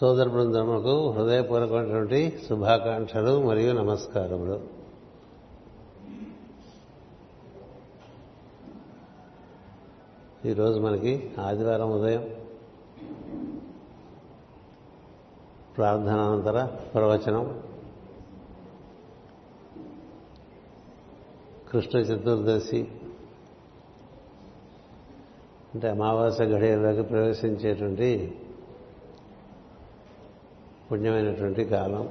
[0.00, 4.60] సోదర బృందముకు హృదయపూర్వకమైనటువంటి శుభాకాంక్షలు మరియు నమస్కారములు.
[10.48, 12.30] ఈరోజు మనకి ఆదివారం ఉదయం
[15.76, 16.64] ప్రార్థనానంతర
[16.94, 17.62] ప్రవచనం.
[21.72, 22.88] కృష్ణ చతుర్దశి
[25.74, 28.38] అంటే అమావాస్య గడియలోకి ప్రవేశించేటువంటి
[30.92, 32.08] పుణ్యమైనటువంటి కాలం.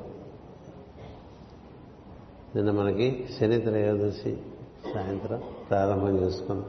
[2.55, 4.37] నిన్న మనకి శని త్రయోదశి
[4.93, 6.65] సాయంత్రం ప్రారంభం చేసుకున్నాం.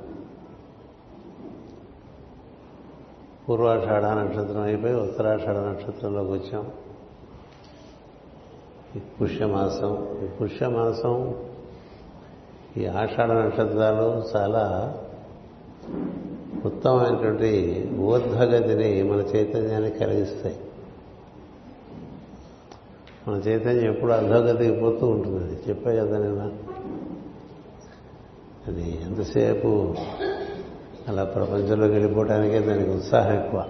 [3.49, 6.71] పూర్వాషాఢ నక్షత్రం అయిపోయి ఉత్తరాషాఢ నక్షత్రంలోకి వచ్చాం.
[8.97, 10.21] ఈ పుష్యమాసం.
[10.25, 11.35] ఈ పుష్యమాసం
[12.77, 14.97] ఈ ఆషాఢ నక్షత్రాలు చాలా
[16.65, 20.61] ఉత్తమమైనటువంటి ఊర్ధ్వగతిని మన చైతన్యాన్ని కలిగిస్తాయి.
[23.29, 25.45] మన చైతన్యం ఎప్పుడు అధోగతికి పోతూ ఉంటుంది.
[25.45, 26.53] అది చెప్పే కదా నేను.
[28.69, 29.95] అది ఎంతసేపు
[31.09, 33.69] అలా ప్రపంచంలోకి వెళ్ళిపోవటానికే దానికి ఉత్సాహం ఎక్కువ.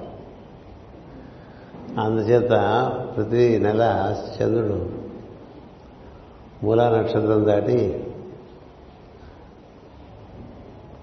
[1.99, 2.51] అందుచేత
[3.17, 4.91] ప్రతి నెల చంద్రుడు
[6.63, 8.07] మూలా నక్షత్రం దాటి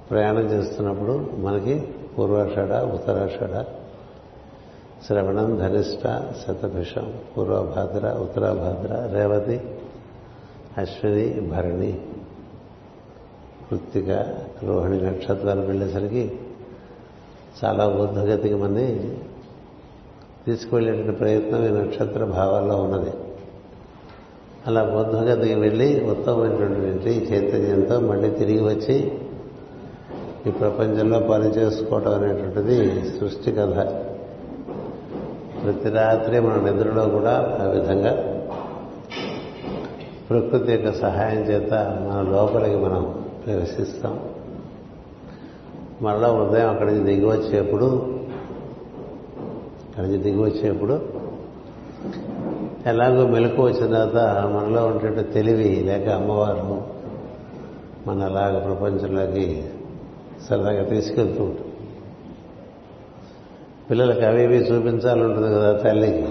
[0.10, 3.77] ప్రయాణం చేస్తున్నప్పుడు మనకి పూర్వాషాఢ ఉత్తరాషాఢ
[5.06, 6.04] శ్రవణం ధనిష్ట
[6.42, 9.60] శతభిషం పూర్వభాద్ర ఉత్తరాభాద్ర రేవతి
[10.78, 12.00] అశ్విని భరణి
[13.70, 14.10] కృత్తిక
[14.64, 16.32] రోహిణి నక్షత్రాలు వెళ్ళేసరికి
[17.64, 19.12] చాలా ఊర్ధగతికి మంది
[20.46, 23.14] తీసుకువెళ్ళేటువంటి ప్రయత్నం ఈ నక్షత్ర భావాల్లో ఉన్నది.
[24.68, 29.12] అలా బుద్ధగతికి వెళ్ళి ఉత్తమమైనటువంటి చైతన్యంతో మళ్ళీ తిరిగి వచ్చి
[30.48, 32.78] ఈ ప్రపంచంలో పని చేసుకోవడం అనేటువంటిది
[33.20, 34.07] సృష్టి కథ.
[35.68, 38.12] ప్రతి రాత్రి మన నిద్రలో కూడా ఆ విధంగా
[40.30, 44.20] ప్రకృతి యొక్క సహాయం చేత మన లోపలికి మనం ప్రవేశిస్తాం.
[46.02, 47.86] మళ్ళా ఉదయం అక్కడి నుంచి దిగి వచ్చేప్పుడు
[49.90, 51.00] అక్కడి నుంచి దిగి వచ్చేప్పుడు
[52.86, 56.84] ఎలాగో మెలకు వచ్చిన తర్వాత మనలో ఉంటే తెలివి లేక అమ్మవారు
[58.08, 59.64] మన అలాగ ప్రపంచంలోకి
[60.50, 61.67] సరదాగా తీసుకెళ్తూ ఉంటుంది
[63.90, 66.28] పిల్లలకి అవి ఇవి చూపించాలంటుంది కదా తల్లికి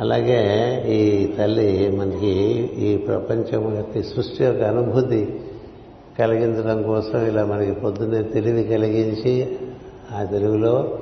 [0.00, 0.40] అలాగే
[0.88, 2.32] ఈ తల్లి మనకి
[2.84, 5.40] ఈ ప్రపంచం యొక్క సృష్టి యొక్క అనుభూతి
[6.18, 9.56] కలిగించడం కోసం ఇలా మనకి పొద్దున్నే తెలివి కలిగించి
[10.12, 10.98] ఆ తెలుగులో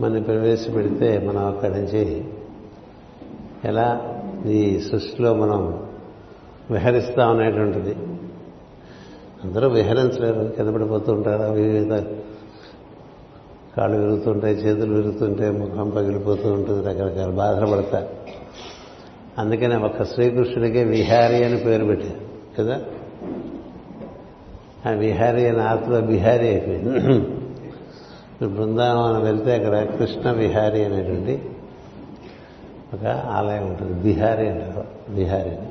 [0.00, 2.24] మనం ప్రవేశపెడితే మనం అక్కడి నుంచి
[3.64, 3.86] ఎలా
[4.46, 5.60] ఈ సృష్టిలో మనం
[6.70, 7.96] విహరిస్తాం అనేటువంటిది.
[9.44, 11.92] అందరూ విహరించలేరు కింద పడిపోతూ ఉంటారు వివిధ
[13.78, 18.08] కాళ్ళు విరుగుతుంటాయి చేతులు విరుగుతుంటాయి ముఖం పగిలిపోతూ ఉంటుంది రకరకాల బాధలు పడతారు
[19.38, 22.20] అందుకనే ఒక శ్రీకృష్ణుడికే విహారీ అని పేరు పెట్టారు
[22.58, 22.80] కదా?
[24.86, 26.90] ఆ విహారీ అని ఆత్మ బిహారీ అయిపోయింది.
[28.46, 31.34] బృందావనం వెళ్తే అక్కడ కృష్ణ విహారీ అనేటువంటి
[32.94, 34.84] ఒక ఆలయం ఉంటుంది బిహారీ అంటారు
[35.14, 35.68] బిహారీని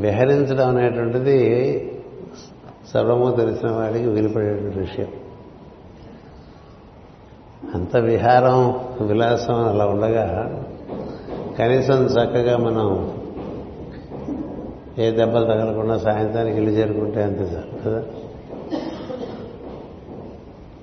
[0.00, 1.36] విహరించడం అనేటువంటిది
[2.94, 5.08] సర్వము తెలిసిన వాడికి వినిపడేటువంటి విషయం.
[7.74, 8.58] అంత విహారం
[9.06, 10.26] విలాసం అలా ఉండగా
[11.58, 12.88] కనీసం చక్కగా మనం
[14.98, 18.02] ఏ దెబ్బలు తగలకుండా సాయంత్రానికి ఇల్లు చేరుకుంటే అంతే సార్ కదా?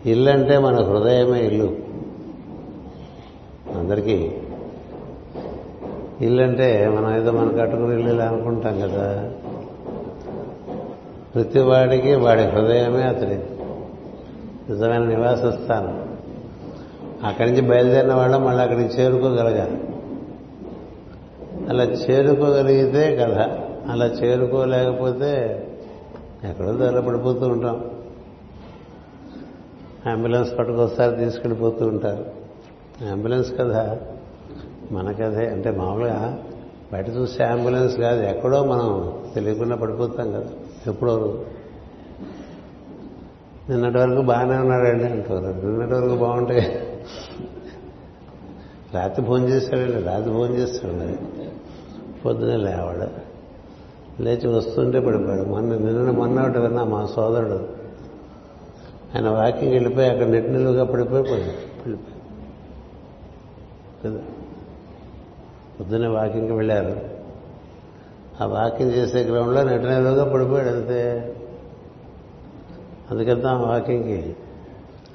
[0.06, 1.70] ఇల్లు అంటే మన హృదయమే ఇల్లు.
[3.80, 4.32] అందరికీ
[6.22, 9.30] ఇల్లు అంటే మనం ఏదో మనం కట్టుకుని ఇల్లు అనుకుంటాం కదా?
[11.36, 13.38] ప్రతి వాడికి వాడి హృదయమే అతడి
[14.70, 16.11] నిజమైన నివాస స్థానం
[17.26, 19.84] అక్కడి నుంచి బయలుదేరిన వాళ్ళు మళ్ళీ అక్కడికి చేరుకోగలగాలి.
[21.70, 23.38] అలా చేరుకోగలిగితే కథ
[23.92, 25.64] అలా చేరుకోలేకపోతే
[26.44, 27.86] ఎక్కడో దారిలో పడిపోతూ ఉంటాం.
[30.06, 32.26] అంబులెన్స్ పట్టుకొస్తారు తీసుకెళ్ళిపోతూ ఉంటారు.
[33.12, 33.98] అంబులెన్స్ కథ
[34.92, 35.48] మన కథే.
[35.48, 36.44] అంటే మామూలుగా
[36.94, 40.46] బయట చూస్తే అంబులెన్స్ కాదు ఎక్కడో మనం తెలియకుండా పడిపోతాం కదా
[40.88, 41.46] ఎప్పుడో
[43.70, 45.68] నిన్నటి వరకు బాగానే ఉన్నాడండి అంటారు.
[45.68, 46.91] నిన్నటి వరకు బాగుంటాయి.
[48.94, 51.42] రాత్రి ఫోన్ చేశాడండి రాత్రి ఫోన్ చేస్తాడు
[52.22, 53.32] పొద్దునే లేవాడు.
[54.22, 55.42] లేచి వస్తుంటే పడిపోయాడు.
[55.42, 57.82] మొన్న నిన్న మొన్న ఒకటి విన్నా మా సోదరుడు.
[59.16, 61.98] ఆయన వాకింగ్ వెళ్ళిపోయి అక్కడ నెట్ నిలువుగా పడిపోయి పడిపోయి
[64.06, 64.20] కదా
[65.80, 67.00] పొద్దునే వాకింగ్కి వెళ్ళారు.
[68.42, 71.36] ఆ వాకింగ్ చేసే గ్రౌండ్లో నెట్ నిలువుగా పడిపోయాడు అంతే.
[73.12, 74.36] అందుకెళ్తాం వాకింగ్కి.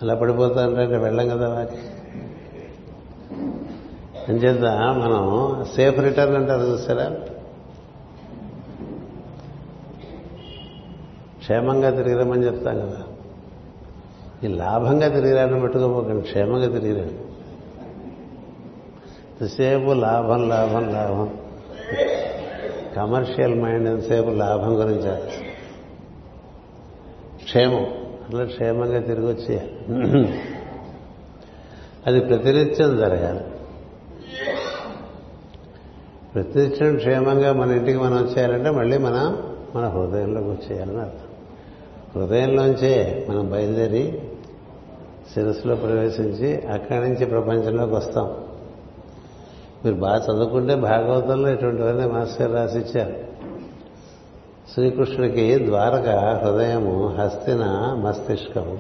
[0.03, 2.06] అలా పడిపోతా అంటే వెళ్ళం కదా వాకింగ్.
[4.29, 4.65] అంచేత
[5.03, 5.25] మనం
[5.77, 7.11] సేఫ్ రిటర్న్ అంటారు చూసారా
[11.39, 13.03] క్షేమంగా తిరిగిరమని చెప్తాం కదా.
[14.45, 17.27] ఈ లాభంగా తిరిగిరాని పెట్టుకోపోకండి క్షేమంగా తిరిగిరాను
[19.41, 21.39] ఎంతసేపు లాభం లాభం లాభం.
[22.97, 25.17] కమర్షియల్ మైండ్ ఎంతసేపు లాభం గురించి.
[27.45, 27.87] క్షేమం.
[28.27, 29.75] అట్లా క్షేమంగా తిరిగి వచ్చేయాలి
[32.07, 33.45] అది ప్రతినిత్యం జరగాలి.
[36.37, 39.37] ప్రతినిత్యం క్షేమంగా మన ఇంటికి మనం వచ్చేయాలంటే మళ్ళీ మన
[39.77, 41.27] మన హృదయంలోకి వచ్చేయాలని అర్థం.
[42.21, 44.23] హృదయంలోంచే మనం బయలుదేరి
[45.35, 48.37] శిరస్సులో ప్రవేశించి అక్కడి నుంచి ప్రపంచంలోకి వస్తాం.
[49.85, 53.15] మీరు బాగా చదువుకుంటే భాగవతంలో ఇటువంటివన్నీ మాస్టర్ రాసిచ్చారు.
[54.75, 56.09] శ్రీకృష్ణుడికి ద్వారక
[56.45, 57.65] హృదయము హస్తిన
[58.07, 58.79] మస్తిష్కము.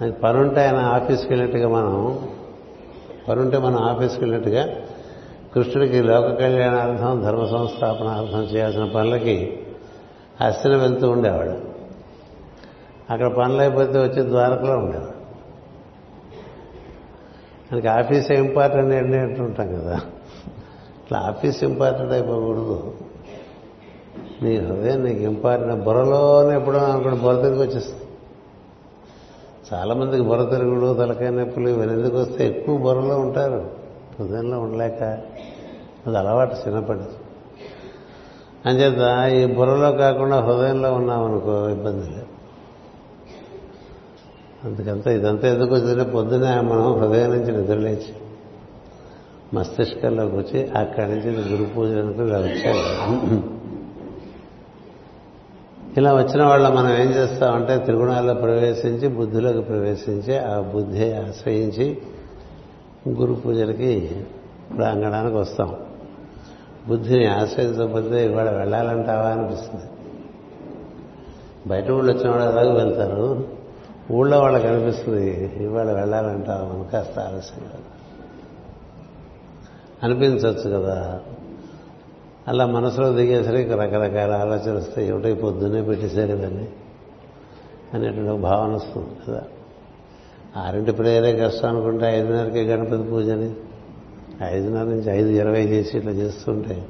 [0.00, 2.18] అది పనుంటే ఆయన ఆఫీస్కి వెళ్ళినట్టుగా మనం
[3.28, 4.66] పనుంటే మనం ఆఫీస్కి వెళ్ళినట్టుగా
[5.54, 9.58] కృష్ణుడికి లోక కళ్యాణార్థం ధర్మ సంస్థాపనార్థం చేయాల్సిన పనులకి
[10.40, 11.70] హస్తిన వెళ్తూ ఉండేవాడు.
[13.12, 15.20] అక్కడ పనులు అయిపోతే వచ్చి ద్వారకలో ఉండేవాడు.
[17.72, 19.94] మనకి ఆఫీస్ ఇంపార్టెంట్ ఏంటి అంటుంటాం కదా.
[20.98, 22.94] ఇట్లా ఆఫీస్ ఇంపార్టెంట్ అయిపోకూడదు.
[24.42, 25.84] నీ హృదయం నీకు ఇంపార్టెంట్.
[25.84, 28.00] బుర్రలోనే ఎప్పుడో అనుకోండి బుర్ర తిరిగి వచ్చేస్తుంది.
[29.72, 33.79] చాలామందికి బుర్ర తిరుగుడు తలకాయ నొప్పులు ఇవన్నీ ఎందుకు వస్తే ఎక్కువ బుర్రలో ఉంటారు.
[34.20, 35.02] హృదయంలో ఉండలేక
[36.06, 37.00] అది అలవాటు చిన్నప్పటి
[38.66, 39.02] అంచేత
[39.34, 42.26] ఈ బుర్రలో కాకుండా హృదయంలో ఉన్నామనుకో ఇబ్బంది లేదు.
[44.64, 48.12] అందుకంతా ఇదంతా ఎందుకు వచ్చిందంటే పొద్దునే మనం హృదయం నుంచి నిద్రలేచి
[49.54, 52.38] మస్తిష్కంలోకి వచ్చి అక్కడి నుంచి గురు పూజ అనుకుని ఇలా
[55.96, 62.02] ఇలా వచ్చిన వాళ్ళ మనం ఏం చేస్తామంటే త్రిగుణాల్లో ప్రవేశించి బుద్ధిలోకి ప్రవేశించి ఆ బుద్ధి ఆశ్రయించి
[63.08, 64.24] గురు పూజలకి
[64.76, 65.76] ప్రాంగణానికి వస్తాం.
[66.88, 69.84] బుద్ధిని ఆశ్రయించకపోతే ఇవాళ వెళ్ళాలంటావా అనిపిస్తుంది.
[71.66, 73.48] బయట ఊళ్ళో వచ్చిన వాళ్ళు అలాగే వెళ్తారు.
[74.12, 77.72] ఊళ్ళో వాళ్ళకి అనిపిస్తుంది ఇవాళ వెళ్ళాలంటావా అని కాస్త ఆలస్యంగా.
[80.02, 81.20] అనిపించవచ్చు కదా.
[82.48, 85.08] అలా మనసులో దిగేసరికి రకరకాల ఆలోచన వస్తాయి.
[85.08, 86.68] ఏమిటో పొద్దున్నే పెట్టేశారు ఇవన్నీ
[87.94, 89.42] అనేటువంటి భావన వస్తుంది కదా.
[90.56, 93.50] ఆరింటి ప్రేయరే కష్టం అనుకుంటే ఐదున్నరకే గణపతి పూజని
[94.42, 96.86] ఐదున్నర నుంచి ఐదు ఇరవై చేసి ఇట్లా చేస్తుంటే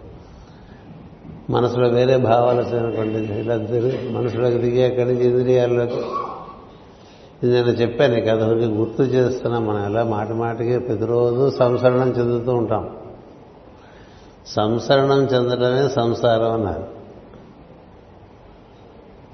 [1.51, 6.03] మనసులో వేరే భావాలు వచ్చాయనుకోండి ఇలా తిరిగి మనసులోకి దిగి అక్కడి నుంచి ఇంద్రియాల్లోకి
[7.43, 9.59] ఇది నేను చెప్పాను ఈ కథ ఊరికి గుర్తు చేస్తున్నా.
[9.59, 12.97] మనం ఎలా మాట మాటికి ప్రతిరోజు సంసరణం చెందుతూ ఉంటాం.
[14.47, 16.85] సంసరణం చెందడమే సంసారం అన్నారు.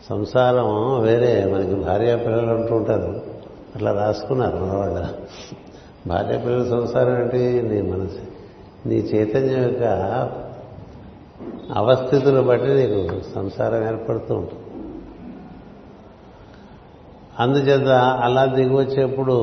[0.08, 3.35] సంసారం వేరే మనకి భార్య పిల్లలు అంటూ ఉంటారు.
[3.76, 5.08] అట్లా రాసుకున్నారు మనవాళ్ళ
[6.06, 8.18] భార్య పిల్లల సంసారం అంటే నీ మనసు?
[8.88, 9.84] నీ చైతన్యం యొక్క
[11.74, 14.62] అవస్థితులు బట్టి నీకు సంసారం ఏర్పడుతూ ఉంటుంది.
[17.38, 17.88] అందుచేత
[18.22, 19.34] అలా దిగువచ్చేప్పుడు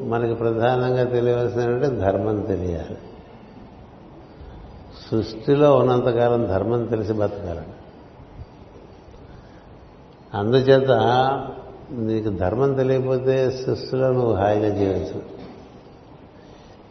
[0.00, 2.98] మనకి ప్రధానంగా తెలియవలసిన ధర్మం తెలియాలి.
[5.10, 7.74] సృష్టిలో ఉన్నంతకాలం ధర్మం తెలిసి బతకాలండి
[10.34, 10.88] అందుచేత
[11.92, 15.22] నీకు ధర్మం తెలియకపోతే సృష్టిలో నువ్వు హాయిగా జీవించు.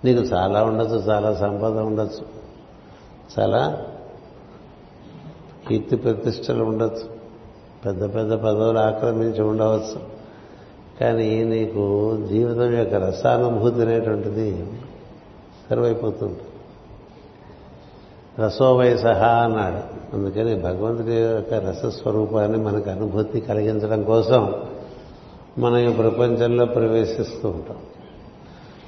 [0.06, 2.26] నీకు చాలా ఉండొచ్చు చాలా సంపద ఉండొచ్చు
[3.40, 3.86] చాలా
[5.68, 7.10] కీర్తి ప్రతిష్టలు ఉండొచ్చు
[7.86, 10.00] పెద్ద పెద్ద పదవులు ఆక్రమించి ఉండవచ్చు.
[11.02, 14.68] కానీ నీకు జీవితం యొక్క రసానుభూతి అనేటువంటిది
[15.70, 16.40] సర్వైపోతుంది
[18.40, 19.98] రసోవై సహా అన్నాడు.
[20.16, 24.64] అందుకని భగవంతుడి యొక్క రసస్వరూపాన్ని మనకు అనుభూతి కలిగించడం కోసం
[25.58, 27.78] మనం ఈ ప్రపంచంలో ప్రవేశిస్తూ ఉంటాం.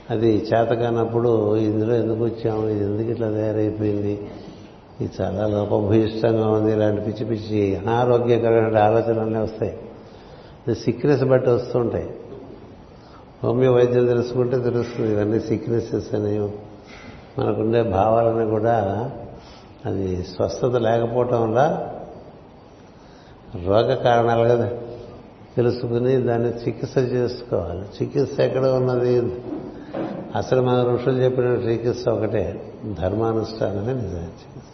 [0.10, 2.68] అది చేతకానప్పుడు ఇందులో ఎందుకు వచ్చాము?
[2.68, 4.30] ఇది ఎందుకు ఇట్లా తయారైపోయింది?
[5.02, 6.72] ఇది చాలా లోపభూయిష్టంగా ఉంది.
[6.72, 9.80] ఇలాంటి పిచ్చి పిచ్చి అనారోగ్యకరమైన ఆలోచనలన్నీ వస్తాయి.
[10.76, 12.10] సిక్నెస్ బట్టి వస్తుంటాయి.
[13.44, 15.12] హోమియో వైద్యం తెలుసుకుంటే తెలుస్తుంది.
[15.12, 16.40] ఇవన్నీ సిక్నెసెస్ అని
[17.40, 19.10] మనకుండే భావాలని కూడా
[19.86, 21.90] అది స్వస్థత లేకపోవటం వల్ల
[23.66, 24.72] రోగ కారణాలు కదా.
[25.60, 27.86] తెలుసుకుని దాన్ని చికిత్స చేసుకోవాలి.
[28.00, 29.14] చికిత్స ఎక్కడ ఉన్నది?
[30.36, 32.44] అసలు మన ఋషులు చెప్పిన చికిత్స ఒకటే
[33.02, 34.70] ధర్మానుష్ఠానమే నిజమైన చికిత్స.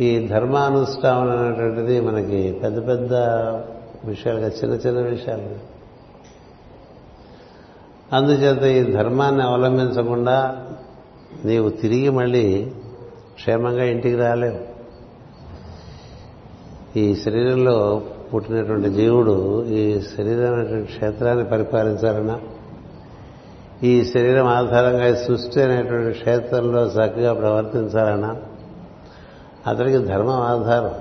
[0.00, 3.14] ఈ ధర్మానుష్ఠానం అనేటువంటిది మనకి పెద్ద పెద్ద
[4.04, 5.74] విషయాలుగా చిన్న చిన్న విషయాలు
[8.12, 10.36] అందుచేత ఈ ధర్మాన్ని అవలంబించకుండా
[11.44, 12.72] నీవు తిరిగి మళ్ళీ
[13.34, 14.60] క్షేమంగా ఇంటికి రాలేవు.
[16.98, 18.02] ఈ శరీరంలో
[18.34, 22.40] పుట్టినటువంటి జీవుడు ఈ శరీరం అనేటువంటి క్షేత్రాన్ని పరిపాలించాలన్నా
[23.82, 28.36] ఈ శరీరం ఆధారంగా ఈ సృష్టి అనేటువంటి క్షేత్రంలో చక్కగా ప్రవర్తించాలన్నా
[29.66, 30.94] అతనికి ధర్మం ఆధారం.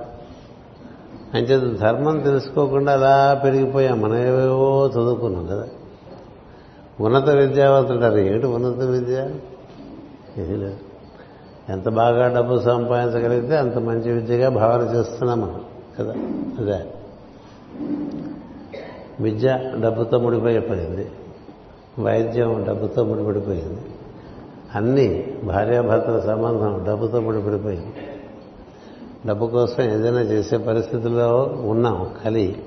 [1.33, 4.01] అంచేత ధర్మం తెలుసుకోకుండా అలా పెరిగిపోయాం.
[4.01, 5.67] మనం ఏవేవో చదువుకున్నాం కదా.
[6.99, 9.29] ఉన్నత విద్యావంతుంటారు ఏమిటి ఉన్నత విద్య?
[10.37, 10.77] ఇది లేదు.
[11.69, 15.61] ఎంత బాగా డబ్బు సంపాదించగలిగితే అంత మంచి విద్యగా భావన చేస్తున్నాం మనం
[15.99, 16.13] కదా.
[16.59, 16.92] అదే.
[19.19, 21.11] విద్య డబ్బుతో ముడిపోయిపోయింది.
[21.99, 23.81] వైద్యం డబ్బుతో ముడిపడిపోయింది.
[24.75, 27.93] అన్నీ భార్యాభర్తల సంబంధం డబ్బుతో ముడిపడిపోయింది.
[29.27, 32.63] డబ్బు కోసం ఏదైనా చేసే పరిస్థితుల్లో ఉన్నాం కలి.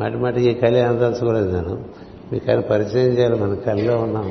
[0.00, 1.84] మాటి మాటికి కలి అందలుచుకోలేదు నేను.
[2.32, 4.26] మీ కలి పరిచయం చేయాలి మన కలిలో ఉన్నాం.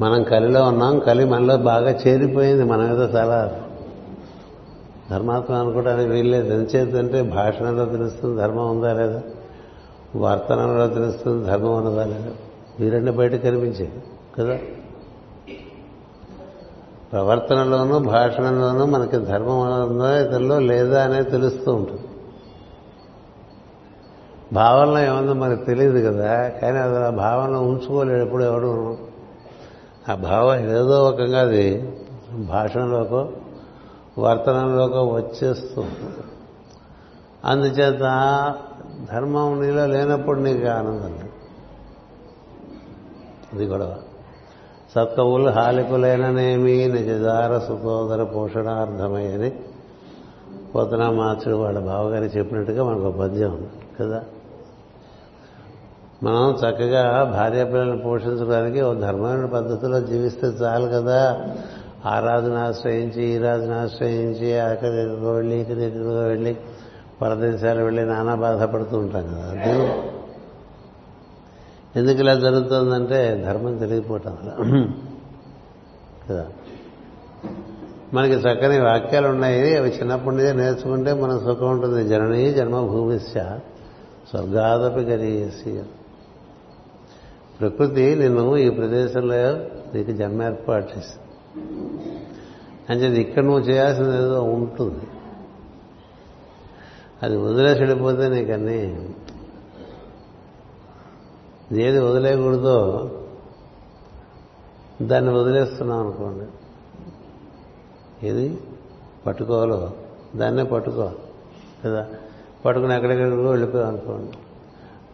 [0.00, 2.64] మనం కలిలో ఉన్నాం కలి మనలో బాగా చేరిపోయింది.
[2.64, 3.63] మనం ఏదో చాలా
[5.10, 6.54] ధర్మాత్మ అనుకోవడానికి వీల్లేదు.
[6.54, 9.22] ఎంచేతంటే భాషణలో తెలుస్తుంది ధర్మం ఉందా లేదా?
[10.16, 12.30] వర్తనంలో తెలుస్తుంది ధర్మం ఉన్నదా లేదా?
[12.80, 13.92] వీరన్నీ బయట కనిపించేది
[14.38, 14.58] కదా?
[17.12, 22.00] ప్రవర్తనలోనూ భాషణలోనూ మనకి ధర్మం ఉందా ఇతరులో లేదా అనేది తెలుస్తూ ఉంటుంది.
[24.52, 28.98] భావనలో ఏముందో మనకు తెలియదు కదా కానీ అది ఆ భావనలో ఉంచుకోలేడు ఎప్పుడు ఎవడు.
[30.08, 31.92] ఆ భావం ఏదో రకంగా అది
[32.32, 33.28] భాషణలోకో
[34.18, 35.90] వర్తనంలోకి వచ్చేస్తుంది.
[37.44, 38.00] అందుచేత
[39.12, 41.28] ధర్మం నీలో లేనప్పుడు నీకు ఆనందం లేదు.
[43.52, 43.96] అది గొడవ.
[44.94, 49.52] సత్కవులు హాలికులైననేమి నిజదార సుతోదర పోషణార్థమయ్యని
[50.74, 53.68] పోతనా మాచుడు వాళ్ళ బావగారి చెప్పినట్టుగా మనకు పద్యం ఉంది
[54.00, 54.24] కదా?
[56.22, 61.46] మనం చక్కగా భార్య పిల్లల్ని పోషించడానికి ఓ ధర్మమైన పద్ధతిలో జీవిస్తే చాలు కదా?
[62.06, 66.56] ఆ రాజును ఆశ్రయించి ఈ రాజును ఆశ్రయించి అక్కడికి వెళ్ళి ఇక్కడికి వెళ్ళి
[67.22, 69.64] పరదేశాలు వెళ్ళి నానా బాధపడుతూ ఉంటాం కదా.
[69.64, 70.24] దేవుడు
[71.98, 74.38] ఎందుకు ఇలా జరుగుతుందంటే ధర్మం తెలియకపోవటం
[76.28, 76.46] కదా.
[78.14, 79.76] మనకి చక్కని వాక్యాలు ఉన్నాయి.
[79.76, 82.08] అవి చిన్నప్పటి నుంచే నేర్చుకుంటే మనకు సుఖం ఉంటుంది.
[82.08, 83.38] జననీ జన్మభూమిశ్చ
[84.30, 85.82] స్వర్గాదపి గరీసి
[87.60, 89.52] ప్రకృతి నిన్ను ఈ ప్రదేశంలో
[89.94, 91.23] నీకు జన్మ ఏర్పాటు చేసింది.
[92.90, 95.06] అంటే ఇక్కడ నువ్వు చేయాల్సింది ఏదో ఉంటుంది.
[97.22, 99.08] అది వదిలేసి వెళ్ళిపోతే నీకన్నీ
[101.72, 103.10] ఏది వదిలేయకూడదో
[105.02, 106.44] దాన్ని వదిలేస్తున్నాం అనుకోండి.
[108.26, 108.58] ఏది?
[109.26, 109.92] పట్టుకోవాలో?
[110.36, 111.12] దాన్నే పట్టుకో.
[111.86, 112.08] కదా
[112.64, 114.32] పట్టుకుని ఎక్కడెక్కడికో వెళ్ళిపోయాం అనుకోండి.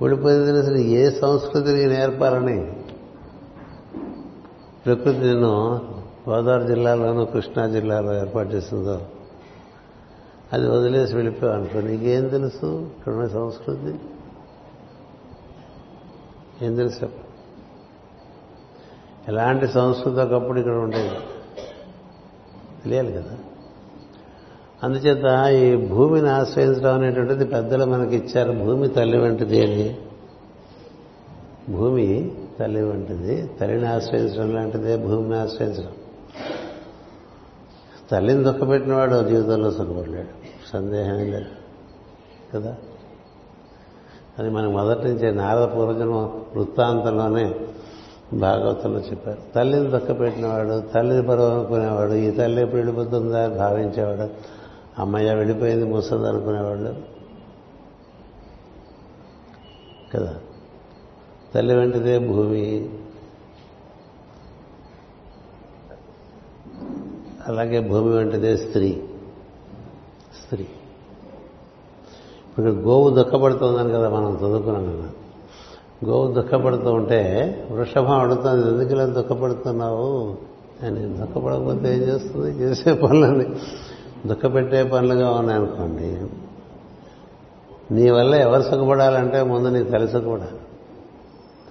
[0.00, 2.84] వెళ్ళిపోయింది అసలు ఏ సంస్కృతిని నేర్పాలని?
[4.86, 5.89] ప్రకృతి నిన్ను
[6.28, 9.00] గోదావరి జిల్లాలోనూ కృష్ణా జిల్లాలో ఏర్పాటు చేసిందో
[10.52, 12.66] అది వదిలేసి వెళ్ళిపోయావు అనుకో నీకేం తెలుసు?
[12.66, 13.94] ఇక్కడున్న సంస్కృతి?
[16.66, 17.08] ఏం తెలుసు?
[19.28, 21.10] ఎలాంటి సంస్కృతి ఒకప్పుడు ఇక్కడ ఉండేది?
[22.84, 23.38] తెలియాలి కదా.
[24.82, 28.52] అందుచేత ఈ భూమిని ఆశ్రయించడం అనేటువంటిది పెద్దలు మనకి ఇచ్చారు.
[28.52, 29.98] భూమి తల్లి వంటిది అని.
[31.72, 33.50] భూమి తల్లి వంటిది.
[33.60, 35.92] తల్లిని ఆశ్రయించడం లాంటిదే భూమిని ఆశ్రయించడం.
[38.10, 40.28] తల్లిని దుఃఖపెట్టినవాడు జీవితంలో సుఖపడలేడు.
[40.72, 41.46] సందేహమే లేదు.
[42.54, 42.76] కదా?
[44.38, 46.14] అది మనకు మొదటి నుంచే నారద పూర్వజన్మ
[46.56, 47.54] వృత్తాంతంలోనే
[48.32, 49.38] భాగవతంలో చెప్పారు.
[49.54, 54.30] తల్లిని దుఃఖపెట్టినవాడు తల్లిని పరువు అనుకునేవాడు ఈ తల్లి ఎప్పుడు వెళ్ళిపోతుందా భావించేవాడు
[55.00, 56.94] అమ్మయ్య వెళ్ళిపోయింది ముసది అనుకునేవాళ్ళు.
[60.14, 60.34] కదా?
[61.54, 62.88] తల్లి వెంటనే భూమి
[67.50, 69.02] అలాగే భూమి వెంటనే స్త్రీ.
[70.42, 70.62] స్త్రీ.
[72.48, 75.10] ఇప్పుడు గోవు దుఃఖపడుతోందని కదా మనం చదువుకున్నాం కదా.
[76.08, 80.36] గోవు దుఃఖపడుతూ ఉంటే వృషభం అడుగుతుంది ఎందుకు ఇలా దుఃఖపడుతున్నావు?
[80.82, 82.50] అని దుఃఖపడకపోతే ఏం చేస్తుంది?
[82.50, 83.44] చేసే పనులని
[84.26, 86.26] దుఃఖపెట్టే పనులుగా ఉన్నాయనుకోండి.
[87.94, 90.58] నీ వల్ల ఎవరు సుఖపడాలంటే ముందు నీ తల్లి సుఖపడాలి.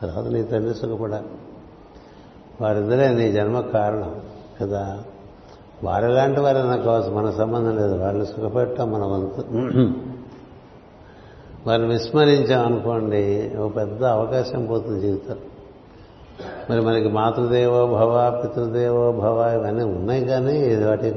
[0.01, 1.27] తర్వాత నీ తండ్రి సుఖపడాలి.
[2.62, 4.21] వారిద్దరే నీ జన్మ కారణం
[4.62, 5.03] కదా.
[5.83, 8.01] వారెలాంటి వారే నాకు కావచ్చు మన సంబంధం లేదు.
[8.01, 9.45] వాళ్ళని సుఖపెట్టడం మన వంతు
[11.67, 15.36] వారిని విస్మరించాం అనుకోండి ఒక పెద్ద అవకాశం పోతుంది జీవితం
[16.69, 21.13] మరి మనకి మాతృదేవో భవ పితృదేవో భవ ఇవన్నీ ఉన్నాయి కానీ వాటి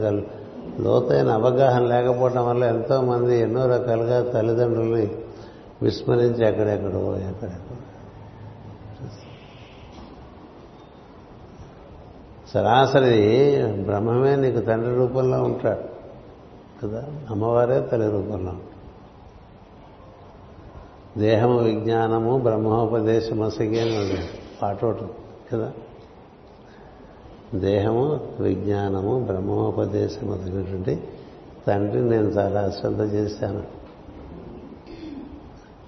[0.80, 5.10] లోతైన అవగాహన లేకపోవడం వల్ల ఎంతోమంది ఎన్నో రకాలుగా తల్లిదండ్రుల్ని
[5.82, 7.71] విస్మరించి ఎక్కడెక్కడో ఎక్కడెక్కడ
[12.54, 15.92] సరాసరి బ్రహ్మమే నీకు తండ్రి రూపంలో ఉంటాడు
[16.82, 17.04] కదా?
[17.30, 18.72] అమ్మవారే తల్లి రూపంలో ఉంటాడు.
[21.20, 24.20] దేహము విజ్ఞానము బ్రహ్మోపదేశమసగి అని ఉంది
[24.62, 24.84] పాట
[25.52, 25.72] కదా?
[27.54, 31.02] దేహము విజ్ఞానము బ్రహ్మోపదేశమసినటువంటి
[31.66, 33.62] తండ్రి నేను చాలా అశ్రద్ధ చేశాను.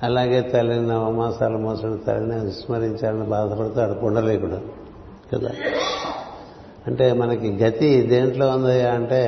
[0.02, 4.58] అలాగే తల్లిని నవమాసాలు మోసిన తల్లిని విస్మరించాలని బాధపడుతూ అడుకుండలేకుడు
[5.34, 5.50] కదా?
[6.86, 9.22] అంటే మనకి గతి దేంట్లో ఉంది అంటే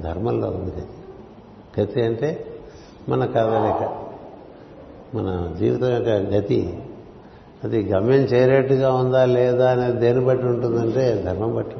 [0.00, 1.80] ధర్మంలో ఉంది గతి.
[1.80, 2.46] గతి అంటే
[3.08, 4.04] మన కదలిక
[5.14, 6.82] మన జీవితం యొక్క గతి.
[7.64, 11.76] అది గమ్యం చేరేట్టుగా ఉందా లేదా అనేది దేని బట్టి ఉంటుందంటే ధర్మం బట్టి.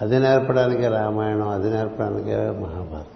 [0.00, 3.14] అది నేర్పడానికే రామాయణం అది నేర్పడానికే మహాభారతం.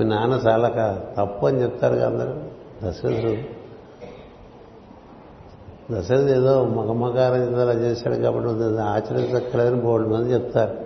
[0.00, 0.68] మీ నాన్న చాలా
[1.18, 2.34] తప్పు అని చెప్తారు కదా అందరూ.
[2.88, 3.55] దశరథుడు
[5.92, 10.76] దశరథ ఏదో మగమగారం అలా చేశాడు కాబట్టి నువ్వు ఆచరించక్కలేదని బోర్డు మంది చెప్తారు.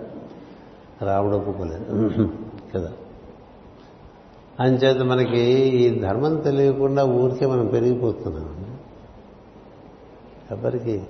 [1.05, 2.29] రాముడు ఒప్పుకోలేదు.
[2.75, 2.91] కదా.
[4.59, 8.77] అంచేత మనకి ఈ ధర్మం తెలియకుండా ఊరికే మనం పెరిగిపోతున్నాం.
[10.51, 11.03] ఎవరికి?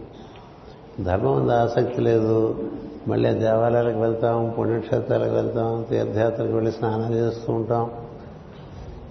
[1.03, 2.63] ధర్మం ఉంది ఆసక్తి లేదు.
[3.07, 7.91] మళ్ళీ దేవాలయాలకు వెళ్తాం పుణ్యక్షేత్రాలకు వెళ్తాం తీర్థయాత్రకు వెళ్ళి స్నానాలు చేస్తూ ఉంటాం.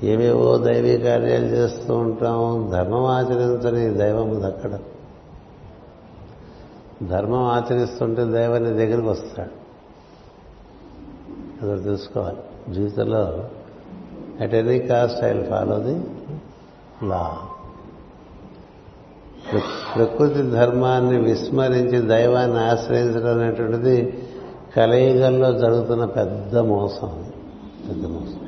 [0.03, 2.71] ఏవేవో దైవీ కార్యాలు చేస్తూ ఉంటాం.
[2.71, 4.79] ధర్మం ఆచరించని దైవం దక్కడ.
[7.09, 9.61] ధర్మం ఆచరిస్తుంటే దైవాన్ని దగ్గరికి వస్తాడు.
[11.67, 12.75] అది తెలుసుకోవాలి.
[12.75, 13.45] జీవితంలో
[14.41, 16.01] at any cost I follow the
[17.03, 17.39] law.
[19.97, 24.25] ప్రకృతి ధర్మాన్ని విస్మరించి దైవాన్ని ఆశ్రయించడం అనేటువంటిది
[24.77, 27.25] కలయిగల్లో జరుగుతున్న పెద్ద మోసం
[27.89, 28.40] పెద్ద మోసం.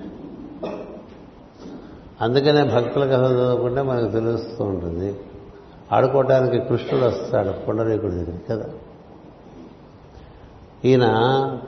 [2.20, 5.16] అందుకనే భక్తుల కథ చదవకుండా మనకు తెలుస్తూ ఉంటుంది.
[5.92, 8.64] ఆడుకోవటానికి కృష్ణుడు వస్తాడు పుండరీకుడి దగ్గరికి కదా?
[10.84, 11.06] ఈయన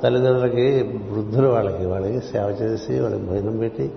[0.03, 3.93] తల్లిదండ్రులకి వృద్ధులు వాళ్ళకి వాళ్ళకి సేవ చేసి వాళ్ళకి భోజనం పెట్టి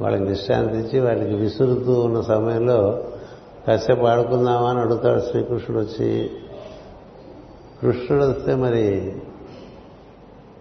[0.00, 3.04] వాళ్ళకి విశ్రాంతి ఇచ్చి వాళ్ళకి విసురుతూ ఉన్న సమయంలో
[3.66, 6.30] కాసేపు ఆడుకుందామా అని అడుగుతాడు శ్రీకృష్ణుడు వచ్చి
[7.82, 9.12] కృష్ణుడు వస్తే మరి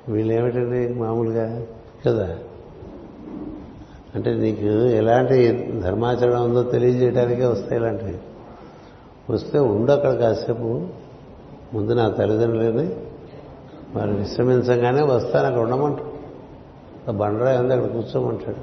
[0.09, 1.65] వీళ్ళేమిటండి మామూలుగా?
[2.07, 2.37] కదా?
[4.15, 8.17] అంటే నీకు ఎలాంటి ధర్మాచరణ ఉందో తెలియజేయడానికే వస్తాయి ఇలాంటివి.
[9.29, 10.87] వస్తే ఉండు అక్కడ కాసేపు.
[11.73, 12.95] ముందు నా తల్లిదండ్రులని
[13.95, 16.19] వారు విశ్రమించగానే వస్తాను అక్కడ ఉండమంటాడు.
[17.11, 18.55] బండరా ఉంది అక్కడ కూర్చోమంటాడు.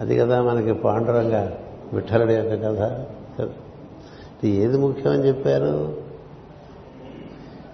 [0.00, 1.58] అది కదా మనకి పాండురంగా
[1.92, 3.06] విఠలుడి యొక్క కథ.
[4.44, 5.96] ఏది ముఖ్యం అని చెప్పారు?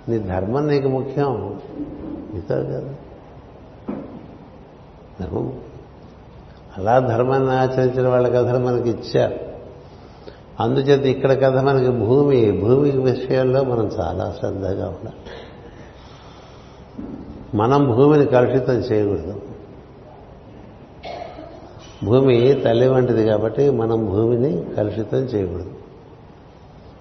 [0.09, 1.61] నీ ధర్మం నీకు ముఖ్యం.
[2.35, 2.95] మిగతా కదా.
[5.21, 5.61] ధర్మం
[6.79, 9.35] అలా ధర్మాన్ని ఆచరించిన వాళ్ళ కథలు మనకి ఇచ్చారు.
[10.61, 15.17] అందుచేత ఇక్కడ కథ మనకి భూమి భూమి విషయంలో మనం చాలా శ్రద్ధగా ఉండాలి.
[17.55, 19.41] మనం భూమిని కలుషితం చేయకూడదు.
[22.05, 25.71] భూమి తల్లి వంటిది కాబట్టి మనం భూమిని కలుషితం చేయకూడదు.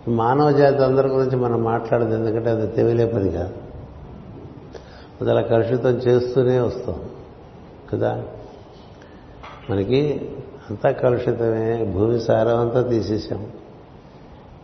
[0.07, 3.53] మానవ జాతి అందరి గురించి మనం మాట్లాడదు ఎందుకంటే అది తెలియలే పని కాదు.
[5.21, 6.95] అది అలా కలుషితం చేస్తూనే వస్తాం.
[7.93, 8.23] కదా?
[9.69, 10.29] మనకి
[10.69, 13.51] అంతా కలుషితమే భూమి సారం అంతా తీసేసాం.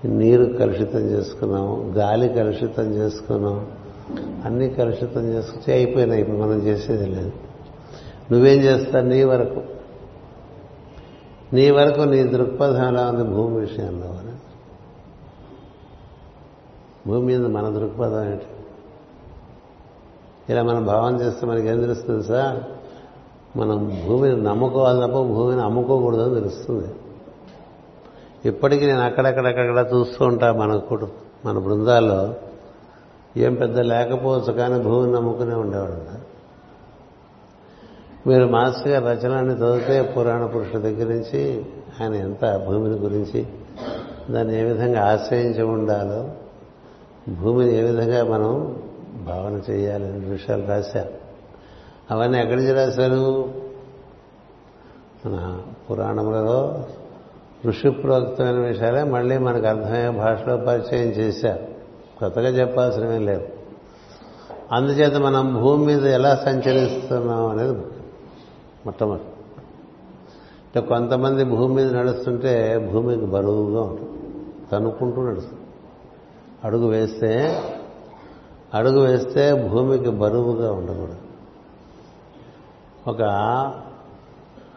[0.06, 3.72] నీరు కలుషితం చేసుకున్నాం గాలి కలుషితం చేసుకున్నాం
[4.46, 7.32] అన్నీ కలుషితం చేసుకుంటే అయిపోయినాయి ఇప్పుడు మనం చేసేది లేదు.
[8.32, 9.06] నువ్వేం చేస్తావు?
[9.06, 9.62] నీ వరకు.
[11.54, 14.16] నీ వరకు నీ దృక్పథం ఎలా ఉంది భూమి విషయంలో
[17.08, 18.46] భూమి మీద మన దృక్పథం ఏంటి?
[20.50, 22.79] ఇలా మనం భావం చేస్తే మనకి ఏం తెలుస్తుంది సార్?
[23.60, 26.88] మనం భూమిని నమ్ముకోవాలి తప్ప భూమిని అమ్ముకోకూడదని తెలుస్తుంది.
[28.46, 31.08] ఇప్పటికీ నేను అక్కడక్కడక్కడ చూస్తూ ఉంటా మన కుటు
[31.46, 32.34] మన బృందాల్లో
[33.38, 36.30] ఏం పెద్ద లేకపోవచ్చు కానీ భూమిని నమ్ముకునే ఉండేవాడు
[38.30, 41.66] మీరు మాస్టర్ గారి రచనని చదివితే పురాణ పురుషుల దగ్గర నుంచి
[42.02, 43.48] ఆయన ఎంత భూమిని గురించి
[44.30, 46.30] దాన్ని ఏ విధంగా ఆశ్రయించి ఉండాలో
[47.34, 48.76] భూమిని ఏ విధంగా మనం
[49.26, 51.19] భావన చేయాలనే విషయాలు రాశారు
[52.12, 53.54] అవన్నీ ఎక్కడి నుంచి రాశారు?
[55.26, 56.86] మన పురాణములలో
[57.66, 61.64] ఋషిప్రోక్తమైన విషయాలే మళ్ళీ మనకు అర్థమయ్యే భాషలో పరిచయం చేశారు.
[62.20, 63.60] కొత్తగా చెప్పాల్సినవి లేవు.
[64.72, 67.78] అందుచేత మనం భూమి మీద ఎలా సంచరిస్తున్నాం అనేది
[68.86, 69.24] మొట్టమొదటి.
[70.66, 74.10] అంటే కొంతమంది భూమి మీద నడుస్తుంటే భూమికి బరువుగా ఉంటుంది.
[74.72, 75.62] తనుక్కుంటూ నడుస్తుంది.
[76.64, 77.62] అడుగు వేస్తే
[78.74, 81.19] అడుగు వేస్తే భూమికి బరువుగా ఉండకూడదు.
[83.08, 83.22] ఒక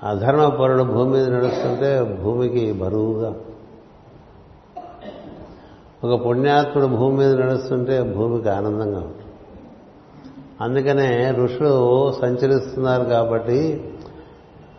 [0.03, 3.35] అధర్మపరుడు భూమి మీద నడుస్తుంటే భూమికి బరువుగా.
[6.05, 9.23] ఒక పుణ్యాత్ముడు భూమి మీద నడుస్తుంటే భూమికి ఆనందంగా ఉంటుంది.
[10.61, 13.93] అందుకనే ఋషులు సంచరిస్తున్నారు కాబట్టి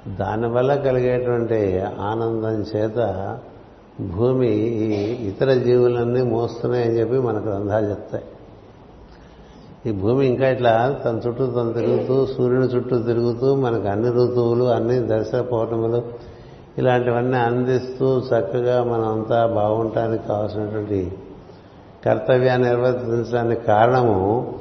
[0.08, 3.40] దానివల్ల కలిగేటువంటి ఆనందం చేత
[4.02, 4.94] భూమి ఈ
[5.28, 8.24] ఇతర జీవులన్నీ మోస్తున్నాయని చెప్పి మన గ్రంథాలు చెప్తాయి.
[9.86, 15.08] ఈ భూమి ఇంకా ఇట్లా తన చుట్టూ తను తిరుగుతూ సూర్యుని చుట్టూ తిరుగుతూ మనకు అన్ని ఋతువులు అన్ని
[15.08, 16.04] దశ పౌర్ణములు
[16.78, 21.12] ఇలాంటివన్నీ అందిస్తూ చక్కగా మనంతా బాగుండటానికి కావాల్సినటువంటి
[22.06, 24.56] కర్తవ్యాన్ని నిర్వర్తించడానికి కారణము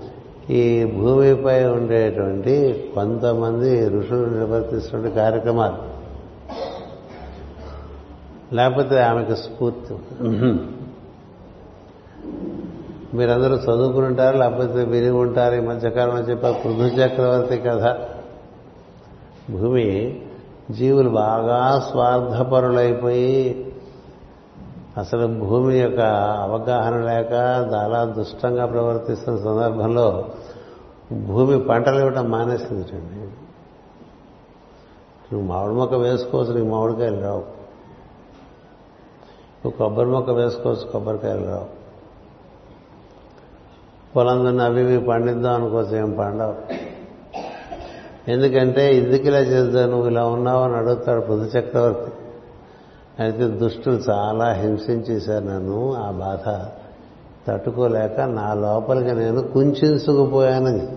[0.50, 5.92] ఈ భూమిపై ఉండేటువంటి కొంతమంది ఋషులు నిర్వర్తిస్తున్న కార్యక్రమాలు.
[8.54, 9.94] లేకపోతే ఆమెకు స్ఫూర్తి
[13.14, 14.36] మీరందరూ చదువుకుని ఉంటారు?
[14.36, 15.54] లేకపోతే విని ఉంటారు?
[15.54, 17.96] ఈ మధ్యకాలంలో చెప్పారు పృథు చక్రవర్తి కథ.
[19.50, 20.20] భూమి
[20.70, 23.72] జీవులు బాగా స్వార్థపరులైపోయి
[24.98, 26.00] అసలు భూమి యొక్క
[26.42, 27.32] అవగాహన లేక
[27.72, 30.28] చాలా దుష్టంగా ప్రవర్తిస్తున్న సందర్భంలో
[31.12, 32.86] భూమి పంటలు ఇవ్వటం మానేసింది
[35.32, 37.40] నువ్వు మామిడి మొక్క వేసుకోవచ్చు నీకు మామిడికాయలు రావు.
[39.64, 41.81] నువ్వు కొబ్బరి మొక్క వేసుకోవచ్చు కొబ్బరికాయలు రావు.
[44.16, 46.54] పొలం అవి ఇవి పండిద్దాం అనుకోసం ఏం పండవు.
[48.30, 52.12] ఎందుకంటే ఎందుకు ఇలా చేద్దా నువ్వు ఇలా ఉన్నావు అని అడుగుతాడు పృథు చక్రవర్తి.
[53.22, 56.66] అయితే దుష్టులు చాలా హింసించేశారు నన్ను ఆ బాధ
[57.48, 60.88] తట్టుకోలేక నా లోపలికి నేను కుంచుకుపోయానని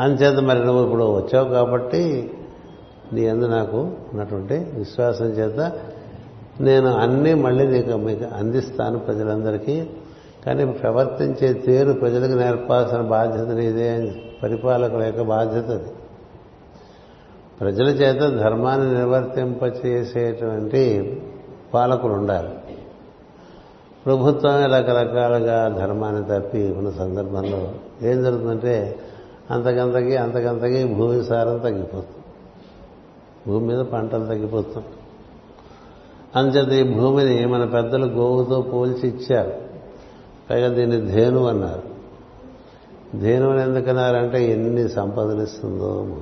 [0.00, 2.32] అంచేత మరి నువ్వు ఇప్పుడు వచ్చావు కాబట్టి
[3.12, 3.76] నీ అందు నాకు
[4.12, 5.72] ఉన్నటువంటి విశ్వాసం చేత
[6.60, 9.86] నేను అన్నీ మళ్ళీ నీకు మీకు అందిస్తాను ప్రజలందరికీ
[10.46, 14.12] కానీ ప్రవర్తించే తీరు ప్రజలకు నేర్పాల్సిన బాధ్యత నీదే
[14.42, 15.90] పరిపాలకుల యొక్క బాధ్యత అది.
[17.60, 21.16] ప్రజల చేత ధర్మాన్ని నిర్వర్తింపచేసేటువంటి
[21.74, 22.48] పాలకులు ఉండాలి.
[24.06, 28.98] ప్రభుత్వమే రకరకాలుగా ధర్మాన్ని తప్పి ఉన్న సందర్భంలో ఏం జరుగుతుందంటే
[29.50, 32.24] అంతకంతకి అంతకంతకి భూమి సారం తగ్గిపోతుంది.
[33.46, 34.86] భూమి మీద పంటలు తగ్గిపోతుంది
[36.36, 39.52] అందుచేత ఈ భూమిని మన పెద్దలు గోవుతో పోల్చి ఇచ్చారు.
[40.50, 41.82] పైగా దీన్ని ధేను అన్నారు.
[43.18, 46.16] ధేను అని ఎందుకన్నారంటే ఎన్ని సంపదనిస్తుందో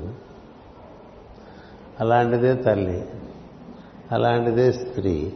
[2.00, 3.04] అలాంటిదే తల్లి
[4.12, 5.32] అలాంటిదే స్త్రీ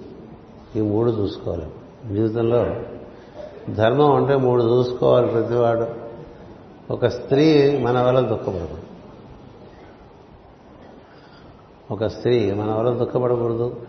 [0.77, 1.67] ఈ మూడు చూసుకోవాలి.
[2.15, 2.67] జీవితంలో
[3.75, 5.87] ధర్మం అంటే మూడు చూసుకోవాలి ప్రతివాడు.
[6.93, 8.79] ఒక స్త్రీ మన వల్ల దుఃఖపడకూడదు.
[11.91, 13.84] ఒక స్త్రీ మన వల్ల దుఃఖపడకూడదు.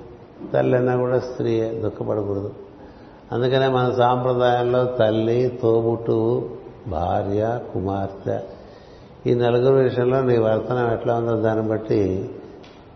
[0.53, 2.53] తల్లి కూడా స్త్రీయే దుఃఖపడకూడదు.
[3.31, 6.49] అందుకనే మన సాంప్రదాయంలో తల్లి తోబుట్టువు
[6.87, 8.39] భార్య కుమార్తె
[9.27, 12.29] ఈ నలుగురు విషయంలో నీ వర్తనం ఎట్లా ఉందో దాన్ని బట్టి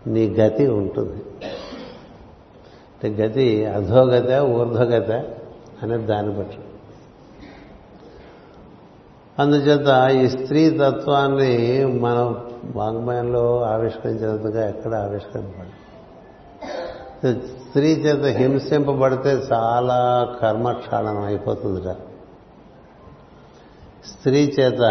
[0.06, 1.22] నీ గతి ఉంటుంది.
[2.94, 5.10] అంటే గతి అధోగత ఊర్ధ్వగత
[5.82, 6.58] అనేది దాన్ని బట్టి.
[9.38, 15.79] అందుచేత ఈ స్త్రీ తత్వాన్ని మనం వాంగ్మయంలో ఆవిష్కరించినంతగా ఎక్కడ ఆవిష్కరింపబడి
[17.26, 21.96] స్త్రీ చేత హింసింపబడితే చాలా కర్మక్షాళనం అయిపోతుందిట
[24.06, 24.82] స్త్రీ చేత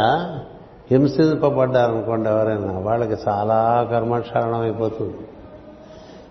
[0.92, 5.18] హింసింపబడ్డారనుకోండి ఎవరైనా వాళ్ళకి చాలా కర్మక్షాళనం అయిపోతుంది.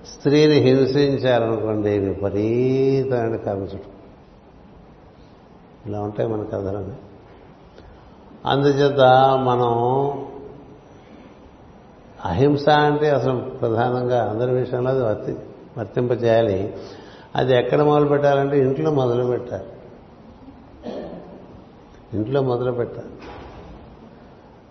[0.08, 3.90] స్త్రీని హింసించారనుకోండి విపరీతమైన కర్మ చుట్టూ
[5.87, 6.94] ఇలా ఉంటాయి మన కథలని
[8.46, 9.00] అందుచేత
[9.38, 9.72] మనం
[12.24, 15.37] అహింస అంటే అసలు ప్రధానంగా అందరి విషయంలో అది వర్తి
[15.79, 16.75] వర్తింపజేయాలి.
[17.37, 19.64] అది ఎక్కడ మొదలు పెట్టాలంటే ఇంట్లో మొదలు పెట్టాలి.
[22.14, 23.09] ఇంట్లో మొదలు పెట్టాలి.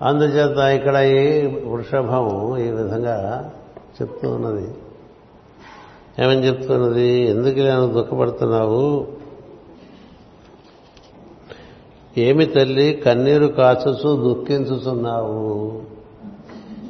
[0.02, 3.52] అందుచేత ఇక్కడ ఈ వృషభం ఈ విధంగా
[4.02, 4.68] చెప్తూ ఉన్నది.
[6.20, 9.08] ఏమని చెప్తున్నది ఎందుకు నేను దుఃఖపడుతున్నావు?
[12.18, 15.82] ఏమి తల్లి కన్నీరు కాచుచు దుఃఖించుచున్నావు.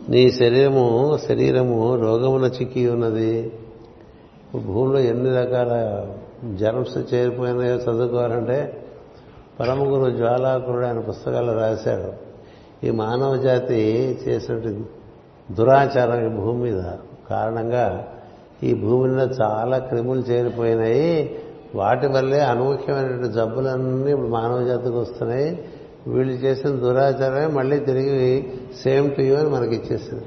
[0.09, 3.51] నీ శరీరము శరీరము రోగమున చిక్కి ఉన్నది.
[4.55, 6.03] భూమిలో ఎన్ని రకాల
[6.55, 8.87] జర్మ్స్ చేరిపోయినాయో చదువుకోవాలంటే
[9.59, 12.27] పరమగురు జ్వాలాకురుడు ఆయన పుస్తకాలు రాశాడు
[12.85, 13.75] ఈ మానవ జాతి
[14.27, 14.83] చేసినటువంటి
[15.53, 16.83] దురాచారం ఈ భూమి మీద.
[17.29, 18.07] కారణంగా
[18.63, 21.39] ఈ భూమిలో చాలా క్రిములు చేరిపోయినాయి.
[21.75, 25.69] వాటి వల్లే అనూహ్యమైనటువంటి జబ్బులన్నీ ఇప్పుడు మానవ జాతికి వస్తున్నాయి.
[26.07, 30.25] వీళ్ళు చేసిన దురాచారమే మళ్ళీ తిరిగి సేమ్ టు యూ అని మనకి ఇచ్చేసింది.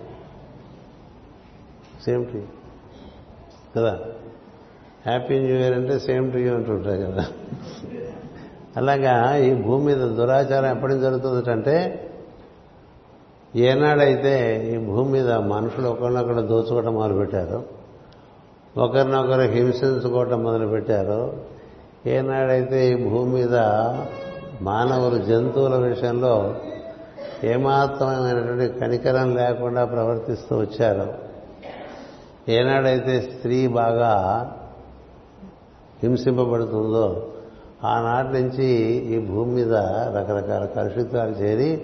[2.05, 2.43] Same to you.
[3.77, 3.93] కదా?
[5.07, 7.25] హ్యాపీ న్యూ ఇయర్ అంటే సేమ్ టు యూ అంటుంటారు కదా?
[8.77, 11.77] అలాగా ఈ భూమి మీద దురాచారం ఎప్పటి జరుగుతుందంటే
[13.55, 17.65] ఏనాడైతే ఈ భూమి మీద మనుషులు ఒకరినొకరు దోచుకోవటం మొదలుపెట్టారు
[18.77, 21.21] ఒకరినొకరు హింసించుకోవటం మొదలుపెట్టారు
[22.07, 23.57] ఏనాడైతే ఈ భూమి మీద
[24.63, 26.55] మానవులు జంతువుల విషయంలో
[27.45, 31.30] ఏమాత్రమైనటువంటి కనికరం లేకుండా ప్రవర్తిస్తూ వచ్చారు
[32.53, 34.13] ఏనాడైతే స్త్రీ బాగా
[36.03, 37.27] హింసింపబడుతుందో
[37.85, 38.69] ఆనాటి నుంచి
[39.15, 39.75] ఈ భూమి మీద
[40.17, 41.83] రకరకాల కలుషితాలు చేరి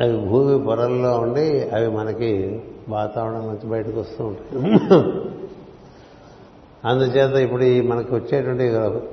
[0.00, 4.72] అవి భూమి పొరల్లో ఉండి అవి మనకి వాతావరణం నుంచి బయటకు వస్తూ ఉంటాయి.
[6.84, 8.70] అందుచేత ఇప్పుడు ఈ మనకు వచ్చేటువంటి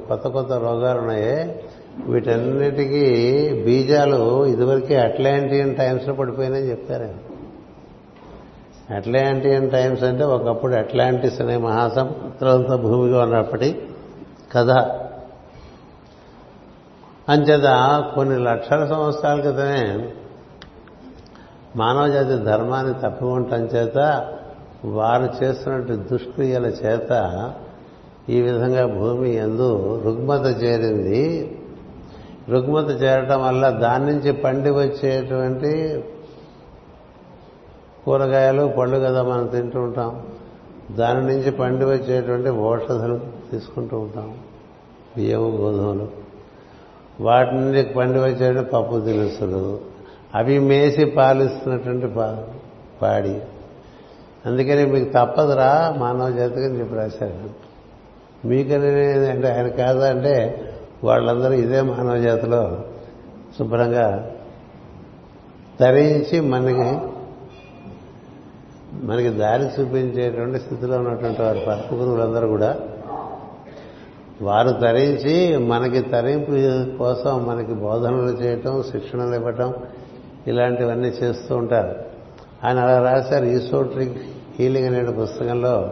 [0.07, 1.63] కొత్త కొత్త రోగాలు ఉన్నాయే.
[2.07, 3.05] వీటన్నిటికీ
[3.65, 7.24] బీజాలు ఇదివరకే అట్లాంటియన్ టైమ్స్లో పడిపోయినాయని చెప్పారు
[8.93, 13.87] అట్లాంటియన్ టైమ్స్ అంటే ఒకప్పుడు అట్లాంటిస్ అనే మహాసముద్రంతో భూమిగా ఉన్నప్పటి
[14.53, 14.69] కథ.
[17.29, 20.09] అంచేత కొన్ని లక్షల సంవత్సరాల క్రితమే
[21.75, 24.27] మానవజాతి ధర్మాన్ని తప్పుకుంటాం చేత
[24.85, 27.53] వారు చేస్తున్నట్టు దుష్క్రియల చేత
[28.29, 31.57] ఈ విధంగా భూమి ఎందు రుగ్మత చేరింది.
[32.49, 36.03] రుగ్మత చేరటం వల్ల దాని నుంచి పండి వచ్చేటువంటి
[38.05, 40.21] కూరగాయలు పళ్ళు కదా మనం తింటూ ఉంటాం.
[40.91, 43.19] దాని నుంచి పండి వచ్చేటువంటి ఔషధులు
[43.51, 44.37] తీసుకుంటూ ఉంటాం.
[45.17, 46.09] బియ్యము గోధుమలు.
[47.21, 49.79] వాటి నుండి పండి వచ్చేటువంటి పప్పు దినుసులు.
[50.35, 52.07] అవి మేసి పాలిస్తున్నటువంటి
[53.01, 53.41] పాడి.
[54.45, 57.65] అందుకని మీకు తప్పదురా మానవ జాతికని చెప్పి రాశారు.
[58.47, 60.65] మీకనే అంటే ఆయన కాదా అంటే
[61.03, 62.83] వాళ్ళందరూ ఇదే మానవ జాతిలో
[63.59, 64.31] శుభ్రంగా
[65.79, 67.14] తరించి మనకి
[69.03, 72.79] మనకి దారి చూపించేటువంటి స్థితిలో ఉన్నటువంటి వారు పరమగురువులందరూ కూడా
[74.41, 79.73] వారు తరించి మనకి తరింపు కోసం మనకి బోధనలు చేయటం శిక్షణలు ఇవ్వటం
[80.47, 81.95] ఇలాంటివన్నీ చేస్తూ ఉంటారు.
[82.63, 84.21] ఆయన అలా రాశారు ఈసోట్రిక్
[84.59, 85.91] హీలింగ్ అనే పుస్తకంలో.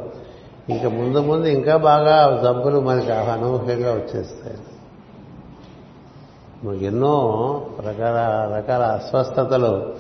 [0.70, 4.58] ఇంకా ముందు ముందు ఇంకా బాగా జబ్బులు మనకి అనూహ్యంగా వచ్చేస్తాయి.
[6.64, 8.18] మనకి ఎన్నో రకాల
[8.58, 9.94] రకాల అస్వస్థతలు.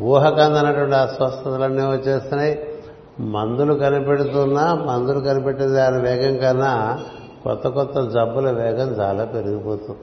[0.00, 2.58] ఊహకందనటువంటి అస్వస్థతలన్నీ వచ్చేస్తున్నాయి.
[3.20, 7.00] మందులు కనిపెడుతున్నా మందులు కనిపెట్టే దాని వేగం కన్నా
[7.44, 9.98] కొత్త కొత్త జబ్బుల వేగం చాలా పెరిగిపోతుంది.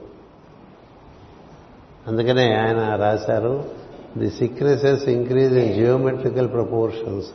[2.06, 3.64] అందుకనే ఆయన రాశారు
[4.18, 7.32] the sicknesses increase in geometrical proportions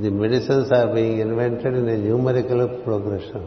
[0.00, 3.46] the medicines are being invented in numerical progression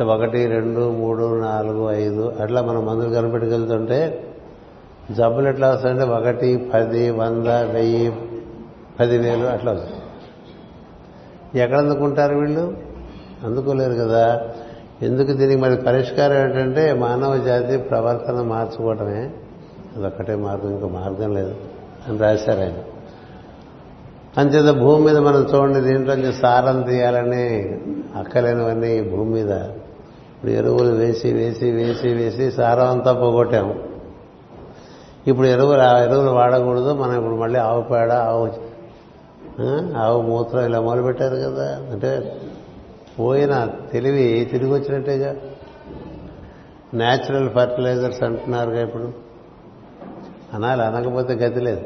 [0.00, 4.28] ఒకటి రెండు మూడు నాలుగు ఐదు అట్లా మనం మందులు కనిపెట్టుకెళ్తుంటే
[5.10, 8.12] జబ్బులు ఎట్లా వస్తాయంటే ఒకటి పది వంద వెయ్యి
[9.00, 10.02] పదివేలు అట్లా వస్తాయి.
[11.60, 12.76] ఎక్కడ అందుకుంటారు వీళ్ళు?
[13.44, 14.48] అందుకోలేరు కదా.
[15.02, 19.30] ఎందుకు దీనికి మరి పరిష్కారం ఏంటంటే మానవ జాతి ప్రవర్తన మార్చుకోవటమే.
[19.96, 21.54] అదొక్కటే మార్గం ఇంకో మార్గం లేదు
[22.08, 22.72] అని రాశారు ఆయన.
[24.38, 27.78] అంచేత భూమి మీద మనం చూడండి దీంట్లో సారం తీయాలని
[28.16, 29.50] అక్కలేనివన్నీ భూమి మీద.
[29.50, 33.91] ఇప్పుడు ఎరువులు వేసి వేసి వేసి వేసి సారం అంతా పోగొట్టాము.
[35.26, 38.72] ఇప్పుడు ఎరువులు ఆ ఎరువులు వాడకూడదు మనం ఇప్పుడు మళ్ళీ ఆవు పేడ ఆవు
[39.96, 41.86] ఆవు మూత్రం ఇలా మొదలుపెట్టారు కదా.
[41.92, 42.40] అంటే
[43.18, 45.34] పోయిన తెలివి తిరిగి వచ్చినట్టేగా
[46.94, 49.12] న్యాచురల్ ఫర్టిలైజర్స్ అంటున్నారుగా ఇప్పుడు.
[50.54, 51.82] అనాలి అనకపోతే గతి లేదు.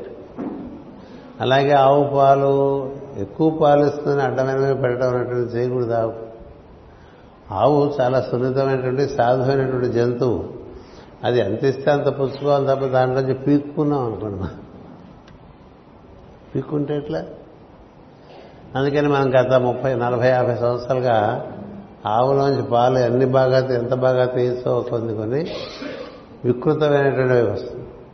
[1.41, 6.13] అలాగే ఆవు పాలు ఎక్కువ పాలు ఇస్తుందని అడ్డమైన పెట్టడం అనేటువంటి చేయకూడదు ఆవు.
[7.51, 10.56] ఆవు చాలా సున్నితమైనటువంటి సాధువైనటువంటి జంతువు.
[11.27, 14.45] అది ఎంత ఇస్తే అంత పుచ్చుకోవాలి తప్ప దాంట్లోంచి పీక్కున్నాం అనుకోండి
[16.55, 17.25] పీక్కుంటే ఎట్లా?
[18.77, 21.47] అందుకని మనం గత ముప్పై నలభై యాభై సంవత్సరాలుగా
[22.07, 25.47] ఆవులోంచి పాలు ఎన్ని బాగా ఎంత బాగా తీసో కొన్ని కొన్ని
[26.45, 27.65] వికృతమైనటువంటి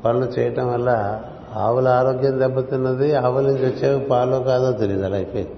[0.04, 1.20] పనులు చేయటం వల్ల
[1.56, 5.54] ఆవుల ఆరోగ్యం దెబ్బతిన్నది ఆవుల నుంచి వచ్చేవి పాలు కాదో తెలియదు అలా అయిపోయింది.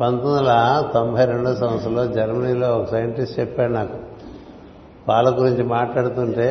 [0.00, 4.11] పంతొమ్మిది వందల తొంభై రెండో సంవత్సరంలో జర్మనీలో ఒక సైంటిస్ట్ చెప్పాడు నాకు.
[5.08, 6.48] పాల గురించి మాట్లాడుతుంటే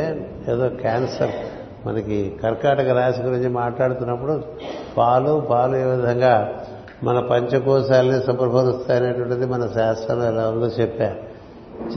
[0.50, 1.32] ఏదో క్యాన్సర్.
[1.88, 4.44] మనకి కర్కాటక రాశి గురించి మాట్లాడుతున్నప్పుడు
[4.98, 6.54] పాలు పాలు ఏ విధంగా
[7.04, 11.16] మన పంచకోశాలని శుభ్రపరుస్తాయనేటువంటిది మన శాస్త్రంలో ఎలా ఉందో చెప్పా.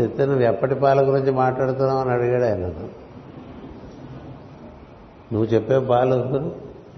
[0.01, 2.67] చెప్తే నువ్వు ఎప్పటి పాల గురించి మాట్లాడుతున్నావు అని అడిగాడు ఆయన.
[5.33, 6.17] నువ్వు చెప్పే పాలు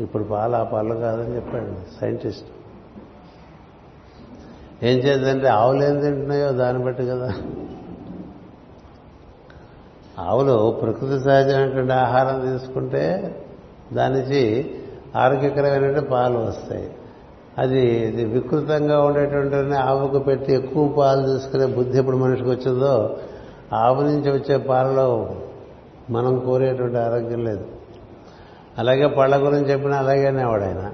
[0.03, 2.47] ఇప్పుడు పాలు ఆ పాలు కాదని చెప్పాడు సైంటిస్ట్.
[4.83, 7.33] ఏం చేద్దంటే ఆవులు ఏం తింటున్నాయో దాన్ని బట్టి కదా.
[10.19, 13.37] ఆవులు ప్రకృతి సహజమైనటువంటి ఆహారం తీసుకుంటే
[13.93, 14.75] దాని నుంచి
[15.17, 16.91] ఆరోగ్యకరమైనటువంటి పాలు వస్తాయి.
[17.59, 23.17] అది ఇది వికృతంగా ఉండేటువంటి ఆవుకు పెట్టి ఎక్కువ పాలు తీసుకునే బుద్ధి ఎప్పుడు మనిషికి వచ్చిందో
[23.73, 25.35] ఆవు నుంచి వచ్చే పాలలో
[26.11, 27.65] మనం కోరేటువంటి ఆరోగ్యం లేదు.
[28.79, 30.93] అలాగే పళ్ళ గురించి చెప్పినా అలాగే అనేవాడు ఆయన.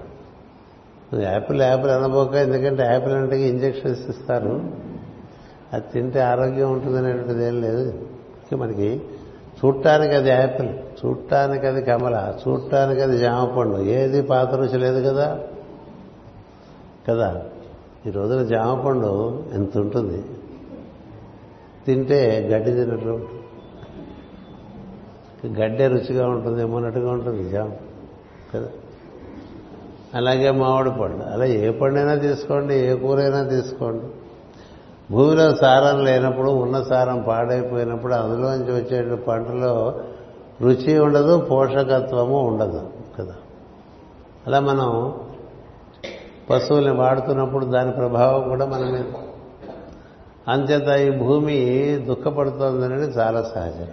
[1.22, 4.62] యాపిల్ యాపిల్ అనబోక ఎందుకంటే యాపిల్ అంటే ఇంజక్షన్స్ ఇస్తారు.
[5.72, 8.11] అది తింటే ఆరోగ్యం ఉంటుంది అనేటువంటిది ఏం లేదు.
[8.52, 9.00] అందుకే మనకి
[9.64, 10.68] చూడటానికి అది యాపిల్
[11.06, 15.40] చూడటానికి అది కమల చూడటానికి అది జామ పండు ఏది పాత రుచి లేదు కదా?
[17.08, 17.42] కదా?
[18.06, 20.24] ఈ రోజున జామ పండు ఎంత ఉంటుంది?
[21.86, 23.28] తింటే గడ్డి తినట్లు
[25.46, 27.70] గడ్డే రుచిగా ఉంటుంది ఏమన్నట్టుగా ఉంటుంది జామ.
[28.54, 28.68] కదా?
[30.14, 31.32] అలాగే మామిడి పండు.
[31.32, 34.04] అలా ఏ పండైనా తీసుకోండి ఏ కూరైనా తీసుకోండి.
[35.10, 39.94] భూమిలో సారం లేనప్పుడు ఉన్న సారం పాడైపోయినప్పుడు అందులోంచి వచ్చే పంటలో
[40.62, 43.34] రుచి ఉండదు పోషకత్వము ఉండదు కదా.
[44.46, 45.14] అలా మనం
[46.50, 49.04] పశువుల్ని వాడుతున్నప్పుడు దాని ప్రభావం కూడా మన మీద.
[50.48, 51.64] అంచేత ఈ భూమి
[52.06, 53.86] దుఃఖపడుతోందనేది చాలా సహజం.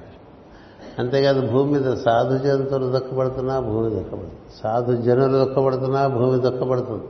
[0.99, 4.37] అంతేకాదు భూమి మీద సాధు జంతువులు దుఃఖపడుతున్నా భూమి దుఃఖపడుతుంది.
[4.63, 7.03] సాధు జనులు దుఃఖపడుతున్నా భూమి దుఃఖపడుతుంది.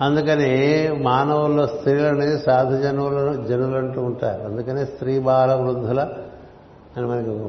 [0.00, 4.42] అందుకని మానవుల్లో స్త్రీలని సాధు జనువులు జనులు అంటూ ఉంటారు.
[4.42, 6.00] అందుకనే స్త్రీ బాల వృద్ధుల
[6.96, 7.48] అని మనకి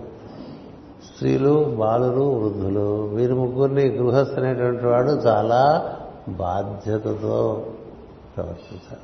[1.05, 5.93] స్త్రీలు బాలులు వృద్ధులు వీరి ముగ్గురిని గృహస్థ అనేటువంటి వాడు చాలా
[6.29, 7.65] బాధ్యతతో
[8.37, 9.01] ప్రవర్తించాలి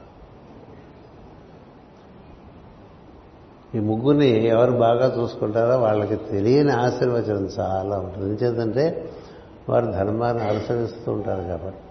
[3.76, 8.26] ఈ ముగ్గురిని ఎవరు బాగా చూసుకుంటారో వాళ్ళకి తెలియని ఆశీర్వచనం చాలా ఉంటుంది.
[8.26, 9.10] ఎందుచేతంటే
[9.70, 11.83] వారు ధర్మాన్ని అనుసరిస్తూ ఉంటారు కాబట్టి.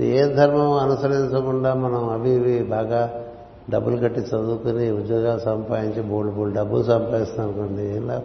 [0.00, 3.24] ఏ ధర్మం అనుసరించకుండా మనం అవి ఇవి బాగా
[3.70, 8.24] డబ్బులు కట్టి చదువుకుని ఉద్యోగాలు సంపాదించి బోల్డ్ బోల్డ్ డబ్బులు సంపాదిస్తాం అనుకోండి ఏం లాభం?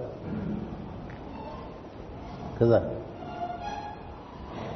[2.62, 2.84] కదా?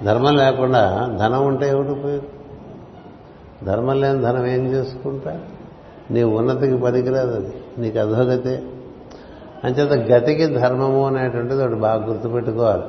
[0.04, 2.22] ధర్మం లేకుండా ధనం ఉంటే ఏమిటి ఉపయోగం?
[3.64, 5.40] ధర్మం లేని ధనం ఏం చేసుకుంటా?
[6.12, 7.54] నీ ఉన్నతికి పనికిరాదు అది.
[7.78, 8.64] నీకు అధోగతే.
[9.64, 12.84] అంచేత గతికి ధర్మము అనేటువంటిది ఒకటి బాగా గుర్తుపెట్టుకోవాలి.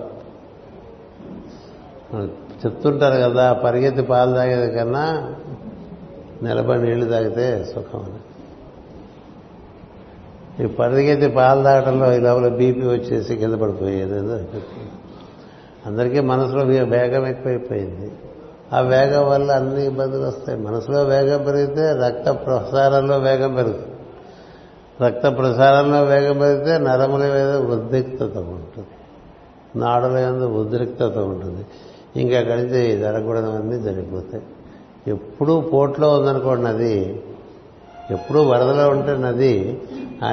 [2.66, 5.34] చెప్తుంటారు కదా పరిగెత్తి పాలు తాగేది కన్నా
[6.42, 8.14] నిలబడి నీళ్ళు తాగితే సుఖం అని
[10.64, 14.44] ఈ పరిగెత్తి పాలు తాగడంలో ఈ లోపల బీపీ వచ్చేసి కింద పడిపోయేది
[15.86, 18.12] అందరికీ మనసులో వేగం ఎక్కువైపోయింది.
[18.72, 20.60] ఆ వేగం వల్ల అన్ని ఇబ్బందులు వస్తాయి.
[20.60, 23.96] మనసులో వేగం పెరిగితే రక్త ప్రసారంలో వేగం పెరుగుతుంది.
[25.06, 28.86] రక్త ప్రసారంలో వేగం పెరిగితే నరముల మీద ఉద్రిక్తత ఉంటుంది.
[29.76, 31.66] నాడుల మీద ఉద్రిక్తత ఉంటుంది.
[32.16, 34.42] ఇంకా అక్కడి నుంచి జరగకూడదవన్నీ జరిగిపోతాయి
[35.06, 37.22] ఎప్పుడూ పోట్లో ఉందనుకోండి నది.
[38.10, 39.82] ఎప్పుడూ వరదలో ఉంటే నది.
[40.24, 40.32] ఆ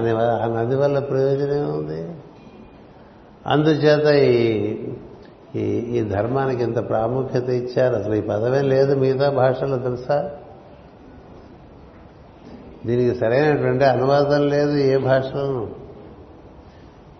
[0.60, 2.16] నది వల్ల ప్రయోజనం ఉంది
[3.48, 4.78] అందుచేత ఈ
[5.56, 7.96] ఈ ఈ ధర్మానికి ఇంత ప్రాముఖ్యత ఇచ్చారు?
[7.96, 10.32] అసలు ఈ పదమే లేదు మిగతా భాషలో తెలుసా?
[12.86, 15.68] దీనికి సరైనటువంటి అనువాదం లేదు ఏ భాషలోనూ.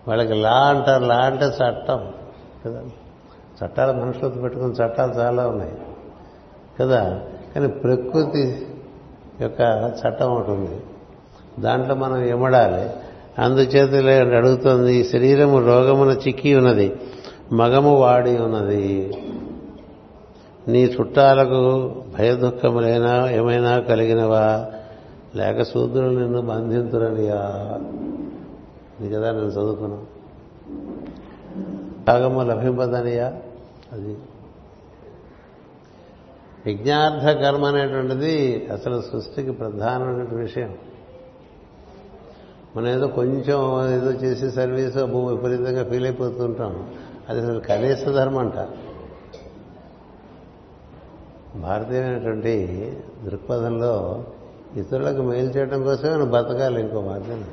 [0.08, 1.04] వాళ్ళకి లా అంటారు.
[1.04, 2.08] లా అంటే చట్టం.
[2.66, 2.82] కదా?
[3.64, 5.72] చట్టాలు మనుషులతో పెట్టుకున్న చట్టాలు చాలా ఉన్నాయి.
[6.80, 7.20] కదా?
[7.54, 8.66] కానీ ప్రకృతి
[9.40, 10.80] యొక్క చట్టం ఒకటి ఉంది.
[11.60, 12.90] దాంట్లో మనం ఇమడాలి
[13.42, 16.96] అందుచేత అడుగుతుంది శరీరము రోగమున చిక్కి ఉన్నది
[17.52, 19.12] మగము వాడి ఉన్నది.
[20.68, 24.66] నీ చుట్టాలకు భయదుఖములైనా ఏమైనా కలిగినవా?
[25.36, 27.78] లేక శూద్రులు నిన్ను బంధింతురనియా?
[29.00, 30.02] ఇది కదా నేను చదువుకున్నాను.
[32.08, 33.32] భాగము లభింపదనియా?
[33.92, 34.18] అది.
[36.66, 40.78] యజ్ఞార్థ కర్మ అనేటువంటిది అసలు సృష్టికి ప్రధానమైన విషయం.
[42.76, 46.94] మనం ఏదో కొంచెం ఏదో చేసి సర్వీస్ విపరీతంగా ఫీల్ అయిపోతుంటాం.
[47.28, 48.68] అది అసలు కనీస ధర్మం అంట.
[51.56, 54.24] భారతీయమైనటువంటి దృక్పథంలో
[54.76, 57.44] ఇతరులకు మేలు చేయడం కోసమే నువ్వు బతకాలి ఇంకో మార్గం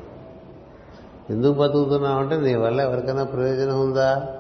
[1.30, 4.39] ఎందుకు బతుకుతున్నావు అంటే నీ వల్ల ఎవరికైనా ప్రయోజనం ఉందా?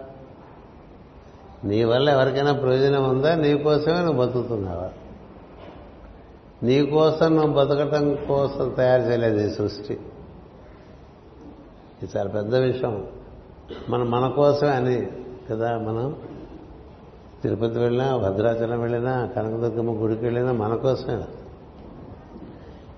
[1.63, 3.35] నీ వల్ల ఎవరికైనా ప్రయోజనం ఉందా?
[3.35, 4.89] నీ కోసమే నువ్వు బతుకుతున్నావా?
[6.63, 9.93] నీ కోసం నువ్వు బతకటం కోసం తయారు చేయలేదు ఈ సృష్టి.
[12.03, 13.07] ఇది చాలా పెద్ద విషయం.
[13.89, 15.07] మనం మన కోసమే అని
[15.51, 16.15] కదా మనం?
[17.43, 21.23] తిరుపతి వెళ్ళినా భద్రాచలం వెళ్ళినా కనకదుర్గమ్మ గుడికి వెళ్ళినా మన కోసమే.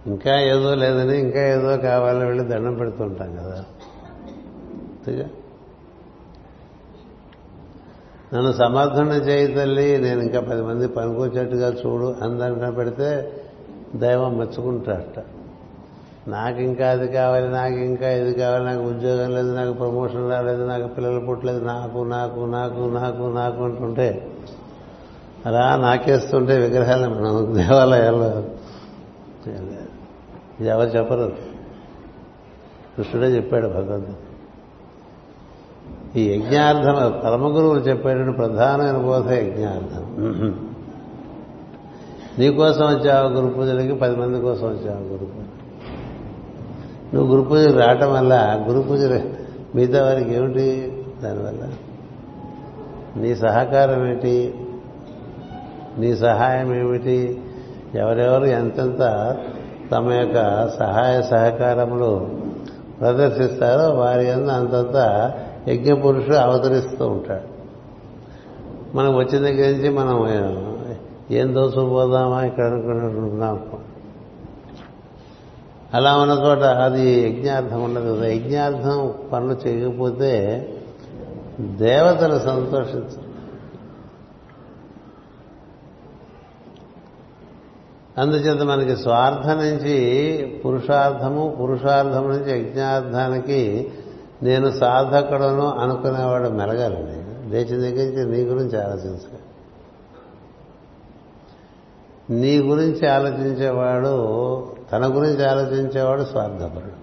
[0.08, 3.66] ఇంకా ఏదో లేదని ఇంకా ఏదో కావాలని వెళ్ళి దండం పెడుతుంటాం కదా.
[8.34, 13.32] నన్ను సమర్థన చేయి తల్లి నేను ఇంకా పది మంది పనికొచ్చేట్టుగా చూడు అందరికీ పెడితే
[13.96, 15.24] దైవం మెచ్చుకుంటాడట
[16.28, 20.88] నాకు ఇంకా అది కావాలి నాకు ఇంకా ఇది కావాలి నాకు ఉద్యోగం లేదు నాకు ప్రమోషన్ రాలేదు నాకు
[20.88, 24.28] పిల్లలు పుట్టలేదు నాకు నాకు నాకు నాకు నాకు అంటుంటే
[25.46, 28.44] అలా నాకేస్తుంటే విగ్రహాలు మనం దేవాలయాల్లో
[30.66, 31.36] ఎవరు చెప్పరు?
[32.98, 34.31] కృష్ణుడే చెప్పాడు భగవంతుడు.
[36.16, 40.06] ఈ యజ్ఞార్థం పరమగురువులు చెప్పేటువంటి ప్రధానమైన బోధ యజ్ఞార్థం.
[42.40, 45.46] నీకోసం వచ్చావు గురు పూజలకి పది మంది కోసం వచ్చావు గురు పూజ.
[47.14, 48.34] నువ్వు గురు పూజకు రావటం వల్ల
[48.70, 49.02] గురు పూజ
[49.76, 50.68] మిగతా వారికి ఏమిటి?
[51.24, 51.64] దానివల్ల
[53.22, 54.54] నీ సహకారం ఏంటి
[55.98, 57.40] నీ సహాయం ఏమిటి?
[57.96, 59.02] ఎవరెవరు ఎంతెంత
[59.92, 62.30] తమ యొక్క సహాయ సహకారములు
[63.02, 64.98] ప్రదర్శిస్తారో వారి అంతంత
[65.68, 67.62] యజ్ఞ పురుషుడు అవతరిస్తూ ఉంటాడు.
[68.98, 70.30] మనం వచ్చిన దగ్గర నుంచి మనం
[71.32, 73.60] ఏం దోసుకుపోదామా ఇక్కడ అనుకున్నాం
[75.94, 78.16] అలా ఉన్న చోట అది యజ్ఞార్థం ఉండదు.
[78.16, 80.30] కదా యజ్ఞార్థం పనులు చేయకపోతే
[81.60, 83.32] దేవతలు సంతోషించరు.
[88.18, 89.96] అందుచేత మనకి స్వార్థం నుంచి
[90.66, 93.92] పురుషార్థము పురుషార్థం నుంచి యజ్ఞార్థానికి
[94.44, 99.18] నేను సాధకుడను అనుకునేవాడు మెరగాలండి లేచిన దగ్గర నుంచి నీ గురించి ఆలోచించ
[102.30, 107.02] నీ గురించి ఆలోచించేవాడు తన గురించి ఆలోచించేవాడు స్వార్థపరుడు.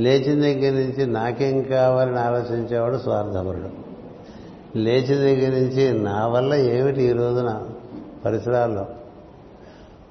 [0.00, 3.68] లేచిన దగ్గర నుంచి నాకేం కావాలని ఆలోచించేవాడు స్వార్థపరుడు.
[4.78, 7.62] లేచిన దగ్గర నుంచి నా వల్ల ఏమిటి ఈ రోజున
[8.24, 8.86] పరిసరాల్లో?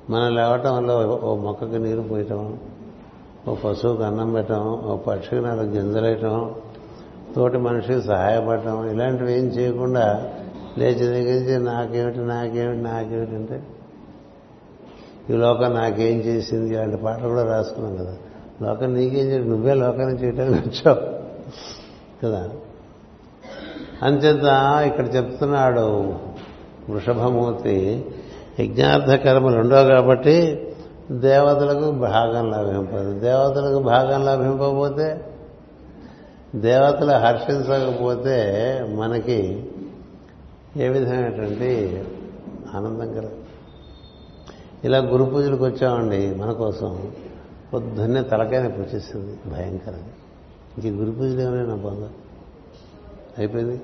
[0.10, 2.60] మనం లేవటం వల్ల ఓ మొక్కకి నీరు పోయటం
[3.48, 6.56] ఓ పశువుకి అన్నం పెట్టడం ఓ పక్షికి నాలుగు గింజలేయటం
[7.36, 10.32] తోటి మనిషికి సహాయపడటం ఇలాంటివి ఏం చేయకుండా
[10.78, 13.64] లేచి దగ్గరించి నాకేమిటి నాకేమిటి నాకేమిటి అంటే
[15.30, 18.14] ఈ లోకం నాకేం చేసింది అలాంటి పాటలు కూడా రాసుకున్నాం కదా.
[18.62, 21.02] లోకం నీకేం చేసి నువ్వే లోకాన్ని చేయడానికి వచ్చావు
[22.24, 22.50] కదా.
[24.02, 24.46] అంచేత
[24.88, 26.14] ఇక్కడ చెప్తున్నాడు
[26.90, 28.06] వృషభమూర్తి
[28.60, 30.64] యజ్ఞార్థ కర్మలు ఉండవు కాబట్టి
[31.12, 33.20] దేవతలకు భాగం లభింపదు.
[33.20, 35.26] దేవతలకు భాగం లభింపకపోతే
[36.56, 38.38] దేవతలు హర్షించకపోతే
[38.96, 39.70] మనకి
[40.78, 42.04] ఏ విధమైనటువంటి
[42.76, 43.32] ఆనందం కలదు
[44.84, 47.12] ఇలా గురు పూజలకు వచ్చామండి మన కోసం
[47.74, 50.84] పొద్దున్నే తలకాయని పూజిస్తుంది భయంకరంగా.
[50.84, 52.10] ఇంక గురు పూజలు ఏమైనా పొందా
[53.38, 53.82] అయిపోయింది?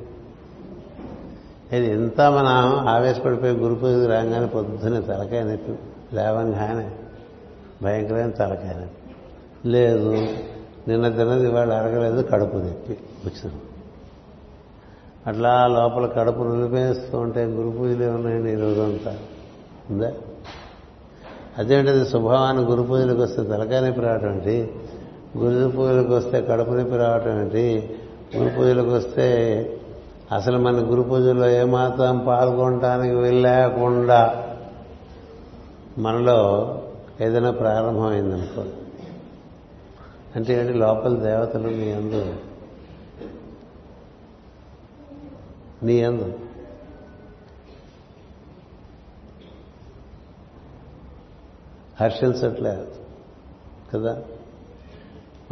[1.77, 5.73] ఇది ఎంత మనం ఆవేశపడిపోయి గురు పూజకు రాగానే పొద్దున్నే తలకాయ నొప్పి
[6.15, 6.91] లేవంగానే
[7.83, 8.75] భయంకరమైన తలకాయ
[9.65, 10.09] లేదు
[10.87, 13.59] నిన్న తిన్నది ఇవాళ అడగలేదు కడుపు తిప్పి వచ్చింది
[15.27, 19.11] అట్లా లోపల కడుపు నిలిపేస్తూ ఉంటే గురు పూజలు ఏమున్నాయండి ఈ రోజంతా?
[19.89, 20.09] ఉందా?
[21.57, 24.55] అదేంటిది స్వభావాన్ని గురు పూజలకు వస్తే తలకాయ నొప్పి రావటం ఏంటి?
[25.37, 27.65] గురు పూజలకు వస్తే కడుపు నొప్పి రావటం ఏంటి?
[28.37, 29.27] గురు పూజలకు వస్తే
[30.31, 34.21] అసలు మన గురు పూజలో ఏమాత్రం పాల్గొనటానికి వెళ్ళకుండా
[35.97, 36.39] మనలో
[37.21, 38.65] ఏదైనా ప్రారంభమైందనుకో.
[40.35, 40.73] అంటే ఏంటి?
[40.73, 42.35] లోపల దేవతలు నీ అందు.
[45.83, 46.33] నీ అందు.
[52.01, 52.87] హర్షించట్లేదు
[53.93, 54.21] కదా?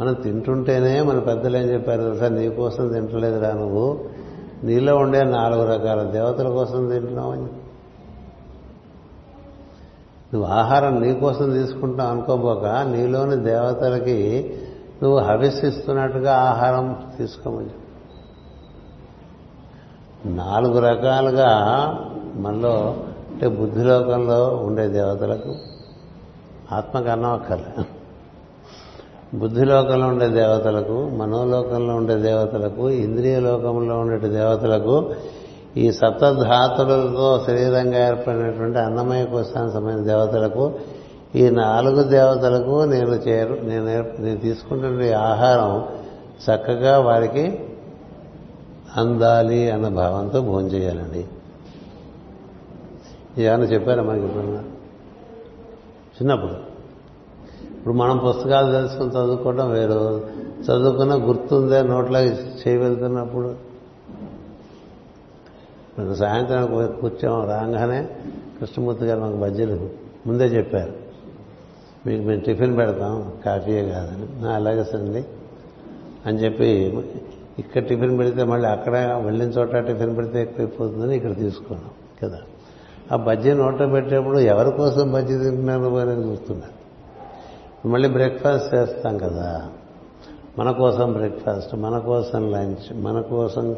[0.00, 2.28] మనం తింటుంటేనే మన పెద్దలు ఏం చెప్పారు తెలుసా?
[2.28, 4.10] నీ కోసం తింటలేదురా నువ్వు.
[4.64, 7.48] నీలో ఉండే నాలుగు రకాల దేవతల కోసం తింటున్నావు అని.
[10.32, 14.18] నువ్వు ఆహారం నీ కోసం తీసుకుంటావు అనుకోబోక నీలోని దేవతలకి
[15.02, 16.86] నువ్వు హవిస్సిస్తున్నట్టుగా ఆహారం
[17.18, 17.74] తీసుకోమని
[20.36, 21.50] నాలుగు రకాలుగా
[22.36, 22.74] మనలో
[23.32, 25.52] అంటే బుద్ధిలోకంలో ఉండే దేవతలకు
[26.72, 27.84] ఆత్మకు అన్నవక్కర్లే
[29.38, 34.96] బుద్ధిలోకంలో ఉండే దేవతలకు మనోలోకంలో ఉండే దేవతలకు ఇంద్రియ లోకంలో ఉండే దేవతలకు
[35.76, 40.72] ఈ సప్తధాతులతో శరీరంగా ఏర్పడినటువంటి అన్నమయ కోశానికి సంబంధించిన దేవతలకు
[41.34, 43.86] ఈ నాలుగు దేవతలకు నేను చేరు నేను
[44.18, 45.86] నేను తీసుకుంటున్న ఆహారం
[46.50, 47.60] చక్కగా వారికి
[48.96, 51.26] అందాలి అన్న భావంతో భోజనం చేయాలండి.
[53.38, 54.60] ఏమైనా చెప్పారా మనకి ఎప్పుడన్నా
[56.12, 56.52] చిన్నప్పుడు.
[57.78, 60.20] ఇప్పుడు మనం పుస్తకాలు తెలుసుకుని చదువుకోవడం వేరు.
[60.62, 63.71] చదువుకున్న గుర్తుందే నోట్లోకి చేయవెళ్తున్నప్పుడు
[65.98, 66.66] మనకు సాయంత్రం
[67.00, 68.08] కూర్చోం రాగానే
[68.60, 69.90] కృష్ణమూర్తి గారు మాకు బజ్జీలు
[70.26, 70.92] ముందే చెప్పారు.
[72.06, 74.48] మీకు మేము టిఫిన్ పెడతాం కాఫీయే కాదని.
[74.48, 75.24] అలాగే సండి
[76.26, 76.66] అని చెప్పి
[77.58, 81.90] ఇక్కడ టిఫిన్ పెడితే మళ్ళీ అక్కడ వెళ్ళిన చోట టిఫిన్ పెడితే ఎక్కువైపోతుందని ఇక్కడ తీసుకున్నాం
[82.22, 82.38] కదా.
[83.12, 86.82] ఆ బజ్జీ నోట్లో పెట్టేప్పుడు ఎవరి కోసం బజ్జీ తింటున్నారు అని చూస్తున్నారు.
[87.88, 89.68] మళ్ళీ బ్రేక్ఫాస్ట్ చేస్తాం కదా.
[90.58, 93.76] మన కోసం బ్రేక్ఫాస్ట్ మన కోసం లంచ్ మన కోసం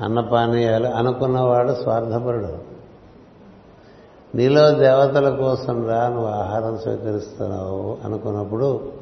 [0.00, 2.70] అన్నపానీయాలు అనుకున్నవాడు స్వార్థపరుడు.
[4.36, 8.92] నీలో దేవతల కోసం రా నువ్వు ఆహారం స్వీకరిస్తున్నావు అనుకున్నప్పుడు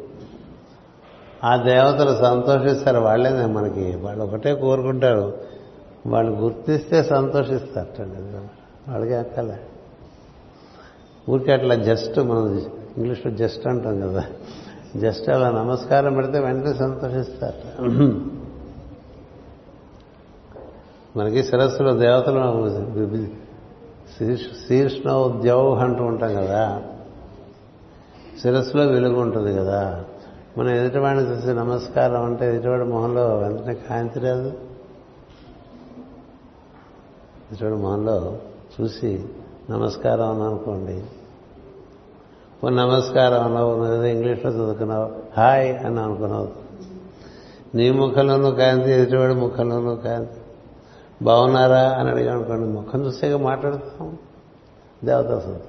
[1.44, 2.98] ఆ దేవతలు సంతోషిస్తారు.
[2.98, 3.96] వాళ్ళే మనకి.
[3.96, 5.32] వాళ్ళు ఒకటే కోరుకుంటారు.
[6.06, 8.38] వాళ్ళు గుర్తిస్తే సంతోషిస్తారటండి.
[8.90, 9.60] వాళ్ళకి అక్కలే
[11.30, 12.58] ఊరికే అట్లా జస్ట్ మనం
[12.98, 14.24] ఇంగ్లీష్లో జస్ట్ అంటాం కదా.
[14.96, 17.84] జస్ట్ అలా నమస్కారం పెడితే వెంటనే సంతోషిస్తారు
[21.18, 23.26] మనకి శిరస్సులో దేవతలు
[24.68, 25.10] శీర్ష్ణ
[25.80, 26.82] అంటూ ఉంటాం కదా.
[28.42, 30.04] శిరస్సులో వెలుగు ఉంటుంది కదా.
[30.58, 34.48] మనం ఎదుటివాడిని చూసి నమస్కారం అంటే ఎదుటివాడి మొహంలో వెంటనే కాంతి రాదు.
[37.50, 38.38] ఎదుటివాడి మొహంలో
[38.80, 39.24] చూసి
[39.70, 41.02] నమస్కారం అని అనుకోండి.
[42.64, 46.48] ఓ నమస్కారం అన్నావు ఏదో ఇంగ్లీష్లో చదువుకున్నావు హాయ్ అని అనుకున్నావు.
[47.74, 50.37] నీ ముఖంలోనూ కాంతి ఎదుటివాడి ముఖంలోనూ కాంతి.
[51.22, 54.18] బాగున్నారా అని అడిగా అనుకోండి ముఖం చూసేగా మాట్లాడతాం
[55.04, 55.60] దేవత సంతోషం.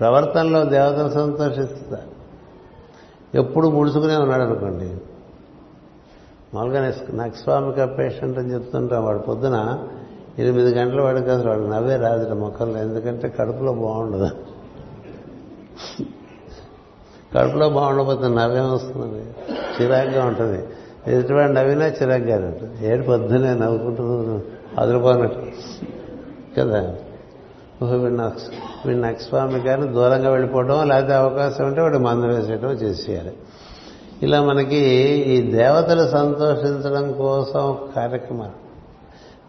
[0.00, 2.12] ప్రవర్తనలో దేవత సంతోషిస్తారు
[3.36, 4.96] ఎప్పుడు ముడుచుకునే ఉన్నాడు అనుకోండి.
[6.54, 9.88] మామూలుగా నక్స్వామిక పేషెంట్ అని చెప్తుంటాం వాడు పొద్దున
[10.38, 14.30] ఎనిమిది గంటల వాడికి అసలు వాడు నవ్వే రాదుట మొక్కల్లో ఎందుకంటే కడుపులో బాగుండదు.
[17.34, 19.34] కడుపులో బాగుండకపోతే నవ్వేం వస్తుంది?
[19.80, 20.66] చిరాగ్గా ఉంటుంది.
[21.06, 24.40] ఎదుటివాడు నవ్వినా చిరాకు గారు ఏడు పొద్దునే నవ్వుకుంటూ
[24.78, 25.42] అదిరిపోనట్టు.
[26.58, 26.94] కదా?
[27.82, 28.22] వీడిని
[28.86, 33.32] వీడిని నక్స్వామి గారిని దూరంగా వెళ్ళిపోవడం లేకపోతే అవకాశం ఉంటే వాడు మందు వేసేయడం చేసేయాలి.
[34.22, 34.76] ఇలా మనకి
[35.28, 38.62] ఈ దేవతలు సంతోషించడం కోసం కార్యక్రమాలు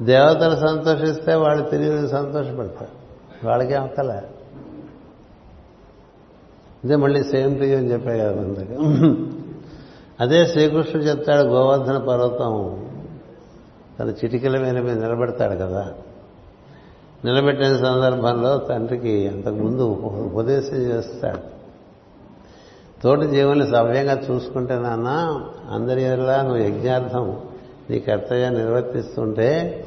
[0.04, 3.04] దేవతలు సంతోషిస్తే వాళ్ళు తిరిగి సంతోషపడతారు.
[3.48, 4.22] వాళ్ళకే అవతల.
[6.86, 9.43] ఇదే మళ్ళీ సేమ్ టు అని చెప్పే కదా మనకి
[10.20, 12.86] అదే శ్రీకృష్ణుడు చెప్తాడు గోవర్ధన పర్వతం.
[14.00, 15.92] తన చిటికల మీద మీద నిలబెడతాడు కదా.
[17.26, 19.82] నిలబెట్టిన సందర్భంలో తండ్రికి అంతకుముందు
[20.34, 21.54] ఉపదేశం చేస్తాడు.
[23.04, 25.08] తోటి జీవుల్ని సవ్యంగా చూసుకుంటే నాన్న
[25.72, 27.42] అందరి ఎదురులా నువ్వు యజ్ఞార్థం
[27.90, 29.84] నీ కర్తవ్యాన్ని నిర్వర్తిస్తుంటే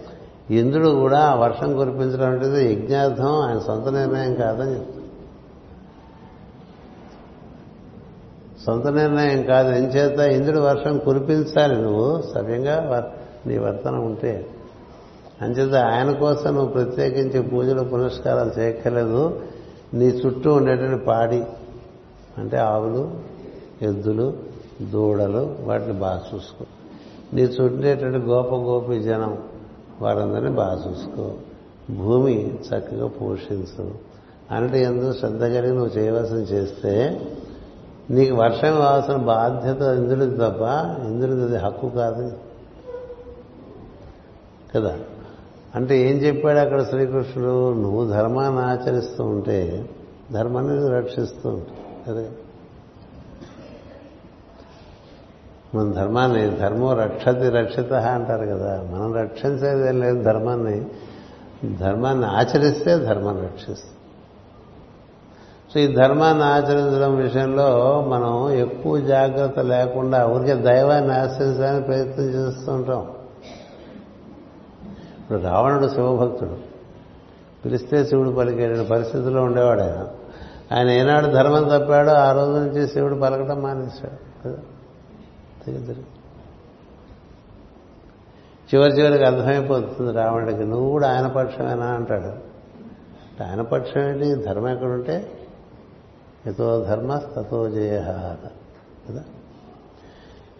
[0.50, 4.95] ఇంద్రుడు కూడా వర్షం కురిపించడం అంటే యజ్ఞార్థం ఆయన సొంత నిర్ణయం కాదని చెప్తాడు.
[8.66, 9.68] సొంత నిర్ణయం కాదు.
[9.68, 12.22] ఎంచేత ఇంద్రుడు వర్షం కురిపించాలి నువ్వు.
[12.34, 13.12] సవ్యంగా
[13.46, 14.46] నీ వర్తన ఉంటే.
[15.42, 19.40] అంచేత ఆయన కోసం నువ్వు ప్రత్యేకించి పూజలు పునస్కారాలు చేయక్కర్లేదు.
[19.94, 21.44] నీ చుట్టూ ఉండేటువంటి పాడి
[22.38, 23.14] అంటే ఆవులు
[23.82, 24.34] ఎద్దులు
[24.92, 26.64] దూడలు వాటిని బాగా చూసుకో.
[27.32, 29.38] నీ చుట్టేటువంటి గోప గోపి జనం
[30.00, 31.30] వారందరినీ బాగా చూసుకో.
[31.90, 33.94] భూమి చక్కగా పోషించు.
[34.50, 37.20] అంటే ఎందుకు శ్రద్ధ కలిగి నువ్వు చేయవలసిన చేస్తే
[38.10, 40.62] నీకు వర్షం కావాల్సిన బాధ్యత ఇంద్రుడిది తప్ప
[41.06, 42.32] ఇంద్రుడిది హక్కు కాదు.
[44.74, 44.98] కదా?
[45.74, 47.72] అంటే ఏం చెప్పాడు అక్కడ శ్రీకృష్ణుడు?
[47.72, 49.88] నువ్వు ధర్మాన్ని ఆచరిస్తూ ఉంటే
[50.32, 52.10] ధర్మాన్ని రక్షిస్తూ ఉంటావు.
[52.10, 52.28] అదే.
[55.74, 58.88] మన ధర్మాన్ని ధర్మం రక్షతి రక్షిత అంటారు కదా.
[58.92, 60.86] మనం రక్షించేది ఏం లేదు ధర్మాన్ని.
[61.76, 63.95] ధర్మాన్ని ఆచరిస్తే ధర్మాన్ని రక్షిస్తుంది
[65.76, 73.10] సో ఈ ధర్మాన్ని ఆచరించడం విషయంలో మనం ఎక్కువ జాగ్రత్త లేకుండా ఊరికే దైవాన్ని ఆశ్రయించడానికి ప్రయత్నం చేస్తూ ఉంటాం.
[75.20, 76.56] ఇప్పుడు రావణుడు శివభక్తుడు.
[77.64, 80.06] పిలిస్తే శివుడు పలికేట పరిస్థితిలో ఉండేవాడు ఆయన.
[80.76, 84.50] ఆయన ఏనాడు ధర్మం తప్పాడో ఆ రోజు నుంచి శివుడు పలకటం మానేశాడు.
[88.74, 91.86] చివరి చివరికి అర్థమైపోతుంది రావణుడికి నువ్వు కూడా ఆయన పక్షమేనా?
[91.86, 92.56] అంటాడు.
[93.42, 94.34] ఆయన పక్షం ఏంటి?
[94.34, 95.35] ధర్మం ఎక్కడుంటే
[96.46, 98.02] ఎతో ధర్మ తతో జయ
[99.08, 99.22] కదా?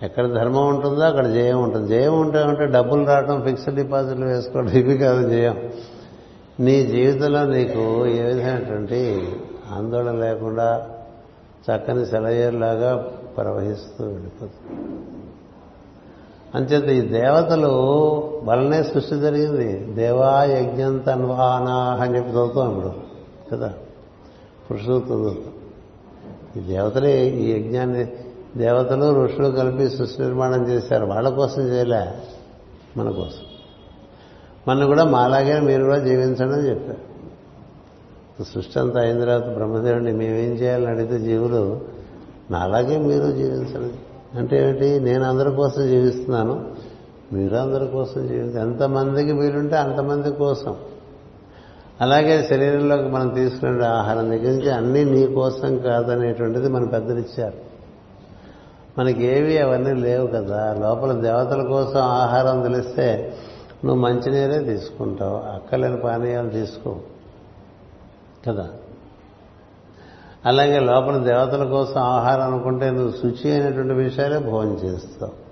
[0.03, 1.89] ఎక్కడ ధర్మం ఉంటుందో అక్కడ జయం ఉంటుంది.
[1.89, 5.71] జయం ఉంటే ఉంటే డబ్బులు రావడం ఫిక్స్డ్ డిపాజిట్లు వేసుకోవడం ఇవి కాదు జయం.
[6.61, 9.33] నీ జీవితంలో నీకు ఏ విధమైనటువంటి
[9.73, 10.89] ఆందోళన లేకుండా
[11.71, 12.97] చక్కని సెలయేరులాగా
[13.37, 14.81] ప్రవహిస్తూ వెళ్ళిపోతుంది.
[16.55, 17.69] అంచేత ఈ దేవతలు
[18.45, 19.95] వలనే సృష్టి జరిగింది.
[19.95, 22.93] దేవా యజ్ఞం తన్వానాహ అని చెప్పి చదువుతాం ఇప్పుడు.
[23.53, 23.73] కదా?
[24.71, 25.23] పురుషోత్తం
[26.57, 28.07] ఈ దేవతలే ఈ యజ్ఞాన్ని
[28.57, 31.07] దేవతలు ఋషులు కలిపి సృష్టి నిర్మాణం చేశారు.
[31.07, 32.07] వాళ్ళ కోసం చేయలే.
[32.97, 33.43] మన కోసం.
[34.69, 37.17] మన కూడా మాలాగే మీరు కూడా జీవించండి అని చెప్పారు.
[38.45, 41.81] సృష్టి అంతా అయిన తర్వాత బ్రహ్మదేవుడిని మేమేం చేయాలని అడిగితే జీవులు
[42.51, 43.95] నాలాగే మీరు జీవించండి.
[44.39, 45.01] అంటే ఏమిటి?
[45.01, 46.65] నేను అందరి కోసం జీవిస్తున్నాను
[47.33, 50.77] మీరు అందరి కోసం జీవించారు ఎంతమందికి వీలుంటే అంతమంది కోసం.
[52.01, 57.55] అలాగే శరీరంలోకి మనం తీసుకునే ఆహారం దగ్గర నుంచి అన్నీ నీ కోసం కాదనేటువంటిది మన పెద్దలు ఇచ్చారు.
[58.99, 60.73] మనకి ఏవి అవన్నీ లేవు కదా.
[60.73, 63.37] లోపల దేవతల కోసం ఆహారం తెలిస్తే
[63.85, 66.97] నువ్వు మంచినీరే తీసుకుంటావు అక్కలేని పానీయాలు తీసుకో
[68.49, 68.71] కదా.
[70.47, 75.47] అలాగే లోపల దేవతల కోసం ఆహారం అనుకుంటే నువ్వు శుచి అయినటువంటి విషయాలే భోజనం చేస్తావు.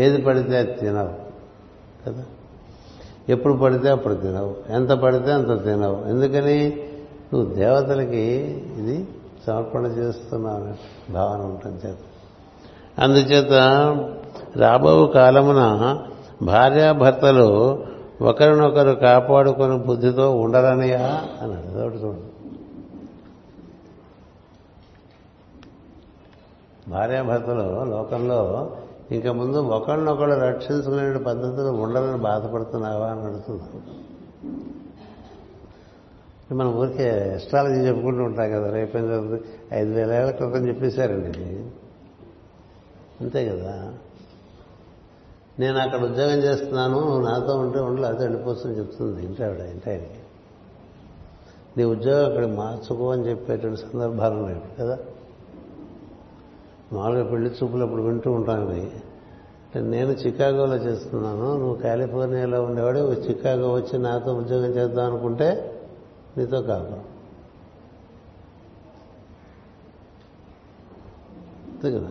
[0.00, 1.30] ఏది పడితే అది తినవు
[2.06, 2.24] కదా.
[3.28, 4.54] ఎప్పుడు పడితే అప్పుడు తినవు.
[4.70, 6.08] ఎంత పడితే అంత తినవు.
[6.08, 6.76] ఎందుకని?
[7.34, 8.18] నువ్వు దేవతలకి
[8.78, 9.08] ఇది
[9.46, 11.96] సమర్పణ చేస్తున్నావు భావన ఉంటుంది చేత.
[12.98, 13.52] అందుచేత
[14.56, 15.98] రాబో కాలమున
[16.42, 17.82] భార్యాభర్తలు
[18.22, 22.22] ఒకరినొకరు కాపాడుకుని బుద్ధితో ఉండరనియా అని అదొకటి చూడండి.
[26.90, 28.70] భార్యాభర్తలు లోకంలో
[29.10, 34.00] ఇంకా ముందు ఒకళ్ళనొకళ్ళు రక్షించుకునే పద్ధతులు ఉండాలని బాధపడుతున్నావా అని అడుగుతున్నాను
[36.54, 39.42] మనం ఊరికే ఎస్ట్రాలజీ చెప్పుకుంటూ ఉంటాం కదా రేపేం జరుగుతుంది?
[39.72, 41.66] ఐదు వేల ఏళ్ళ క్రితం చెప్పేశారండి.
[43.20, 43.94] అంతే కదా.
[45.58, 50.18] నేను అక్కడ ఉద్యోగం చేస్తున్నాను నాతో ఉంటే ఉండలు అదే వెళ్ళిపోతుందని చెప్తుంది ఇంటి ఆవిడ ఇంటి ఆయనకి
[51.76, 54.98] నీ ఉద్యోగం అక్కడ మార్చుకో అని చెప్పేటువంటి సందర్భాలు ఉన్నాయి కదా.
[56.92, 58.90] మామూలుగా పెళ్ళి చూపులు అప్పుడు వింటూ ఉంటాను ఇవి.
[59.74, 61.58] అంటే నేను చికాగోలో చేస్తున్నాను.
[61.58, 65.80] నువ్వు కాలిఫోర్నియాలో ఉండేవాడు చికాగో వచ్చి నాతో ఉద్యోగం చేద్దాం అనుకుంటే
[66.38, 66.96] నీతో కాదు.
[71.84, 72.10] కదా?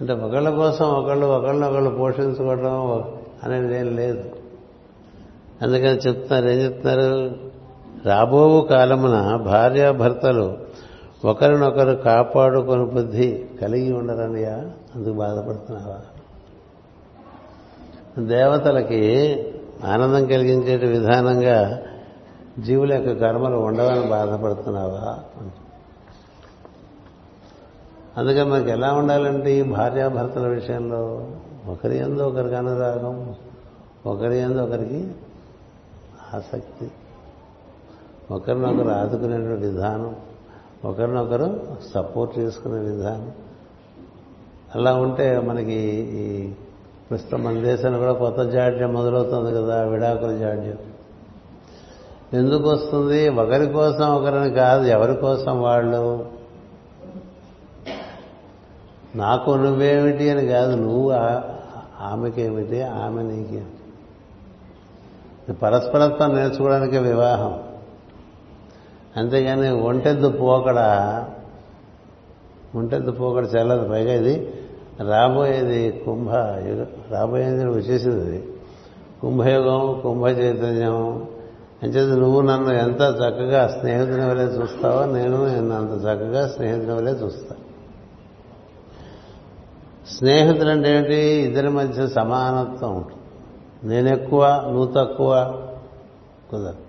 [0.00, 3.04] అంటే ఒకళ్ళ కోసం ఒకళ్ళు ఒకళ్ళు ఒకళ్ళు పోషించుకోవడం
[3.44, 4.30] అనేది ఏం లేదు.
[5.62, 7.34] అందుకని చెప్తున్నారు ఏం చెప్తున్నారు?
[8.04, 10.65] రాబో కాలమున భార్యాభర్తలు
[11.24, 14.54] ఒకరినొకరు కాపాడుకొని బుద్ధి కలిగి ఉండరనియా
[14.96, 16.00] అందుకు బాధపడుతున్నావా?
[18.22, 19.02] దేవతలకి
[19.84, 21.82] ఆనందం కలిగించే విధానంగా
[22.58, 25.18] జీవుల యొక్క కర్మలు ఉండవని బాధపడుతున్నావా?
[28.16, 31.28] అందుకని మనకి ఎలా ఉండాలంటే ఈ భార్యాభర్తల విషయంలో
[31.66, 33.34] ఒకరి ఎందు ఒకరికి అనురాగం
[34.06, 35.10] ఒకరి ఎందు ఒకరికి
[36.34, 36.90] ఆసక్తి
[38.30, 40.16] ఒకరినొకరు ఆదుకునేటువంటి విధానం.
[40.84, 41.60] ఒకరినొకరు
[41.94, 43.32] సపోర్ట్ చేసుకునే విధానం.
[44.74, 46.52] అలా ఉంటే మనకి ఈ
[47.10, 50.78] ప్రస్తుతం మన దేశంలో కూడా కొత్త జాడ్యం మొదలవుతుంది కదా విడాకుల జాడ్యం
[52.32, 56.26] ఎందుకు వస్తుంది ఒకరి కోసం ఒకరిని కాదు ఎవరి కోసం వాళ్ళు?
[59.16, 61.12] నాకు నువ్వేమిటి అని కాదు నువ్వు
[62.00, 65.52] ఆమెకేమిటి ఆమె నీకేమిటి?
[65.52, 67.65] పరస్పరత్వం నేర్చుకోవడానికి వివాహం.
[69.16, 70.78] అంతేగాని ఒంటెద్దు పోకడ
[72.74, 74.54] ఒంటెద్దు పోకడ చల్లదు పైగా ఇది
[75.08, 76.30] రాబోయేది కుంభ
[76.68, 78.48] యుగం రాబోయేది వచ్చేసింది
[79.20, 81.28] కుంభయుగం కుంభ చైతన్యం.
[81.82, 87.54] అంచేది నువ్వు నన్ను ఎంత చక్కగా స్నేహితుని వలె చూస్తావో నేను నిన్ను అంత చక్కగా స్నేహితుని వలె చూస్తా.
[90.18, 91.16] స్నేహితులు అంటే ఏంటి?
[91.16, 93.94] ఇద్దరి మధ్య సమానత్వం ఉంటుంది.
[93.94, 95.62] నేను ఎక్కువ నువ్వు తక్కువ
[96.50, 96.85] కుదరదు.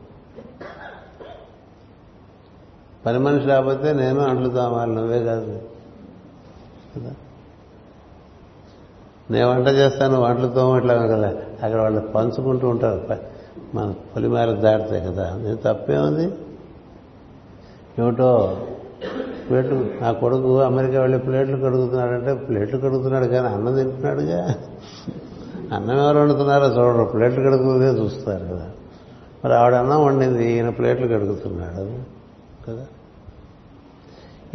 [3.05, 5.61] పని మనిషి లేకపోతే నేను అంట్లు తోమాలి నువ్వే కాదు.
[6.95, 7.11] కదా?
[9.31, 11.27] నేను వంట చేస్తాను వంటలు తోమట్లా కదా.
[11.63, 13.15] అక్కడ వాళ్ళు పంచుకుంటూ ఉంటారు.
[13.75, 15.37] మన పొలిమేర దాటితే కదా.
[15.37, 16.33] నేను తప్పేముంది?
[17.99, 18.57] ఏమిటో?
[19.49, 24.55] ప్లేట్లు నా కొడుకు అమెరికా వెళ్ళి ప్లేట్లు కడుగుతున్నాడంటే ప్లేట్లు కడుగుతున్నాడు కానీ అన్నం తింటున్నాడుగా?
[25.73, 27.03] అన్నం ఎవరు వండుతున్నారో చూడరు.
[27.03, 28.71] ప్లేట్లు కడుగుతుందే చూస్తారు కదా.
[29.45, 32.16] మరి ఆవిడ అన్నం వండింది ఈయన ప్లేట్లు కడుగుతున్నాడు.
[32.67, 32.85] కదా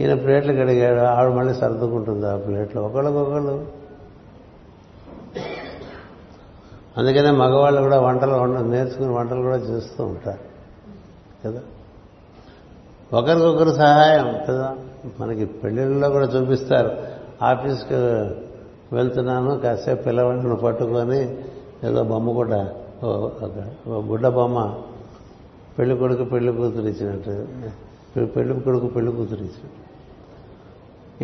[0.01, 2.81] ఈయన ప్లేట్లు కడిగాడు ఆవిడ మళ్ళీ సర్దుకుంటుంది ఆ ప్లేట్లు.
[2.81, 3.67] ఒకళ్ళకొకళ్ళు.
[6.97, 10.39] అందుకనే మగవాళ్ళు కూడా వంటలు వండ నేర్చుకుని వంటలు కూడా చేస్తూ ఉంటారు.
[11.49, 11.61] కదా?
[13.19, 14.77] ఒకరికొకరు సహాయం కదా?
[15.21, 16.97] మనకి పెళ్ళిళ్ళలో కూడా చూపిస్తారు.
[17.43, 17.95] ఆఫీస్కి
[18.95, 21.37] వెళ్తున్నాను కాసేపు పిల్లవాడిని పట్టుకొని
[21.85, 22.73] ఏదో బొమ్మ కూడా
[23.05, 23.31] ఓ-
[23.89, 24.75] గుడ్డ బొమ్మ
[25.79, 27.49] పెళ్ళి కొడుకు పెళ్ళి కూతురు ఇచ్చినట్టు.
[28.17, 29.93] పెళ్ళి కొడుకు పెళ్ళి కూతురు ఇచ్చాడు.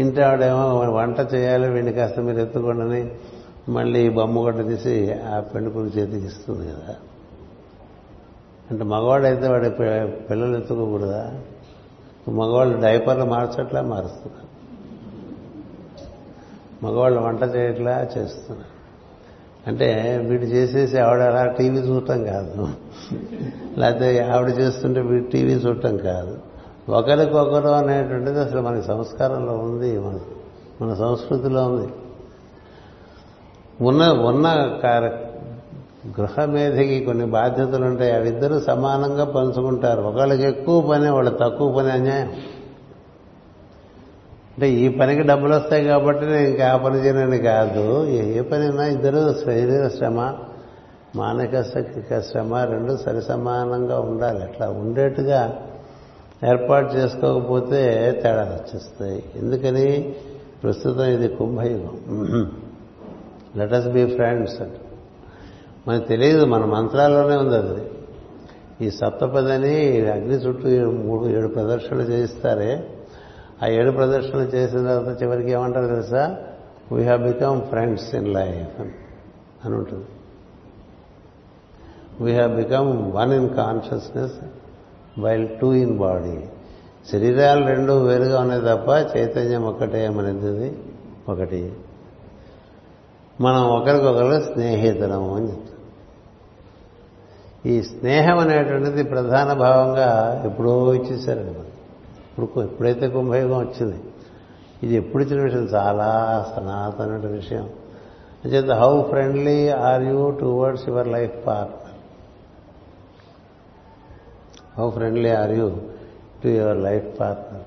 [0.01, 3.13] ఇంటి ఆవిడేమో వంట చేయాలి వీడిని కాస్త మీరు ఎత్తుకోండి
[3.73, 6.97] మళ్ళీ ఈ బొమ్మ కొట్ట తీసి ఆ పెళ్ళి కొడుకు చేతికి ఇస్తుంది కదా.
[8.71, 9.71] అంటే మగవాడైతే వాడి
[10.31, 11.33] పిల్లలు ఎత్తుకోకూడదా?
[12.29, 14.49] మగవాళ్ళు డైపర్లు మార్చట్లా మారుస్తున్నారు.
[16.87, 18.79] మగవాళ్ళు వంట చేయట్లా చేస్తున్నారు.
[19.67, 22.69] అంటే వీడు చేసేసి ఆవిడ అలా టీవీ చూడటం కాదు.
[23.79, 26.39] లేకపోతే ఆవిడ చేస్తుంటే వీడు టీవీ చూడటం కాదు.
[26.89, 30.19] ఒకరికొకరు అనేటువంటిది అసలు మనకి సంస్కారంలో ఉంది మన
[30.83, 31.89] మన సంస్కృతిలో ఉంది.
[33.81, 35.11] ఉన్న ఉన్న కార్య
[36.21, 40.03] గృహమేధకి కొన్ని బాధ్యతలు ఉంటాయి అవిద్దరూ సమానంగా పంచుకుంటారు.
[40.03, 42.27] ఒకళ్ళకి ఎక్కువ పని వాళ్ళు తక్కువ పని అన్యాయం.
[44.55, 48.07] అంటే ఈ పనికి డబ్బులు వస్తాయి కాబట్టి నేను ఇంకా ఆ పని చేయనని కాదు.
[48.07, 50.35] ఏ పని పనైనా ఇద్దరు శరీర శ్రమ
[51.17, 54.43] మానసిక శ్రమ రెండు సరి సమానంగా ఉండాలి.
[54.43, 55.68] అట్లా ఉండేట్టుగా
[56.47, 59.25] ఏర్పాటు చేసుకోకపోతే తేడాలు వచ్చేస్తాయి.
[59.37, 60.15] ఎందుకని?
[60.63, 61.97] ప్రస్తుతం ఇది కుంభయుగం.
[63.57, 64.73] లెట్ అస్ బి ఫ్రెండ్స్ అంట.
[65.89, 67.91] మనకు తెలియదు మన మంత్రాల్లోనే ఉంది అది.
[68.87, 72.89] ఈ సప్తపదని అగ్ని చుట్టూ మూడు ఏడు ప్రదర్శనలు చేయిస్తారే.
[73.63, 76.37] ఆ ఏడు ప్రదర్శనలు చేసిన తర్వాత చివరికి ఏమంటారు తెలుసా?
[76.93, 78.81] We have become friends in life
[79.65, 80.07] అని ఉంటుంది
[82.21, 84.33] we have become one in consciousness
[85.21, 86.41] while two in body
[87.13, 90.79] శరీరాలు రెండు వేరుగా ఉన్నాయి తప్ప చైతన్యం ఒక్కటే అనేది
[91.29, 91.73] ఒకటి.
[93.41, 95.75] మనం ఒకరికొకరు స్నేహితులము అని చెప్తాం.
[97.67, 103.97] ఈ స్నేహం అనేటువంటిది ప్రధాన భావంగా ఎప్పుడో ఇచ్చేసారండి ఇప్పుడు ఎప్పుడైతే కుంభయోగం వచ్చింది.
[104.83, 105.65] ఇది ఎప్పుడు ఇచ్చిన విషయం?
[105.65, 106.11] చాలా
[106.57, 107.69] సనాతన విషయం.
[108.45, 111.88] అంచేత how friendly are you towards your life partner
[114.79, 115.69] how friendly are you
[116.43, 117.63] to your life partner?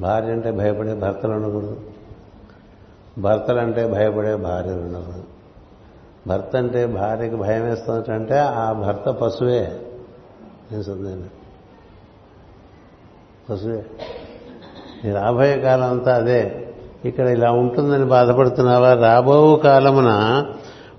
[0.00, 1.80] భార్య అంటే భయపడే భర్తలు ఉండకూడదు.
[3.18, 5.24] భర్తలంటే భయపడే భార్యలు ఉండకూడదు.
[6.26, 9.80] భర్త అంటే భార్యకి భయం వేస్తుందంటే ఆ భర్త పశువే.
[10.72, 11.24] నేను
[13.50, 13.86] పశువే.
[15.04, 16.72] ఈ రాబోయే కాలం అంతా అదే.
[17.04, 18.94] ఇక్కడ ఇలా ఉంటుందని బాధపడుతున్నావా?
[18.94, 20.44] రాబో కాలమున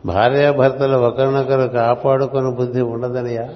[0.06, 3.50] భార్యాభర్తలు ఒకరినొకరు కాపాడుకుని బుద్ధి ఉండదనియా?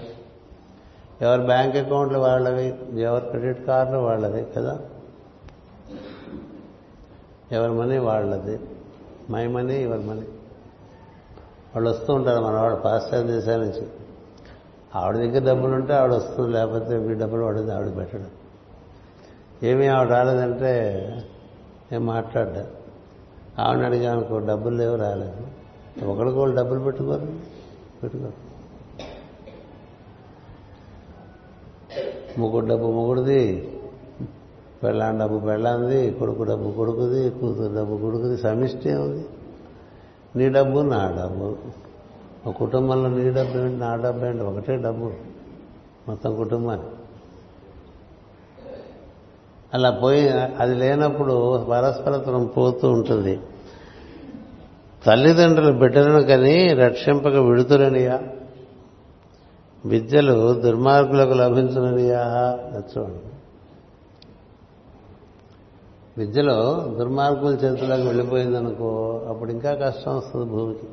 [1.22, 4.80] ఎవరి బ్యాంక్ అకౌంట్లు వాళ్ళవి ఎవరి క్రెడిట్ కార్డులు వాళ్ళది కదా?
[7.52, 8.60] ఎవరి మనీ వాళ్ళది?
[9.30, 10.22] మై మనీ ఎవరి మనీ.
[11.76, 13.88] వాళ్ళు వస్తూ ఉంటారు మన వాళ్ళు పాశ్చాత్య దేశాల నుంచి.
[14.96, 18.28] ఆవిడ దగ్గర డబ్బులు ఉంటే ఆవిడ వస్తుంది లేకపోతే మీ డబ్బులు వాడింది ఆవిడ పెట్టడం.
[19.64, 21.06] ఏమీ ఆవిడ రాలేదంటే
[21.94, 22.68] ఏం మాట్లాడ్డా.
[23.60, 25.48] ఆవిడని అడిగానుకో డబ్బులు లేవు రాలేదు.
[26.06, 27.26] ఒకరికొకరు డబ్బులు పెట్టుకోరు
[28.04, 28.49] పెట్టుకోరు.
[32.40, 33.72] ముగ్గురు డబ్బు ముగ్గుడిది
[34.84, 39.26] పెళ్ళాం డబ్బు పెళ్ళాంది కొడుకు డబ్బు కొడుకుది కూతురు డబ్బు కొడుకుది సమిష్టి ఉంది
[40.36, 41.56] నీ డబ్బు నా డబ్బు.
[42.46, 44.44] ఒక కుటుంబంలో నీ డబ్బు ఏంటి నా డబ్బు ఏంటి?
[44.44, 45.12] ఒకటే డబ్బు.
[46.08, 46.86] మొత్తం కుటుంబాన్ని.
[49.74, 53.40] అలా పోయి అది లేనప్పుడు పరస్పరత్వం పోతూ ఉంటుంది.
[55.06, 58.20] తల్లిదండ్రులు బిడ్డలను కని రక్షింపక విడుతురనియా
[59.86, 62.24] విద్యలు దుర్మార్గులకు లభించుననియా
[62.98, 63.20] చూడండి
[66.18, 70.86] విద్యలో దుర్మార్గుల చేతులకు వెళ్ళిపోయిందనుకో అప్పుడు ఇంకా కష్టం వస్తుంది భూమికి.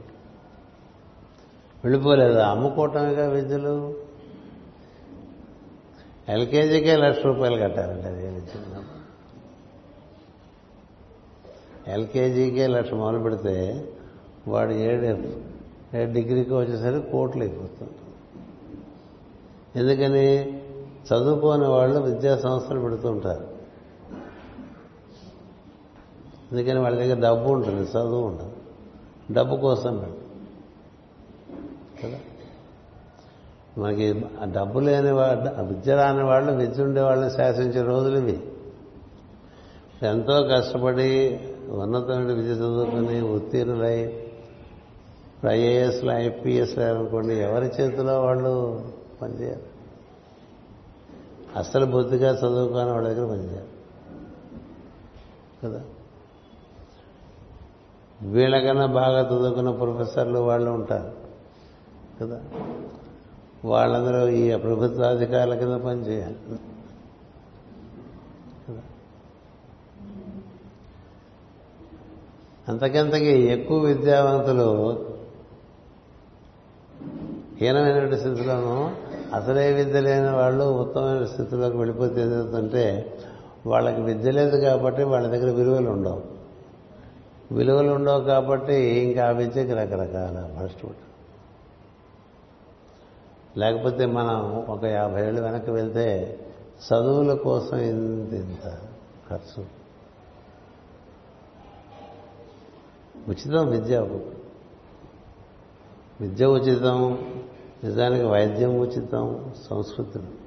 [1.84, 2.38] వెళ్ళిపోలేదు.
[2.38, 3.94] అమ్ముకోవటమేగా విద్యలు?
[6.28, 8.80] ఎల్కేజీకే లక్ష రూపాయలు కట్టాలండి అది విద్య
[11.92, 13.84] ఎల్కేజీకే లక్ష మొదలు పెడితే
[14.48, 17.92] వాడు ఏడు ఏడు డిగ్రీకి వచ్చేసరికి కోట్లు అయిపోతుంది.
[19.76, 20.26] ఎందుకని
[21.06, 23.56] చదువుకోని వాళ్ళు విద్యా సంస్థలు పెడుతుంటారు
[26.52, 28.52] ఎందుకని వాళ్ళ దగ్గర డబ్బు ఉంటుంది చదువు ఉండదు
[29.30, 30.22] డబ్బు కోసం పెడతారు.
[32.02, 32.18] కదా?
[33.78, 34.14] మనకి
[34.44, 38.40] డబ్బు లేని వాళ్ళు విద్య రాని వాళ్ళు విద్య ఉండే వాళ్ళని శాసించే రోజులు ఇవి.
[40.02, 48.82] ఎంతో కష్టపడి ఉన్నతమైన విద్య చదువుకుని ఉత్తీర్ణులై ఇప్పుడు ఐఏఎస్లు ఐపీఎస్లు అనుకోండి ఎవరి చేతిలో వాళ్ళు
[49.22, 49.62] పనిచేయాలి.
[51.56, 53.68] అసలు బుద్ధిగా చదువుకోని వాళ్ళ దగ్గర పనిచేయాలి.
[55.64, 55.84] కదా?
[58.22, 61.12] వీళ్ళకన్నా బాగా చదువుకున్న ప్రొఫెసర్లు వాళ్ళు ఉంటారు.
[62.20, 62.40] కదా?
[63.64, 66.36] వాళ్ళందరూ ఈ ప్రభుత్వాధికారుల కింద పనిచేయాలి.
[72.68, 75.04] అంతకంతకి ఎక్కువ విద్యావంతులు
[77.60, 78.90] హీనమైనటువంటి స్థితిలోనూ
[79.34, 83.14] అసలే విద్య లేని వాళ్ళు ఉత్తమమైన స్థితిలోకి వెళ్ళిపోతే ఏదవుతుంటే
[83.66, 86.22] వాళ్ళకి విద్య లేదు కాబట్టి వాళ్ళ దగ్గర విలువలు ఉండవు.
[87.52, 90.86] విలువలు ఉండవు కాబట్టి ఇంకా ఆ విద్యకి రకరకాల ఫస్ట్
[93.58, 96.38] లేకపోతే మనం ఒక యాభై ఏళ్ళు వెనక్కి వెళ్తే
[96.88, 98.78] చదువుల కోసం ఇంత ఇంత
[99.30, 99.64] ఖర్చు.
[103.28, 103.98] ఉచితం విద్య
[106.20, 107.18] విద్య ఉచితం
[107.84, 110.46] నిజానికి వైద్యం ఉచితం సంస్కృతులు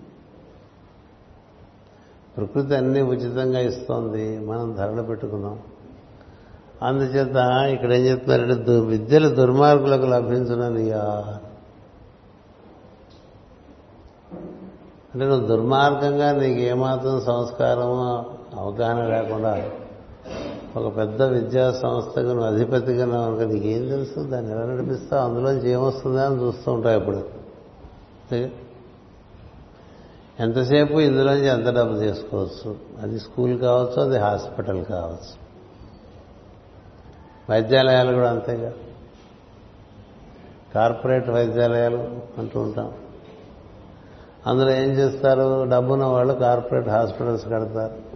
[2.38, 5.60] ప్రకృతి అన్నీ ఉచితంగా ఇస్తోంది మనం ధరలు పెట్టుకున్నాం.
[6.84, 7.36] అందుచేత
[7.74, 11.04] ఇక్కడ ఏం చెప్తున్నారంటే విద్యలు దుర్మార్గులకు లభించుననియా
[15.14, 18.26] అంటే నువ్వు దుర్మార్గంగా నీకు ఏమాత్రం సంస్కారమో
[18.58, 19.70] అవగాహన లేకుండా
[20.76, 24.20] ఒక పెద్ద విద్యా సంస్థకు నువ్వు అధిపతిగా కనుక నీకేం తెలుసు?
[24.20, 25.30] దాన్ని ఎలా నడిపిస్తావు?
[25.30, 27.24] అందులోంచి ఏమొస్తుందా అని చూస్తూ ఉంటావు ఇప్పుడు
[30.40, 35.50] ఎంతసేపు ఇందులోంచి ఎంత డబ్బు చేసుకోవచ్చు అది స్కూల్ కావచ్చు అది హాస్పిటల్ కావచ్చు.
[37.50, 38.74] వైద్యాలయాలు కూడా అంతేగా.
[40.76, 42.92] కార్పొరేట్ వైద్యాలయాలు అంటూ ఉంటాం.
[44.48, 45.64] అందులో ఏం చేస్తారు?
[45.70, 48.09] డబ్బున్న వాళ్ళు కార్పొరేట్ హాస్పిటల్స్ కడతారు.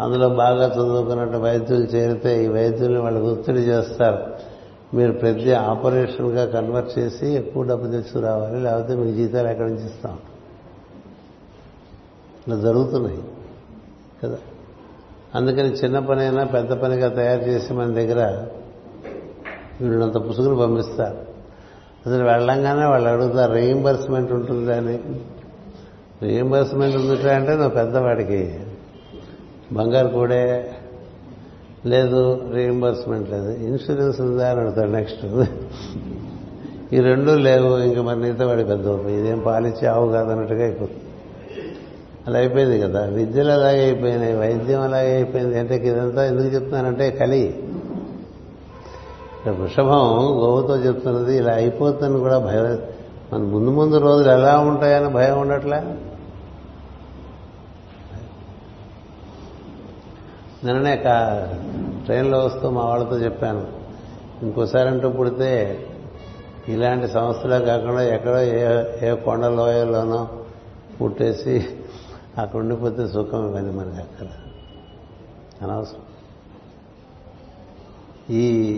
[0.00, 4.18] అందులో బాగా చదువుకున్నట్టు వైద్యులు చేరితే ఈ వైద్యుల్ని వాళ్ళు ఒత్తిడి చేస్తారు.
[4.96, 10.18] మీరు ప్రతి ఆపరేషన్గా కన్వర్ట్ చేసి ఎక్కువ డబ్బు తీసుకురావాలి లేకపోతే మీకు జీతాలు ఎక్కడి నుంచి ఇస్తాం?
[12.48, 13.24] ఇలా జరుగుతున్నాయి
[14.24, 14.38] కదా.
[15.34, 18.46] అందుకని చిన్న పనైనా పెద్ద పనిగా తయారు చేసి మన దగ్గర
[19.80, 21.16] వీళ్ళంత పుసుగులు పంపిస్తారు.
[22.06, 24.98] అసలు వెళ్ళంగానే వాళ్ళు అడుగుతారు రీయింబర్స్మెంట్ ఉంటుంది అని?
[26.22, 28.61] రీయింబర్స్మెంట్ ఉందిట అంటే నువ్వు పెద్దవాడికి
[29.72, 30.70] బంగారు కూడే
[31.86, 33.50] లేదు రీఎంబర్స్మెంట్ లేదు.
[33.50, 35.44] ఇన్సూరెన్స్ ఉందా అని అడుగుతాడు నెక్స్ట్
[36.94, 41.02] ఈ రెండు లేవు ఇంకా మరి మిగతా వాడి పెద్ద ఇదేం పాలిచ్చి ఆవు కాదన్నట్టుగా అయిపోతుంది.
[42.26, 43.04] అలా అయిపోయింది కదా.
[43.04, 45.58] విద్యలు అలాగే అయిపోయినాయి వైద్యం అలాగే అయిపోయింది.
[45.58, 47.62] అంటే ఇదంతా ఎందుకు చెప్తున్నానంటే కలి
[49.48, 52.78] వృషభం గోవుతో చెప్తున్నది ఇలా అయిపోతుందని కూడా భయం.
[53.32, 55.82] మన ముందు ముందు రోజులు ఎలా ఉంటాయని భయం ఉండట్లే?
[60.64, 61.48] నిన్ననే కా
[62.04, 63.66] ట్రైన్లో వస్తూ మా వాళ్ళతో చెప్పాను.
[64.42, 65.80] ఇంకోసారి అంటూ పుడితే
[66.68, 70.28] ఇలాంటి సంస్థలే కాకుండా ఎక్కడో ఏ ఏ కొండ లోయలోనో
[71.02, 71.68] పుట్టేసి
[72.38, 74.26] అక్కడ ఉండిపోతే సుఖం ఇవ్వండి మనకి అక్కడ.
[75.62, 76.00] అనవసరం.
[78.30, 78.72] ఈ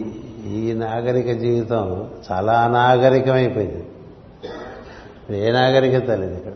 [0.47, 3.89] ఈ నాగరిక జీవితం చాలా అనాగరికమైపోయింది.
[5.39, 6.53] ఏ నాగరికత లేదు ఇక్కడ.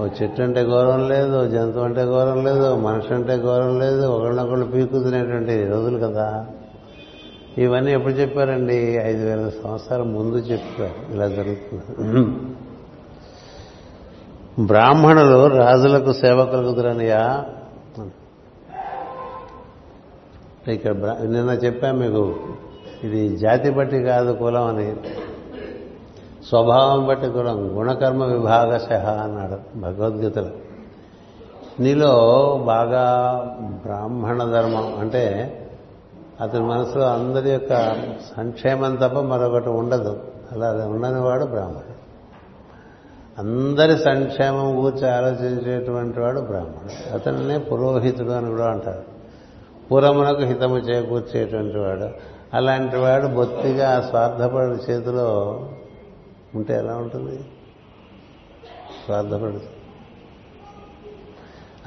[0.00, 5.66] ఓ చెట్టు అంటే గౌరవం లేదు జంతువు అంటే గౌరవం లేదు మనిషి అంటే గౌరవం లేదు ఒకళ్ళొకళ్ళు పీకుతున్నటువంటి
[5.66, 6.46] రోజులు కదా.
[7.58, 8.76] ఇవన్నీ ఎప్పుడు చెప్పారండి?
[9.04, 11.12] ఐదు వేల సంవత్సరాల ముందు చెప్పారు.
[11.12, 12.38] ఇలా జరుగుతుంది.
[14.62, 17.46] బ్రాహ్మణులు రాజులకు సేవ కలుగుతురనియా?
[20.68, 22.36] ఇక్కడ నిన్న చెప్పాం మీకు
[23.04, 24.92] ఇది జాతి బట్టి కాదు కులం అని.
[26.48, 30.50] స్వభావం బట్టి కూడా గుణకర్మ విభాగశ అన్నాడు భగవద్గీతలో.
[31.80, 32.12] నీలో
[32.66, 35.54] బాగా బ్రాహ్మణ ధర్మం అంటే
[36.40, 37.92] అతని మనసులో అందరి యొక్క
[38.36, 40.20] సంక్షేమం తప్ప మరొకటి ఉండదు.
[40.52, 41.98] అలా ఉండని వాడు బ్రాహ్మణుడు.
[43.38, 47.14] అందరి సంక్షేమం కూర్చి ఆలోచించేటువంటి వాడు బ్రాహ్మణుడు.
[47.14, 49.02] అతనినే పురోహితుడు అని కూడా అంటారు.
[49.92, 52.08] పురమునకు హితము చేకూర్చేటువంటి వాడు.
[52.56, 55.60] అలాంటి వాడు బొత్తిగా స్వార్థపడి చేతిలో
[56.54, 57.38] ఉంటే ఎలా ఉంటుంది?
[59.04, 59.58] స్వార్థపడి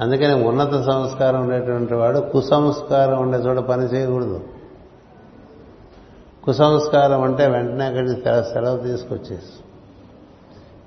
[0.00, 4.40] అందుకని ఉన్నత సంస్కారం ఉండేటువంటి వాడు కుసంస్కారం ఉండే చోట పని చేయకూడదు.
[6.44, 9.62] కుసంస్కారం అంటే వెంటనే అక్కడికి సెలవు తీసుకొచ్చేసి.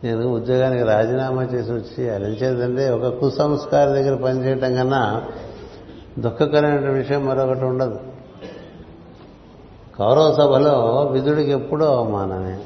[0.03, 5.23] నేను ఉద్యోగానికి రాజీనామా చేసి వచ్చి అలించేదంటే ఒక కుసంస్కారం దగ్గర పనిచేయటం కన్నా
[6.19, 7.99] దుఃఖకరమైన విషయం మరొకటి ఉండదు.
[9.97, 12.59] కౌరవ సభలో విధుడికి ఎప్పుడూ అవమానమే.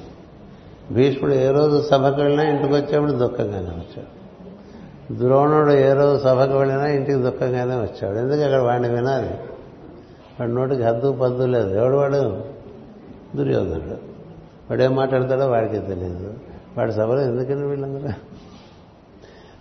[0.91, 4.19] భీష్ముడు ఏ రోజు సభకు వెళ్ళినా ఇంటికి వచ్చేప్పుడు దుఃఖంగానే వచ్చాడు.
[5.13, 8.17] ద్రోణుడు ఏ రోజు సభకు వెళ్ళినా ఇంటికి దుఃఖంగానే వచ్చాడు.
[8.17, 9.29] ఎందుకు అక్కడ వాడిని వినాలి?
[10.39, 11.69] వాడి నోటికి హద్దు పద్దు లేదు.
[11.69, 12.41] ఎవడు వాడు?
[13.37, 14.09] దుర్యోధనుడు.
[14.69, 16.33] వాడు ఏం మాట్లాడతాడో వాడికి తెలియదు
[16.77, 18.09] వాడి సభలో ఎందుకని వీళ్ళందరూ?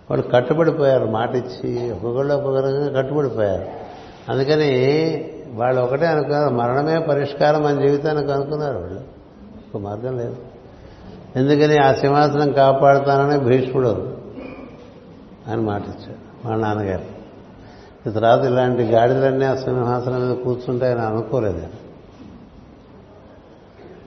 [0.09, 3.65] వాళ్ళు కట్టుబడిపోయారు మాట ఇచ్చి ఒక్కొక్కళ్ళు ఒక్కొక్క రకంగా కట్టుబడిపోయారు.
[4.31, 9.01] అందుకని వాళ్ళు ఒకటే అనుకున్నారు మరణమే పరిష్కారం మన జీవితానికి అనుకున్నారు వాళ్ళు.
[9.75, 10.35] ఒక మార్గం లేదు.
[11.35, 14.15] ఎందుకని ఆ సింహాసనం కాపాడుతానని భీష్ముడు
[15.47, 17.19] అని మాట ఇచ్చాడు మా నాన్నగారు.
[18.09, 21.67] ఈ తర్వాత ఇలాంటి గాడిదలన్నీ ఆ సింహాసనం మీద కూర్చుంటే అనుకోలేదు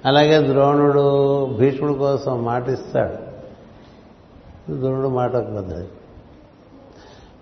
[0.04, 3.32] అలాగే ద్రోణుడు భీష్ముడు కోసం మాటిస్తాడు.
[4.78, 5.36] ద్రోణుడు మాట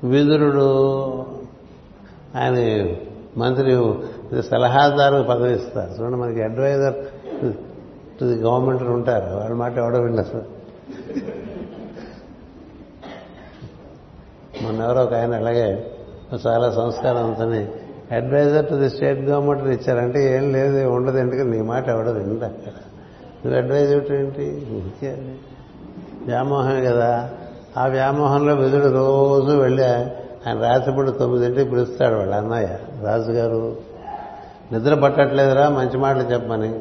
[0.05, 0.67] విదురుడు
[2.37, 2.87] ఆయన
[3.37, 6.95] మంత్రి సలహాదారు పదవి ఇస్తారు చూడండి మనకి అడ్వైజర్
[8.21, 9.37] టు ది గవర్నమెంట్ ఉంటారు.
[9.37, 10.43] వాళ్ళ మాట ఎవడో విండి అసలు.
[14.63, 15.91] మొన్న ఎవరో ఒక ఆయన అలాగే
[16.47, 17.69] చాలా సంస్కారవంతని
[18.15, 23.57] adviser to the state government ఇచ్చారంటే ఏం లేదు ఉండదు ఎందుకంటే నీ మాట ఎవడో విండు నువ్వు
[23.57, 24.67] అడ్వైజర్ ఏంటి?
[24.73, 25.37] ఊరికే.
[26.27, 27.31] వ్యామోహమే కదా.
[27.77, 33.77] ఆ వ్యామోహంలో విధుడు రోజు వెళ్ళి ఆయన రాత్రిపూట తొమ్మిదింటికి పిలుస్తాడు వాళ్ళ అన్నయ్య రాజుగారు.
[34.73, 36.81] నిద్ర పట్టట్లేదురా మంచి మాటలు చెప్పమని.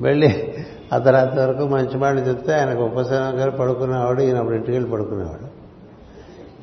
[0.00, 0.54] వెళ్ళి
[0.92, 5.64] అర్ధరాత్రి వరకు మంచి మాటలు చెప్తే ఆయనకు ఉపశమనం గారు పడుకునేవాడు ఈయన అప్పుడు ఇంటికి వెళ్ళి పడుకునేవాడు.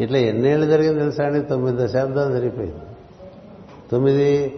[0.04, 1.42] ఇట్లా ఎన్నేళ్ళు జరిగింది తెలుసా అండి?
[1.42, 2.78] తొమ్మిది దశాబ్దాలు జరిగిపోయింది.
[3.92, 4.54] తొమ్మిది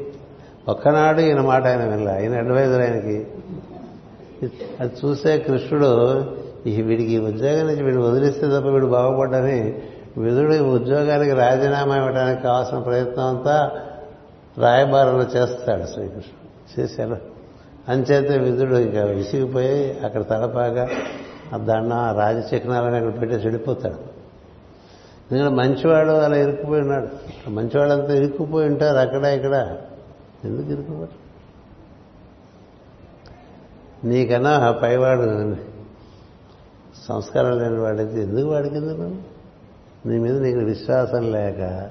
[0.68, 3.28] ఒక్కనాడు ఈయన మాట ఆయన వెళ్ళ ఆయన అడ్వైజర్ ఆయనకి.
[4.80, 5.92] అది చూసే కృష్ణుడు
[6.68, 9.82] ఈ వీడికి ఈ ఉద్యోగం నుంచి వీడు వదిలిస్తే తప్ప వీడు బాగుపడ్డని
[10.18, 13.72] విధుడు ఈ ఉద్యోగానికి రాజీనామా ఇవ్వడానికి కావాల్సిన ప్రయత్నం అంతా
[14.58, 16.82] రాయబారంలో చేస్తాడు శ్రీకృష్ణుడు.
[16.82, 17.33] చేశాను
[17.90, 20.90] అంచేత విధుడు ఇంకా విసిగిపోయి అక్కడ తలపాగా
[21.54, 22.12] ఆ దండ ఆ
[22.96, 24.14] అక్కడ పెట్టి చెడిపోతాడు.
[25.32, 27.08] ఎందుకంటే మంచివాడు అలా ఇరుక్కుపోయి ఉన్నాడు
[27.50, 29.78] మంచివాళ్ళంతా ఇరుక్కుపోయి ఉంటారు అక్కడ ఇక్కడ.
[30.46, 31.24] ఎందుకు ఇరుక్కుపోతారు?
[34.08, 35.56] నీకన్నా పైవాడు
[37.08, 39.16] సంస్కారం లేని వాడైతే ఎందుకు వాడికి ఎందుకు?
[40.08, 41.90] నీ మీద నీకు విశ్వాసం లేక.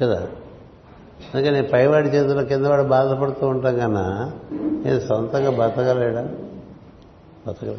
[0.00, 0.28] కదా?
[1.36, 4.32] అందుకని పైవాడి చేతిలో కిందవాడు బాధపడుతూ ఉంటాం కన్నా
[4.84, 6.28] నేను సొంతంగా బతకలేడా?
[7.46, 7.78] బతకలేడా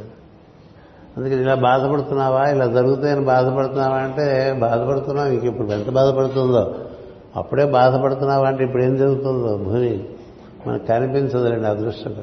[1.17, 2.49] అందుకని ఇలా బాధపడుతున్నావా?
[2.49, 6.75] ఇలా జరుగుతాయని బాధపడుతున్నావా అంటే బాధపడుతున్నావు ఇంక ఇప్పుడు ఎంత బాధపడుతుందో?
[7.35, 9.57] అప్పుడే బాధపడుతున్నావా అంటే ఇప్పుడు ఏం జరుగుతుందో?
[9.57, 10.03] భూమి
[10.67, 12.15] మనకు కనిపించదులేండి అదృష్టం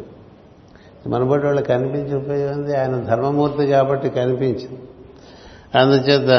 [1.07, 4.79] మనబట్టి వాళ్ళు కనిపించి ఉపయోగం ఆయన ధర్మమూర్తి కాబట్టి కనిపించింది.
[5.79, 6.31] అందుచేత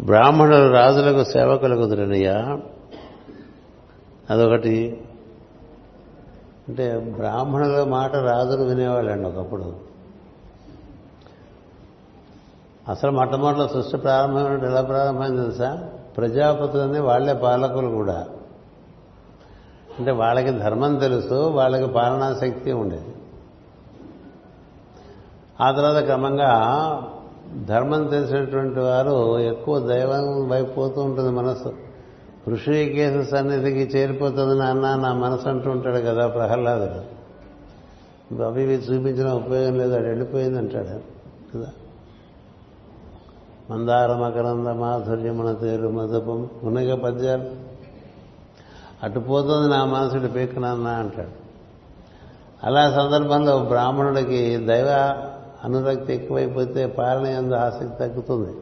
[0.00, 2.58] బ్రాహ్మణులు రాజులకు సేవకులకు కుదిరినయ్యా
[4.30, 5.04] అదొకటి.
[6.68, 9.76] అంటే బ్రాహ్మణుల మాట రాజులు వినేవాళ్ళండి ఒకప్పుడు.
[12.88, 15.88] అసలు మొట్టమొదటి సృష్టి ప్రారంభమైనట్టు ఎలా ప్రారంభమైంది తెలుసా?
[16.16, 18.26] ప్రజాపతులని వాళ్ళే పాలకులు కూడా.
[19.98, 23.14] అంటే వాళ్ళకి ధర్మం తెలుసు వాళ్ళకి పాలనా శక్తి ఉండేది.
[25.60, 26.50] ఆ తర్వాత క్రమంగా
[27.62, 31.74] ధర్మం తెలిసినటువంటి వారు ఎక్కువ దైవం వైపు పోతూ ఉంటుంది మనసు
[32.48, 37.14] ఋషికేశ సన్నిధికి చేరిపోతుంది నాన్న నా మనసు అంటూ ఉంటాడు కదా ప్రహ్లాదుడు.
[38.42, 40.86] అవి ఇవి చూపించిన ఉపయోగం లేదు అది వెళ్ళిపోయింది అంటాడు
[41.58, 41.66] కదా.
[43.70, 47.44] మందార మకరంద మాధుర్యమున తేరు మదపం ఉన్నగా పద్యాలు.
[49.02, 51.44] అటు పోతుంది నా మనసుడు పీక్కునన్నా అంటాడు.
[52.66, 54.88] అలా సందర్భంలో బ్రాహ్మణుడికి దైవ
[55.64, 58.52] అనురక్తి ఎక్కువైపోతే పాలన ఎందు ఆసక్తి తగ్గుతుంది.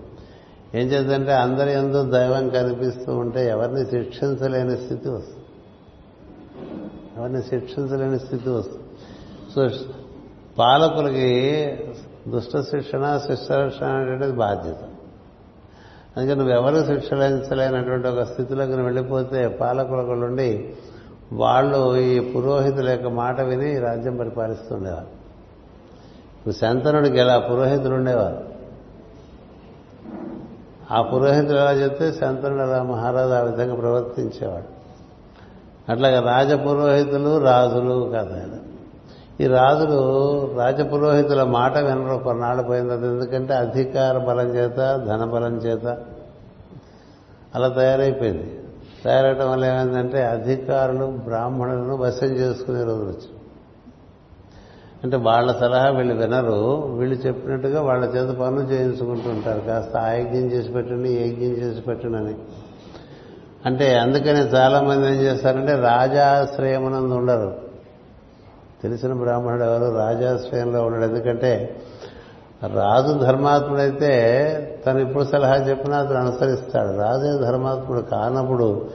[0.75, 5.45] ఏం చేద్దంటే అందరి ఎందు దైవం కనిపిస్తూ ఉంటే ఎవరిని శిక్షించలేని స్థితి వస్తుంది.
[7.17, 8.83] ఎవరిని శిక్షించలేని స్థితి వస్తుంది.
[9.55, 9.87] సో
[10.59, 11.31] పాలకులకి
[12.29, 14.77] దుష్ట శిక్షణ శిష్ట అనేటువంటిది బాధ్యత.
[16.17, 20.75] అందుకని నువ్వెవరు శిక్షించలేనటువంటి ఒక స్థితిలోకి వెళ్ళిపోతే పాలకులకు ఉండి
[21.33, 25.22] వాళ్ళు ఈ పురోహితుల యొక్క మాట విని రాజ్యం పరిపాలిస్తుండేవారు
[26.43, 27.39] ఇప్పుడు శంతనుడికి ఎలా?
[27.39, 28.41] పురోహితులు ఉండేవారు.
[30.91, 34.83] ఆ పురోహితులు ఎలా చెప్తే శంతనుడు అలా మహారాజు ఆ విధంగా ప్రవర్తించేవాడు.
[35.93, 38.37] అట్లాగా రాజపురోహితులు రాజులు కదా
[39.41, 40.01] ఈ రాజులు
[40.57, 42.19] రాజపురోహితుల మాట వినరు.
[42.19, 45.99] కొన్నాళ్ళు పోయింది తర్వాత ఎందుకంటే అధికార బలం చేత ధన బలం చేత
[47.55, 48.61] అలా తయారైపోయింది.
[49.05, 53.42] తయారవటం వల్ల ఏమైందంటే అధికారులు బ్రాహ్మణులను వశం చేసుకునే రోజులు వచ్చాయి
[55.05, 56.87] అంటే వాళ్ళ సలహా వీళ్ళు వినరు.
[56.99, 59.61] వీళ్ళు చెప్పినట్టుగా వాళ్ళ చేత పనులు చేయించుకుంటుంటారు.
[59.61, 62.35] కాస్త ఆయజ్ఞం చేసి పెట్టండి యజ్ఞం చేసి పెట్టండి
[63.67, 67.57] అంటే అందుకని చాలామంది ఏం చేస్తారంటే రాజాశ్రయమునందు ఉండరు.
[68.83, 69.95] తెలిసిన బ్రాహ్మణుడు ఎవరు?
[69.97, 71.05] రాజాశ్రయంలో ఉండడు.
[71.05, 71.77] ఎందుకంటే
[72.75, 76.97] రాజు ధర్మాత్ముడైతే తను ఇప్పుడు సలహా చెప్పినా అతను అనుసరిస్తాడు.
[76.97, 78.89] రాజే ధర్మాత్ముడు కానప్పుడు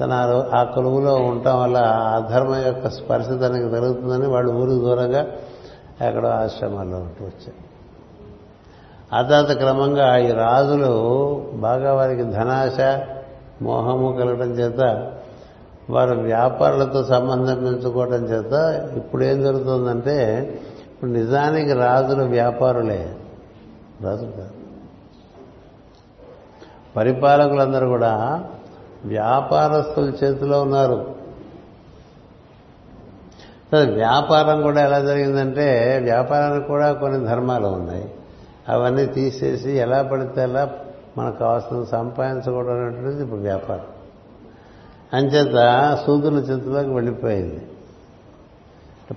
[0.00, 0.12] తన
[0.54, 5.26] ఆ కొలువులో ఉండటం వల్ల ఆ ధర్మం యొక్క స్పర్శ తనకి జరుగుతుందని వాళ్ళు ఊరికి దూరంగా
[6.06, 7.72] ఎక్కడో ఆశ్రమాల్లో ఉంటూ వచ్చారు.
[9.14, 10.92] ఆ తర్వాత క్రమంగా ఈ రాజులు
[11.54, 13.00] బాగా వారికి ధనాశ
[13.62, 15.12] మోహము కలగడం చేత
[15.90, 18.52] వారు వ్యాపారులతో సంబంధం పెంచుకోవడం చేత
[18.96, 20.48] ఇప్పుడు ఏం జరుగుతుందంటే
[20.92, 23.16] ఇప్పుడు నిజానికి రాజులు వ్యాపారులే.
[24.02, 24.50] రాజులు కాదు.
[26.96, 28.44] పరిపాలకులందరూ కూడా
[29.04, 31.14] వ్యాపారస్తుల చేతిలో ఉన్నారు.
[33.74, 38.14] వ్యాపారం కూడా ఎలా జరిగిందంటే వ్యాపారానికి కూడా కొన్ని ధర్మాలు ఉన్నాయి.
[38.68, 40.70] అవన్నీ తీసేసి ఎలా పడితే అలా
[41.18, 43.86] మనకు కావాల్సిన సంపాదించకూడనటువంటిది అనేటువంటిది ఇప్పుడు వ్యాపారం.
[45.14, 47.66] అంచేత సూదుల చేతిలోకి వెళ్ళిపోయింది.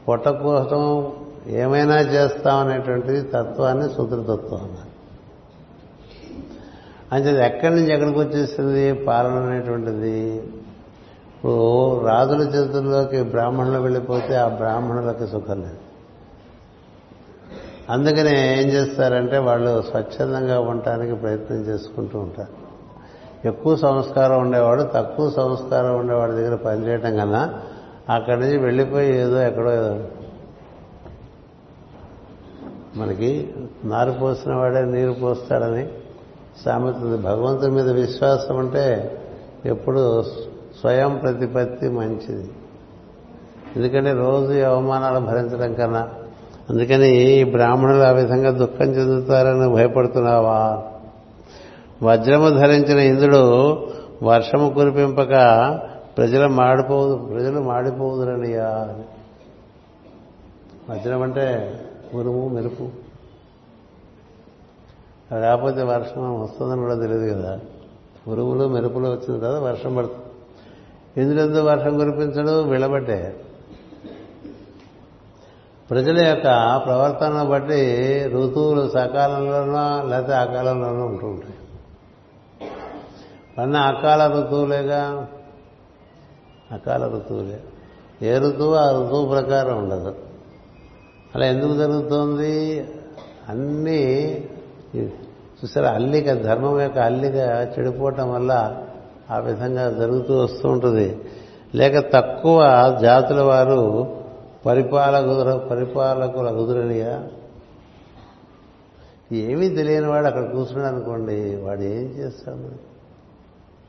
[0.08, 1.12] పొట్ట కోసం
[1.48, 4.95] ఏమైనా చేస్తామనేటువంటిది తత్వాన్ని సూత్రతత్వం అన్నారు.
[7.14, 10.36] అంటే ఎక్కడి నుంచి ఎక్కడికి వచ్చేసింది పాలన అనేటువంటిది.
[11.36, 15.78] ఇప్పుడు రాజుల చేతుల్లోకి బ్రాహ్మణులు వెళ్ళిపోతే ఆ బ్రాహ్మణులకి సుఖం లేదు.
[17.90, 22.66] అందుకనే ఏం చేస్తారంటే వాళ్ళు స్వచ్ఛందంగా ఉండటానికి ప్రయత్నం చేసుకుంటూ ఉంటారు.
[23.48, 27.54] ఎక్కువ సంస్కారం ఉండేవాడు తక్కువ సంస్కారం ఉండేవాడి దగ్గర పనిచేయటం కన్నా
[28.10, 30.00] అక్కడి నుంచి వెళ్ళిపోయి ఏదో ఎక్కడో
[33.00, 33.54] మనకి
[33.84, 35.88] నారు పోసిన వాడే నీరు పోస్తాడని
[36.64, 39.18] సామెత భగవంతుడి మీద విశ్వాసం అంటే
[39.66, 40.24] ఎప్పుడు
[40.80, 42.50] స్వయం ప్రతిపత్తి మంచిది.
[43.76, 46.10] ఎందుకంటే రోజు అవమానాలు భరించడం కన్నా
[46.70, 50.84] అందుకని ఈ బ్రాహ్మణులు ఆ విధంగా దుఃఖం చెందుతారని భయపడుతున్నావా?
[52.04, 53.74] వజ్రము ధరించిన ఇంద్రుడు
[54.24, 55.34] వర్షము కురిపింపక
[56.18, 58.96] ప్రజలు మాడిపోదు ప్రజలు మాడిపోదురనియా
[60.90, 61.80] వజ్రం అంటే
[62.14, 63.05] ఉరుము మెరుపు.
[65.32, 67.60] రాకపోతే వర్షం వస్తుందని కూడా తెలియదు కదా.
[68.28, 70.26] పురుగులు మెరుపులు వచ్చిన తర్వాత వర్షం పడుతుంది.
[71.22, 72.62] ఎందుకందు వర్షం కురిపించడు?
[72.62, 73.42] వెళ్ళబట్టే
[75.90, 81.54] ప్రజల యొక్క ప్రవర్తన బట్టి ఋతువులు సకాలంలోనో లేకపోతే అకాలంలోనో ఉంటూ ఉంటాయి.
[83.62, 85.28] అన్న అకాల ఋతువులేగా?
[86.72, 87.64] అకాల ఋతువులే.
[88.22, 88.76] ఏ ఋతువు?
[88.76, 90.16] ఆ ఋతువు ప్రకారం ఉండదు.
[91.36, 92.80] అలా ఎందుకు జరుగుతోంది?
[93.50, 94.44] అన్నీ
[95.04, 97.36] చూసారా అల్లిక ధర్మం యొక్క అల్లిక
[97.80, 98.84] చెడిపోవటం వల్ల
[99.32, 101.22] ఆ విధంగా జరుగుతూ వస్తూ ఉంటుంది.
[101.76, 102.62] లేక తక్కువ
[103.02, 104.16] జాతుల వారు
[104.66, 107.28] పరిపాలకుల పరిపాలకుల కుదురనిగా
[109.32, 112.96] ఏమీ తెలియని వాడు అక్కడ కూర్చున్నాడు అనుకోండి వాడు ఏం చేస్తాడు?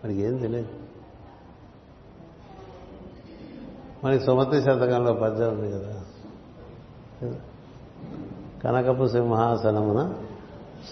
[0.05, 0.69] మరి ఏం తెలియదు.
[4.05, 5.95] మనకి సుమతి శతకంలో పద్యం ఉంది కదా.
[8.65, 10.15] కనకపు సింహాసనమున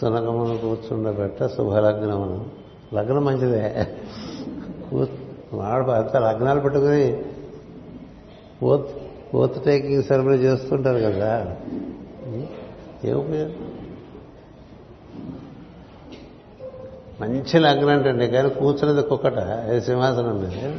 [0.01, 2.47] సునకమును కూర్చుండబెట్ట శుభలగ్నమును.
[2.95, 3.86] లగ్నం మంచిదే.
[5.55, 7.22] వాడు అంత లగ్నాలు పెట్టుకుని
[8.62, 8.88] ఓత్
[9.34, 11.57] ఓత్ టేకింగ్ సెరమనీ చేస్తుంటారు కదా.
[13.05, 13.55] ఏం
[17.20, 20.72] మంచి లగ్నం అంటండి కానీ కూర్చున్నది కుక్కట అది సింహాసనం మీద.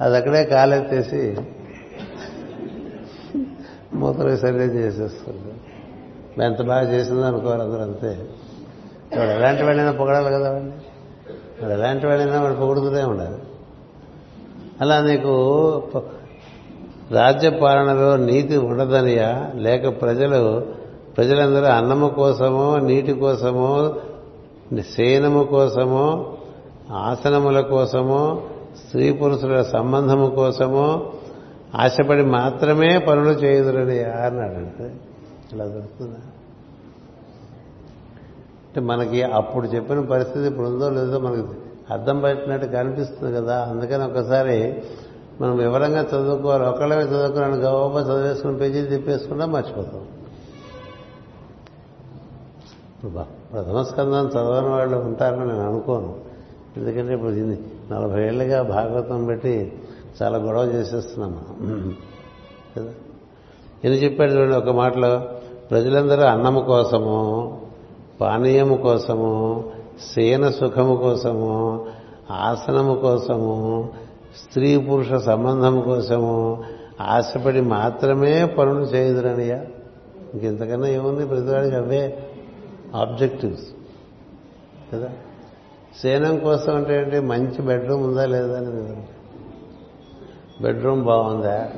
[0.00, 1.36] అది అక్కడే కాలెత్తేసి
[3.94, 5.54] మూత విసర్జన చేసేస్తుంది
[6.42, 8.26] ఎంత బాగా చేసిందో అనుకోవాలి అందరూ అంతే.
[9.18, 10.70] వాడు ఎలాంటి వాళ్ళైనా పొగడాలి కదా వాడిని.
[11.62, 13.36] వాడు ఎలాంటి వాళ్ళైనా వాడు పొగుడుతూనే ఉండాలి.
[14.80, 15.82] అలా నీకు
[17.10, 19.50] రాజ్య పాలనలో నీతి ఉండదనియా?
[19.54, 20.66] లేక ప్రజలు
[21.16, 23.94] ప్రజలందరూ అన్నము కోసమో నీటి కోసమో
[24.96, 26.36] శయనము కోసమో
[26.92, 28.42] ఆసనముల కోసమో
[28.86, 31.12] స్త్రీ పురుషుల సంబంధము కోసమో
[31.74, 34.94] ఆశపడి మాత్రమే పనులు చేయుదురని అన్నాడంటే
[35.52, 36.16] ఇలా దొరుకుతుందా
[38.66, 41.48] అంటే మనకి అప్పుడు చెప్పిన పరిస్థితి ఇప్పుడు ఉందో లేదో మనకి
[41.90, 43.64] అర్థం పట్టినట్టు కనిపిస్తుంది కదా.
[43.64, 44.82] అందుకని ఒకసారి
[45.40, 46.64] మనం వివరంగా చదువుకోవాలి.
[46.64, 50.06] ఒకళ్ళమే చదువుకున్నాను గౌరవ చదివేసుకుని పేజీలు తిప్పేసుకుంటా మర్చిపోతాం.
[53.52, 56.20] ప్రథమ స్కందం చదవని వాళ్ళు ఉంటారని నేను అనుకోను.
[56.76, 57.30] ఎందుకంటే ఇప్పుడు
[57.94, 59.72] నలభై ఏళ్ళుగా భాగవతం పెట్టి
[60.22, 61.96] చాలా గొడవ చేసేస్తున్నాం మనం.
[62.76, 62.92] కదా?
[63.84, 65.22] ఎందుకు చెప్పాడు చూడండి ఒక మాటలో?
[65.70, 67.60] ప్రజలందరూ అన్నము కోసము
[68.20, 69.64] పానీయము కోసము
[70.14, 71.86] సేన సుఖము కోసము
[72.30, 73.88] ఆసనము కోసము
[74.36, 76.64] స్త్రీ పురుష సంబంధం కోసము
[77.00, 79.66] ఆశపడి మాత్రమే పనులు చేయదురనియా
[80.34, 81.26] ఇంకెంతకన్నా ఏముంది?
[81.26, 82.18] ప్రతివాడికి అవే
[82.94, 83.66] ఆబ్జెక్టివ్స్.
[84.92, 85.08] కదా?
[86.02, 87.20] సేనం కోసం అంటే ఏంటి?
[87.20, 89.02] మంచి బెడ్రూమ్ ఉందా లేదా అని
[90.62, 91.70] బెడ్రూమ్ బాగుందా?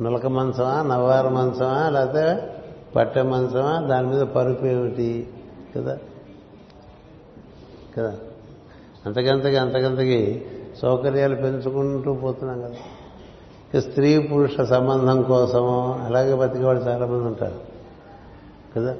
[0.00, 2.50] నులక మంచమా నవ్వారు మంచమా లేకపోతే
[2.96, 5.28] పట్టె మంచమా దాని మీద పరుపు ఏమిటి?
[5.76, 5.98] కదా?
[7.98, 8.14] కదా?
[9.06, 10.44] అంతకంతకి అంతకంతకి
[10.82, 13.80] సౌకర్యాలు పెంచుకుంటూ పోతున్నాం కదా.
[13.80, 17.60] స్త్రీ పురుష సంబంధం కోసము అలాగే బతికేవాళ్ళు చాలామంది ఉంటారు.
[18.76, 18.96] కదా?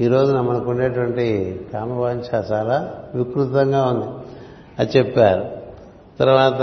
[0.00, 4.06] ఈ రోజున మనకు ఉండేటువంటి కామవాంఛ చాలా వికృతంగా ఉంది.
[4.78, 5.44] అది చెప్పారు.
[6.18, 6.60] తర్వాత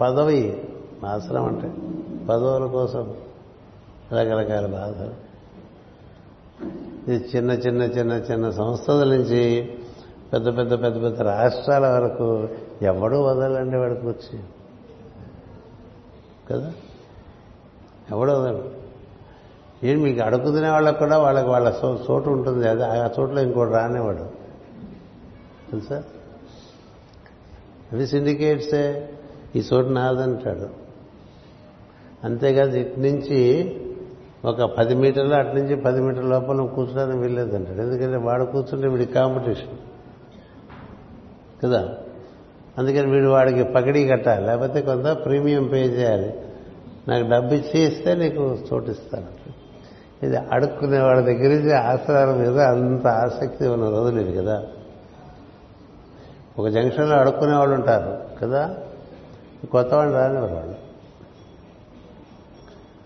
[0.00, 0.62] పదవి
[1.06, 1.72] ఆశ్రమం అంటే
[2.28, 3.14] పదవుల కోసం
[4.12, 5.30] రకరకాల బాధలు.
[7.10, 9.74] ఇది చిన్న చిన్న చిన్న చిన్న సంస్థల నుంచి
[10.32, 12.48] పెద్ద పెద్ద పెద్ద పెద్ద రాష్ట్రాల వరకు
[12.82, 14.40] ఎవడూ వదలండి వాడికి కూర్చి.
[16.50, 16.72] కదా?
[18.10, 18.70] ఎవడు వదలడు.
[19.86, 21.74] ఏం మీకు అడుగుతునే వాళ్ళకు కూడా వాళ్ళకి వాళ్ళ
[22.10, 22.68] చోటు ఉంటుంది.
[22.68, 24.22] అది ఆ చోట్ల ఇంకోటి రానివాడు
[25.70, 26.02] తెలుసా?
[27.92, 29.08] అవి సిండికేట్సే.
[29.56, 30.89] ఈ చోటు నాదంటాడు.
[32.24, 33.72] అంతేకాదు ఇటు నుంచి
[34.44, 39.78] ఒక పది మీటర్లు అటు నుంచి పది మీటర్ల లోపల కూర్చోడానికి వెళ్ళేదంటాడు ఎందుకంటే వాడు కూర్చుంటే వీడి కాంపిటీషన్.
[41.64, 41.88] కదా?
[42.78, 44.46] అందుకని వీడు వాడికి పగిడి కట్టాలి.
[44.46, 46.34] లేకపోతే కొంత ప్రీమియం పే చేయాలి.
[47.08, 49.26] నాకు డబ్బు ఇచ్చి ఇస్తే నీకు చోటిస్తాను.
[50.26, 54.62] ఇది అడుక్కునే వాళ్ళ దగ్గర నుంచి ఆసరాల మీద అంత ఆసక్తి ఉన్న రోజులు ఇది కదా?
[56.58, 58.76] ఒక జంక్షన్లో అడుక్కునే వాళ్ళు ఉంటారు కదా?
[59.72, 60.89] కొత్త వాళ్ళు రానివారు వాళ్ళు.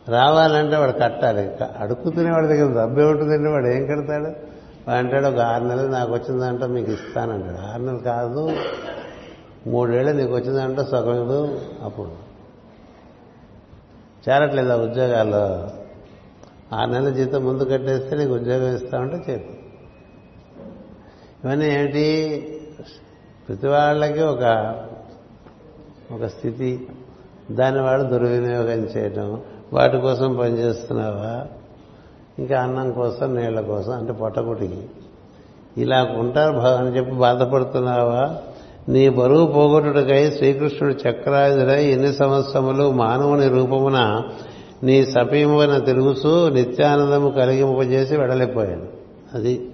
[0.09, 1.57] రావాలంటే వాడు కట్టాలి.
[1.79, 3.67] అడుక్కుతునే వాడి దగ్గర డబ్బు ఉంటుందండి వాడు.
[3.67, 4.55] ఏం కడతాడు?
[4.89, 7.67] వాడు అంటాడు ఒక ఆరు నెలలు నాకు వచ్చిందంటే మీకు ఇస్తానంటాడు.
[7.67, 8.57] ఆరు నెలలు కాదు
[9.67, 12.25] మూడేళ్ళు నీకు వచ్చిందంటే సగం ఇవ్వు అప్పుడు.
[14.29, 15.71] చేరట్లేదు ఆ ఉద్యోగాల్లో.
[16.73, 19.65] ఆరు నెలల జీతం ముందు కట్టేస్తే నీకు ఉద్యోగం ఇస్తామంటే చెప్పు
[21.45, 22.05] ఇవన్నీ ఏంటి?
[23.49, 24.75] ప్రతి వాళ్ళకి ఒక
[26.13, 26.89] ఒక స్థితి.
[27.51, 29.43] దాన్ని వాళ్ళు దుర్వినియోగం చేయటం.
[29.73, 31.47] వాటి కోసం పనిచేస్తున్నావా?
[32.39, 34.87] ఇంకా అన్నం కోసం నీళ్ళ కోసం అంటే పొట్టకుటికి
[35.77, 38.37] ఇలా ఉంటారు అని చెప్పి బాధపడుతున్నావా?
[38.89, 44.23] నీ బరువు పోగొట్టుటకై శ్రీకృష్ణుడు చక్రాయుధుడై ఎన్ని సంవత్సరములు మానవుని రూపమున
[44.83, 48.85] నీ సమీపన తిరుగుతూ నిత్యానందము కలిగింపజేసి వెడలిపోయాడు
[49.35, 49.71] అది.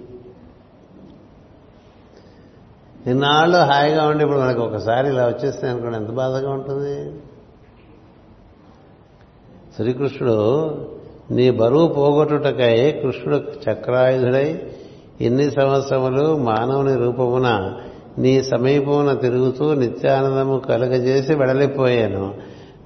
[3.07, 7.21] ఇన్నాళ్ళు హాయిగా ఉండి ఇప్పుడు మనకు ఒకసారి ఇలా వచ్చేస్తే అనుకోండి ఎంత బాధగా ఉంటుంది?
[9.75, 10.71] శ్రీకృష్ణుడు
[11.31, 14.61] నీ బరువు పోగొట్టుటకై కృష్ణుడు చక్రాయుధుడై
[15.21, 17.79] ఎన్ని సంవత్సరములు మానవుని రూపమున
[18.17, 22.33] నీ సమీపమున తిరుగుతూ నిత్యానందము కలుగజేసి వెడలిపోయాను.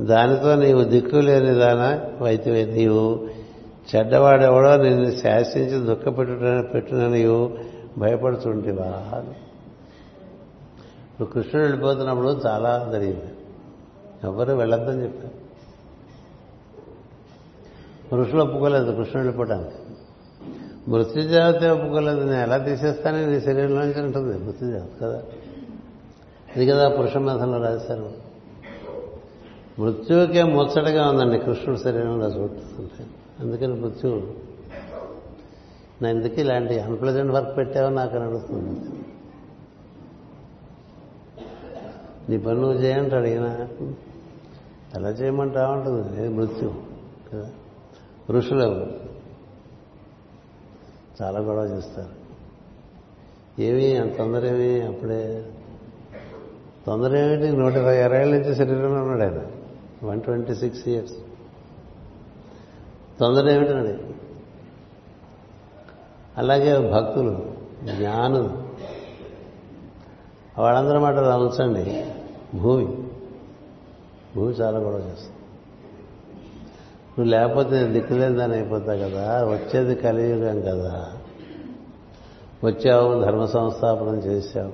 [0.02, 3.28] దానితో నీవు దిక్కులేని దాన వైద్య నీవు.
[3.96, 7.08] చెడ్డవాడెవడో నిన్ను శాసించి దుఃఖపెట్టుట పెట్టున
[7.98, 9.24] భయపడుతుంటివా?
[11.12, 13.32] ఇప్పుడు కృష్ణుడు వెళ్ళిపోతున్నప్పుడు చాలా జరిగింది
[14.24, 15.45] ఎవరు వెళ్ళొద్దని చెప్పారు.
[18.12, 19.96] పురుషులు ఒప్పుకోలేదు కృష్ణుడు మృత్యు
[20.90, 25.24] మృత్యుజావతి ఒప్పుకోలేదు నేను ఎలా తీసేస్తానని నీ శరీరంలోంచి ఉంటుంది మృత్యుజావతి కదా?
[26.56, 28.12] ఇది కదా పురుష మతంలో రాశారు.
[29.80, 33.06] మృత్యువుకే ముచ్చటగా ఉందండి కృష్ణుడు శరీరంలో చూస్తుంటే.
[33.40, 34.22] అందుకని మృత్యువు.
[36.04, 38.70] నా ఎందుకు ఇలాంటి అన్ప్లెజెంట్ వర్క్ పెట్టావో నాకు నడుస్తుంది.
[38.70, 39.06] అడుగుతుంది
[42.30, 43.68] నీ పని నువ్వు చేయంటాడు అడిగినా.
[44.96, 45.74] ఎలా చేయమంటావు?
[45.74, 46.74] ఉంటుంది మృత్యు
[47.34, 47.50] కదా?
[48.30, 48.88] ఋషులు
[51.22, 52.26] చాలా గొడవ చేస్తారు.
[53.62, 55.52] ఏమి అంత తొందర ఏమి అప్పుడే
[56.88, 59.46] తొందర ఏమిటి నూట ఇరవై ఇరవై ఏళ్ళ నుంచి శరీరంలో ఉన్నాడు ఆయన.
[60.04, 61.14] One twenty six years.
[63.20, 64.04] తొందర ఏమిటండి
[66.38, 67.54] అలాగే భక్తులు
[67.98, 68.66] జ్ఞానులు.
[70.62, 72.06] వాళ్ళందరూ మాట అలా ఉంచండి
[72.58, 72.86] భూమి.
[74.36, 75.35] భూమి చాలా గొడవ చేస్తుంది.
[77.20, 79.46] నువ్వు లేకపోతే నేను దిక్కులేని దాన్ని అయిపోతా కదా?
[79.46, 81.12] వచ్చేది కలియుగం కదా?
[82.64, 84.74] వచ్చావు ధర్మ సంస్థాపనం చేశావు.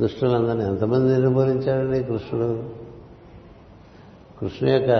[0.00, 2.62] దుష్టులందరినీ ఎంతమంది నిర్మూలించాడండి కృష్ణుడు?
[4.40, 4.90] కృష్ణు యొక్క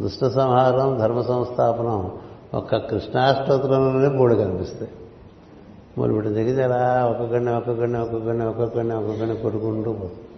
[0.00, 2.12] దుష్ట సంహారం ధర్మ సంస్థాపనం
[2.54, 4.90] ఒక్క కృష్ణాష్టోత్రంలోనే మూడు కనిపిస్తాయి.
[5.98, 10.28] మరి ఇప్పుడు దగ్గర అలా ఒక్కొక్కడిని ఒక్కొక్కడిని ఒక్కొక్కడిని ఒక్కొక్కడిని ఒక్కొక్కడిని కొట్టుకుంటూ పోతుంది.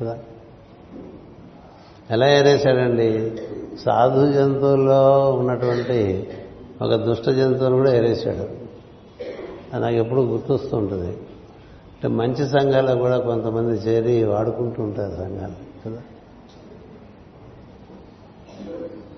[0.00, 0.18] కదా?
[2.10, 3.32] ఎలా ఏరేశాడండి?
[3.84, 6.28] సాధు జంతువుల్లో ఉన్నటువంటి
[6.82, 8.60] ఒక దుష్ట జంతువును కూడా ఏరేశాడు.
[9.72, 11.06] అది నాకు ఎప్పుడు గుర్తొస్తుంటుంది.
[11.06, 16.02] అంటే మంచి సంఘాల్లో కూడా కొంతమంది చేరి వాడుకుంటూ ఉంటారు సంఘాలు కదా?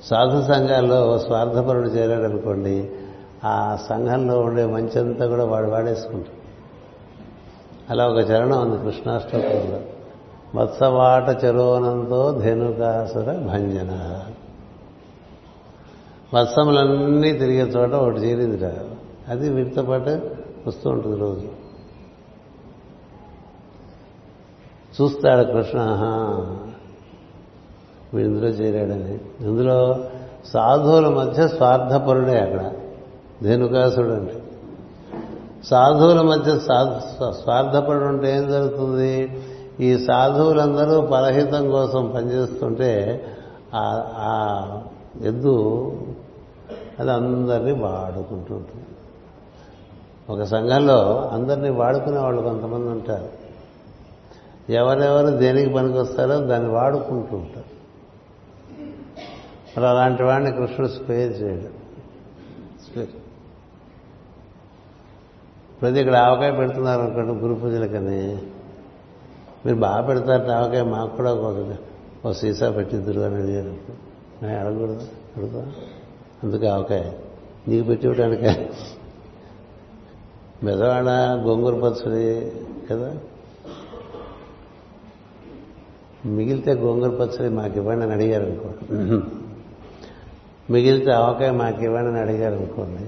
[0.05, 2.91] సాధు సంఘాల్లో స్వార్థపరుడు చేరాడు అనుకోండి
[3.45, 6.43] ఆ సంఘంలో ఉండే మంచి అంతా కూడా వాడు వాడేసుకుంటాడు.
[7.91, 9.81] అలా ఒక చరణం ఉంది కృష్ణాష్టోత్రంలో.
[10.55, 14.23] మత్సవాట చెరోనంతో ధేనుకాసుర భంజన.
[16.35, 18.75] మత్సములన్నీ తిరిగే చోట ఒకటి చేరిందిట
[19.29, 20.21] అది వీటితో పాటు
[20.67, 21.49] వస్తూ ఉంటుంది రోజు.
[25.03, 25.81] చూస్తాడు కృష్ణ
[28.15, 29.15] వీడు ఇందులో చేరాడని.
[29.41, 30.05] ఇందులో
[30.47, 32.73] సాధువుల మధ్య స్వార్థపరుడే అక్కడ.
[33.43, 34.43] ధేనుకాసుడు అంటే
[35.65, 36.59] సాధువుల మధ్య
[37.31, 39.43] స్వార్థపరుడు ఉంటే ఏం జరుగుతుంది?
[39.83, 43.25] ఈ సాధువులందరూ పరహితం కోసం పనిచేస్తుంటే
[43.75, 44.83] ఆ
[45.23, 45.93] ఎద్దు
[46.99, 48.87] అది అందరినీ వాడుకుంటూ ఉంటుంది.
[50.29, 53.29] ఒక సంఘంలో అందరినీ వాడుకునే వాళ్ళు కొంతమంది ఉంటారు.
[54.73, 57.73] ఎవరెవరు దేనికి పనికొస్తారో దాన్ని వాడుకుంటూ ఉంటారు.
[59.77, 61.83] మరి అలాంటి వాడిని కృష్ణుడు స్పేర్ చేయడు.
[62.83, 63.09] స్పేర్.
[65.83, 68.43] ప్రతి ఇక్కడ ఆవకాయ పెడుతున్నారు అనుకోండి గురు పూజలకని.
[69.67, 71.77] మీరు బాగా పెడతారు ఆవకాయ మాకు కూడా ఒక
[72.25, 73.75] ఒక సీసా పెట్టిద్దరు అని అడిగారు.
[74.43, 75.07] నేను అడగకూడదు
[75.37, 75.73] అడుగుతా
[76.43, 77.03] అందుకే ఆవకాయ.
[77.69, 78.71] నీకు పెట్టి ఇవ్వడానికే
[80.65, 81.09] మెదవాడ
[81.43, 82.53] గోంగూర పచ్చడి
[82.91, 83.15] కదా?
[86.27, 89.17] మిగిలితే గోంగూర పచ్చడి మాకు ఇవ్వండి అని అడిగారు అనుకోండి.
[90.73, 93.05] మిగిలితే ఆవకాయ మాకు ఇవ్వండి అని అడిగారు అనుకోండి.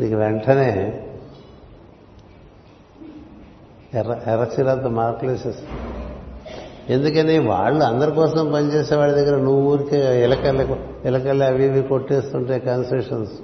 [0.00, 0.70] నీకు వెంటనే
[3.92, 5.76] ఎర్ర ఎర్రచీరలతో మార్కులు వేసేస్తుంది
[6.92, 10.64] ఎందుకని వాళ్ళు అందరి కోసం పనిచేసే వాళ్ళ దగ్గర నువ్వు ఊరికే ఇలకల్లి
[11.04, 13.34] ఇలకల్లి అవి ఇవి కొట్టేస్తుంటే కన్సెషన్స్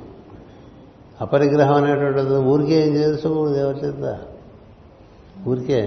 [1.20, 4.06] అపరిగ్రహం అనేటువంటిది ఊరికే ఏం చేసుకోకూడదు ఎవరి చేత?
[5.48, 5.81] ఊరికే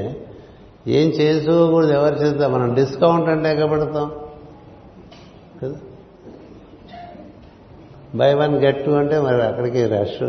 [0.89, 2.41] ఏం చేసుకోకూడదు ఎవరి చేత?
[2.49, 4.07] మనం డిస్కౌంట్ అంటే ఎక్కబడతాం
[5.61, 5.77] కదా?
[8.15, 10.21] బై వన్ గెట్ టూ అంటే మరి అక్కడికి రష్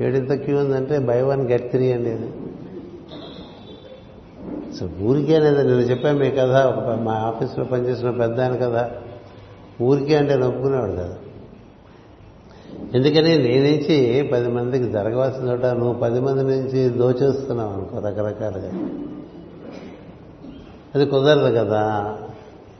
[0.00, 2.28] ఏడింత క్యూ ఉందంటే బై వన్ గెట్ త్రీ అండి ఇది
[4.80, 8.90] సో ఊరికే లేదా నేను చెప్పాను మీ కథ ఒక మా ఆఫీస్లో పనిచేసిన పెద్ద ఆయన కదా
[9.82, 11.14] ఊరికే అంటే నొప్పుకునేవాడు కదా.
[12.94, 18.72] ఎందుకని నీ నుంచి పది మందికి జరగవలసిన చోట నువ్వు పది మంది నుంచి దోచేస్తున్నావు అనుకో రకరకాలుగా.
[20.94, 22.16] అది కుదరదు కదా.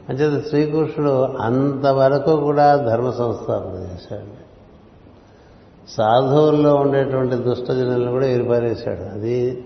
[0.08, 4.46] అంచేత శ్రీకృష్ణుడు అంతవరకు కూడా ధర్మ సంస్థాపన చేశాడు.
[5.90, 9.64] సాధువుల్లో ఉండేటువంటి దుష్టజనులను కూడా ఏర్పారేశాడు అది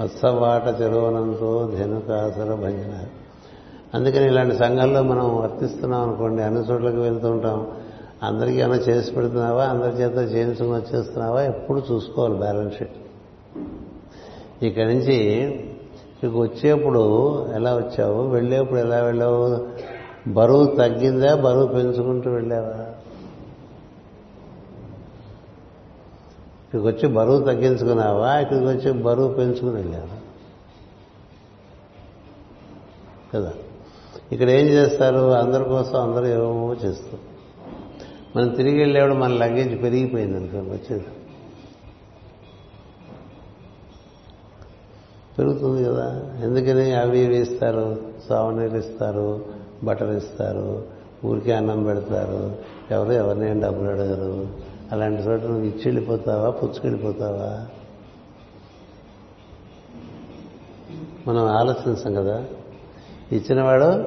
[0.00, 3.04] మత్సవాట చెరువనంతో ధనుకాసుర భంజన
[3.94, 7.66] అందుకని ఇలాంటి సంఘాల్లో మనం వర్తిస్తున్నాం అనుకోండి అన్ని చోట్లకి వెళ్తూ ఉంటాం.
[8.22, 9.64] అందరికీ ఏమైనా చేసి పెడుతున్నావా?
[9.64, 11.42] అందరి చేత చేయించుకుని వచ్చేస్తున్నావా?
[11.42, 12.90] ఎప్పుడు చూసుకోవాలి బ్యాలెన్స్ షీట్.
[14.62, 17.00] ఇక్కడి నుంచి ఇక్కడికి వచ్చేప్పుడు
[17.54, 18.22] ఎలా వచ్చావు?
[18.28, 19.66] వెళ్ళేప్పుడు ఎలా వెళ్ళావు?
[20.30, 21.34] బరువు తగ్గిందా?
[21.34, 22.86] బరువు పెంచుకుంటూ వెళ్ళావా?
[26.66, 28.38] ఇక్కడికి వచ్చి బరువు తగ్గించుకున్నావా?
[28.38, 30.18] ఇక్కడికి వచ్చి బరువు పెంచుకుని వెళ్ళావా?
[33.34, 33.52] కదా.
[34.32, 35.32] ఇక్కడ ఏం చేస్తారు?
[35.32, 37.36] అందరి కోసం అందరూ ఏమో చేస్తారు.
[38.36, 41.04] మనం తిరిగి వెళ్ళేవాడు మన లగేజ్ పెరిగిపోయింది అనుకోండి వచ్చేది.
[45.38, 46.30] పెరుగుతుంది కదా.
[46.42, 47.96] ఎందుకని అవి ఇవి ఇస్తారు?
[48.28, 49.44] సావనీళ్ళు ఇస్తారు
[49.84, 50.84] బట్టలు ఇస్తారు
[51.24, 52.56] ఊరికే అన్నం పెడతారు.
[52.90, 54.65] ఎవరు ఎవరిని డబ్బులు అడగరు?
[54.92, 57.66] అలాంటి చోట నువ్వు ఇచ్చి వెళ్ళిపోతావా పుచ్చుకెళ్ళిపోతావా?
[61.26, 62.44] మనం ఆలోచించాం కదా
[63.32, 64.04] ఇచ్చినవాడు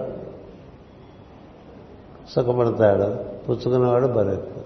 [2.30, 4.60] సుఖపడతాడు పుచ్చుకున్నవాడు బరువు.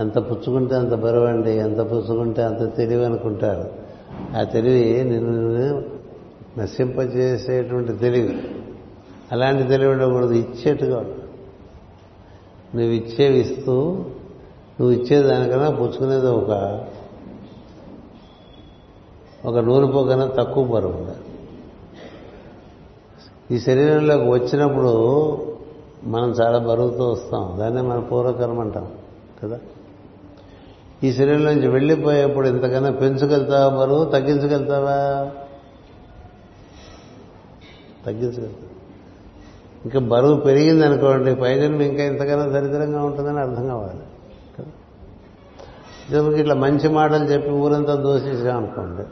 [0.00, 3.70] ఎంత పుచ్చుకుంటే అంత బరువు అండి ఎంత పుచ్చుకుంటే అంత తెలివి అనుకుంటారు.
[4.36, 5.84] ఆ తెలివి నిన్ను
[6.58, 8.42] నశింపజేసేటువంటి తెలివి.
[9.32, 11.21] అలాంటి తెలివి ఉండకూడదు ఇచ్చేట్టుగా ఉండాలి.
[12.74, 13.92] నువ్వు ఇచ్చేవి ఇస్తూ
[14.80, 16.80] నువ్వు ఇచ్చేదానికన్నా పుచ్చుకునేది ఒక
[19.44, 21.32] ఒక నూనె పోకన్నా తక్కువ బరువు
[23.54, 24.92] ఈ శరీరంలోకి వచ్చినప్పుడు
[26.04, 27.56] మనం చాలా బరువుతో వస్తాం.
[27.58, 28.88] దాన్నే మన పూర్వకర్మ అంటాం
[29.42, 29.58] కదా?
[31.04, 34.04] ఈ శరీరం నుంచి వెళ్ళిపోయేప్పుడు ఇంతకన్నా పెంచుకెళ్తావా బరువు?
[34.04, 35.30] తగ్గించగలుగుతావా
[38.06, 38.71] తగ్గించగలుగుతావు
[39.84, 44.00] ఇంకా బరువు పెరిగింది అనుకోండి పైజన్మ ఇంకా ఇంతకన్నా దరిద్రంగా ఉంటుందని అర్థం కావాలి.
[46.12, 49.06] కదా ఇట్లా మంచి మాటలు చెప్పి ఊరంతా దోషించాం అనుకోండి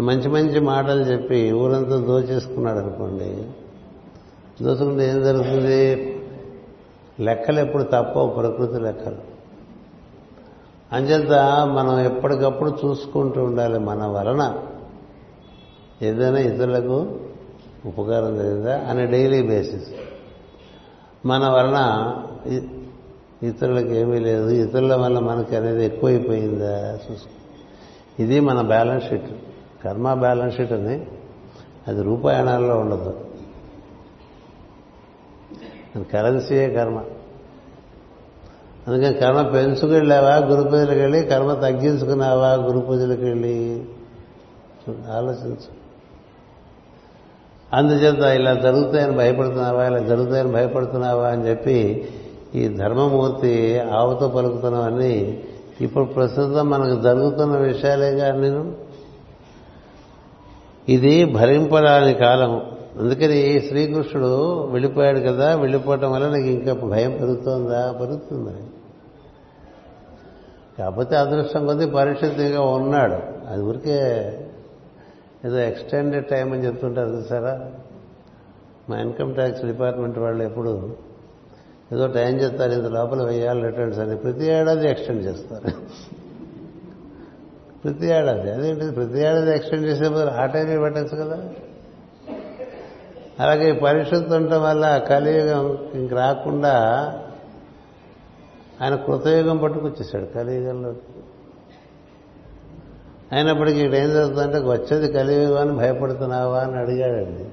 [0.00, 3.46] మంచి మంచి మాటలు చెప్పి ఊరంతా దోచేసుకున్నాడు అనుకోండి
[4.64, 6.18] దోచుకుంటే ఏం జరుగుతుంది?
[7.20, 9.16] లెక్కలు ఎప్పుడు తప్పవు ప్రకృతి లెక్కలు.
[10.92, 11.32] అంచేత
[11.66, 14.58] మనం ఎప్పటికప్పుడు చూసుకుంటూ ఉండాలి మన వలన.
[16.02, 17.06] ఏదైనా ఇతరులకు
[17.86, 19.88] ఉపకారం జరిగిందా అనే డైలీ బేసిస్
[21.26, 21.78] మన వలన
[23.42, 24.48] ఇతరులకు ఏమీ లేదు.
[24.48, 26.94] ఇతరుల వల్ల మనకి అనేది ఎక్కువైపోయిందా?
[26.94, 27.30] చూసుకో
[28.22, 29.30] ఇది మన బ్యాలెన్స్ షీట్
[29.84, 31.06] కర్మ బ్యాలెన్స్ షీట్ అని
[31.88, 33.24] అది రూపాయణాల్లో ఉండదు.
[36.12, 37.04] కరెన్సీయే కర్మ.
[38.88, 40.36] అందుకని కర్మ పెంచుకెళ్ళావా?
[40.36, 42.54] గురు పూజలకు వెళ్ళి కర్మ తగ్గించుకున్నావా?
[42.54, 43.84] గురు పూజలకు వెళ్ళి?
[45.12, 45.81] ఆలోచించు.
[47.74, 52.08] అందుచేత ఇలా జరుగుతాయని భయపడుతున్నావా ఇలా జరుగుతాయని భయపడుతున్నావా అని చెప్పి
[52.54, 55.42] ఈ ధర్మమూర్తి ఆవుతో పలుకుతున్నావని
[55.80, 58.72] ఇప్పుడు ప్రస్తుతం మనకు జరుగుతున్న విషయాలేగా నేను.
[60.88, 62.62] ఇది భరింపరాని కాలం.
[63.00, 67.92] అందుకని శ్రీకృష్ణుడు వెళ్ళిపోయాడు కదా వెళ్ళిపోవటం వల్ల నాకు ఇంకా భయం పెరుగుతుందా?
[68.00, 68.60] పెరుగుతుంది.
[70.78, 73.16] కాకపోతే అదృష్టం కొద్దీ పరిస్థితిగా ఉన్నాడు.
[73.52, 74.30] అది ఊరికే
[75.44, 77.70] ఏదో ఎక్స్టెండెడ్ టైం అని చెప్తుంటారు చూసారా?
[78.90, 80.96] మా ఇన్కమ్ ట్యాక్స్ డిపార్ట్మెంట్ వాళ్ళు ఎప్పుడు
[81.92, 84.16] ఏదో టైం చెప్తారు ఇంత లోపల వెయ్యాలి రిటర్న్స్ అని.
[84.16, 85.72] ప్రతి ఏడాది ఎక్స్టెండ్ చేస్తారు.
[87.84, 88.52] ప్రతి ఏడాది.
[88.52, 88.90] అదేంటి?
[88.90, 91.48] ప్రతి ఏడాది ఎక్స్టెండ్ చేసే బదులు ఆ టైం పెట్టచ్చు కదా?
[93.40, 96.72] అలాగే పరిశుద్ధి ఉండటం వల్ల కలియుగం ఇంక రాకుండా
[98.82, 101.11] ఆయన కృతయుగం పట్టుకొచ్చేసాడు కలియుగంలోకి.
[103.32, 106.60] అయినప్పటికీ ఇక్కడ ఏం జరుగుతుందంటే వచ్చేది కలియుగం అని భయపడుతున్నావా?
[106.60, 107.44] అని అడిగాడండి.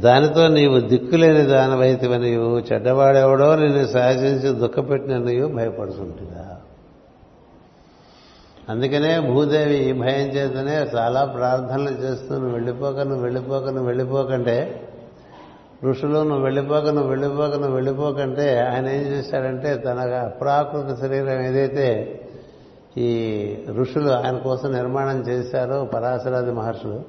[0.00, 6.44] దానితో నీవు దిక్కులేని దానివైతివ నీవు చెడ్డవాడెవడో నిన్ను సహజించి దుఃఖపెట్టిన నీవు భయపడుతుంటుగా
[8.68, 14.56] అందుకనే భూదేవి ఈ భయం చేతనే చాలా ప్రార్థనలు చేస్తూ నువ్వు వెళ్ళిపోక నువ్వు వెళ్ళిపోక నువ్వు వెళ్ళిపోకంటే
[15.82, 22.18] ఋషులు నువ్వు వెళ్ళిపోక నువ్వు వెళ్ళిపోక నువ్వు వెళ్ళిపోకంటే ఆయన ఏం చేశాడంటే తన అప్రాకృత శరీరం ఏదైతే
[22.96, 23.10] ఈ
[23.76, 27.00] ఋషులు ఆయన కోసం నిర్మాణం చేశారో పరాశరాది మహర్షులు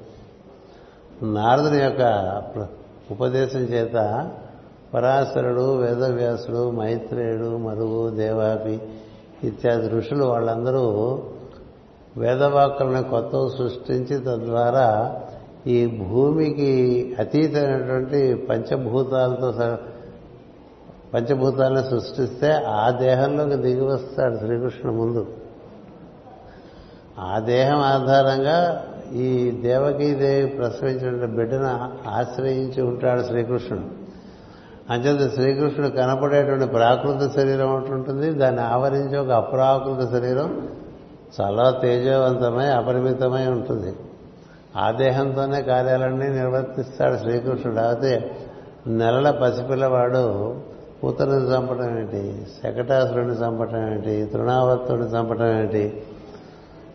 [1.22, 2.02] నారదుని యొక్క
[3.10, 3.96] ఉపదేశం చేత
[4.94, 8.80] పరాశరుడు వేదవ్యాసుడు మైత్రేయుడు మరువు దేవాపి
[9.44, 10.84] ఇత్యాది ఋషులు వాళ్ళందరూ
[12.16, 15.20] వేదవాక్కులను కొత్త సృష్టించి తద్వారా
[15.66, 19.78] ఈ భూమికి అతీతమైనటువంటి పంచభూతాలతో
[21.14, 25.26] పంచభూతాలను సృష్టిస్తే ఆ దేహంలోకి దిగి వస్తాడు శ్రీకృష్ణ ముందు.
[27.18, 33.84] ఆ దేహం ఆధారంగా ఈ దేవకీదేవి ప్రసవించిన బిడ్డను ఆశ్రయించి ఉంటాడు శ్రీకృష్ణుడు.
[34.92, 38.32] అంచేత శ్రీకృష్ణుడు కనపడేటువంటి ప్రాకృత శరీరం ఒకటి ఉంటుంది.
[38.32, 40.68] దాన్ని ఆవరించి ఒక అప్రాకృత శరీరం
[41.40, 43.94] చాలా తేజవంతమై అపరిమితమై ఉంటుంది.
[44.76, 47.80] ఆ దేహంతోనే కార్యాలన్నీ నిర్వర్తిస్తాడు శ్రీకృష్ణుడు.
[47.80, 48.30] అయితే
[48.86, 50.56] నెలల పసిపిల్లవాడు
[51.02, 56.02] కూతురుని చంపడం ఏంటి శకటాసురుని చంపటం ఏంటి తృణావత్తుని చంపటం ఏంటి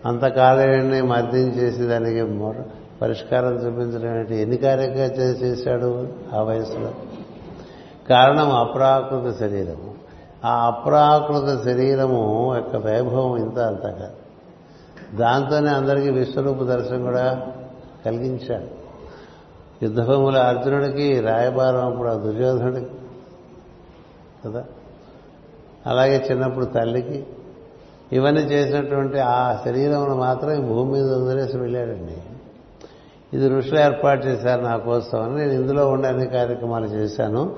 [0.06, 2.24] అంతకాలాన్ని మర్దించేసి దానికి
[3.02, 6.92] పరిష్కారం చూపించడం ఏంటి ఎన్ని కార్యక్రమాలు చేశాడు ఆ వయసులో?
[8.10, 9.96] కారణం అప్రాకృత శరీరము.
[10.46, 14.14] ఆ అప్రాకృత శరీరము యొక్క వైభవం ఇంత అంత కాదు
[15.18, 17.48] దాంతోనే అందరికీ విశ్వరూప దర్శనం కూడా
[18.06, 18.86] కలిగించాడు
[19.84, 22.88] యుద్ధభూముల అర్జునుడికి రాయబారం అప్పుడు ఆ దుర్యోధనుడికి
[24.46, 24.66] కదా?
[25.88, 27.24] అలాగే చిన్నప్పుడు తల్లికి.
[28.14, 32.18] ఇవన్నీ చేసినటువంటి ఆ శరీరమును మాత్రం ఈ భూమి మీద వదిలేసి వెళ్ళాడండి.
[33.38, 37.56] ఇది ఋషులు ఏర్పాటు చేశారు నా కోసం అని నేను ఇందులో ఉండే అన్ని కార్యక్రమాలు చేశాను.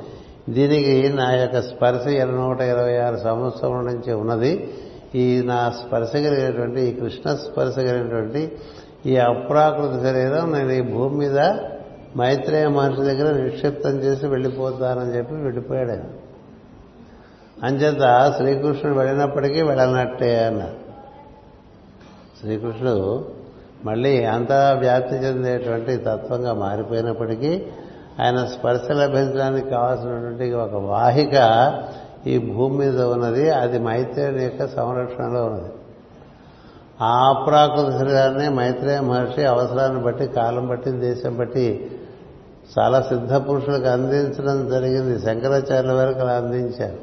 [0.49, 4.73] దీనికి నా యొక్క స్పర్శ నూట ఇరవై ఆరు సంవత్సరం నుంచి ఉన్నది.
[5.15, 8.57] ఈ నా స్పర్శ కలిగినటువంటి ఈ కృష్ణ స్పర్శ కలిగినటువంటి
[9.05, 11.39] ఈ అప్రాకృత శరీరం నేను ఈ భూమి మీద
[12.17, 16.03] మైత్రేయ మహర్షి దగ్గర నిక్షిప్తం చేసి వెళ్ళిపోతానని చెప్పి వెళ్ళిపోయాడు ఆయన.
[17.63, 20.75] అంచేత శ్రీకృష్ణుడు వెళ్ళినప్పటికీ వెళ్ళనట్టే అన్నారు
[22.39, 23.25] శ్రీకృష్ణుడు
[23.85, 27.65] మళ్ళీ అంతా వ్యాప్తి చెందేటువంటి తత్వంగా మారిపోయినప్పటికీ
[28.19, 31.35] ఆయన స్పర్శ లభించడానికి కావాల్సినటువంటి ఒక వాహిక
[32.27, 33.49] ఈ భూమి మీద ఉన్నది.
[33.49, 35.73] అది మైత్రేయుని యొక్క సంరక్షణలో ఉన్నది.
[37.01, 41.91] ఆ అప్రాకృత శరీరాన్ని మైత్రేయ మహర్షి అవసరాన్ని బట్టి కాలం బట్టి దేశం బట్టి
[42.79, 45.19] చాలా సిద్ధ పురుషులకు అందించడం జరిగింది.
[45.19, 46.97] శంకరాచార్యుల వరకు అలా అందించారు.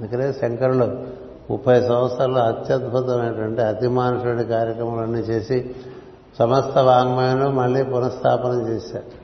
[0.00, 1.06] అందుకనే శంకరులు
[1.50, 5.74] ముప్పై సంవత్సరాలు అత్యద్భుతమైనటువంటి అతిమానుషుడి కార్యక్రమాలన్నీ చేసి
[6.38, 9.22] సమస్త వాంగ్మయంలో మళ్ళీ పునఃస్థాపన చేశారు.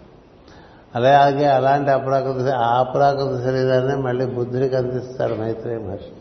[0.94, 6.17] అలాగే అలాంటి అప్రాకృత ఆ అప్రాకృత శరీరాన్ని మళ్ళీ బుద్ధుడికి అందిస్తారు మైత్రేయ మహర్షి.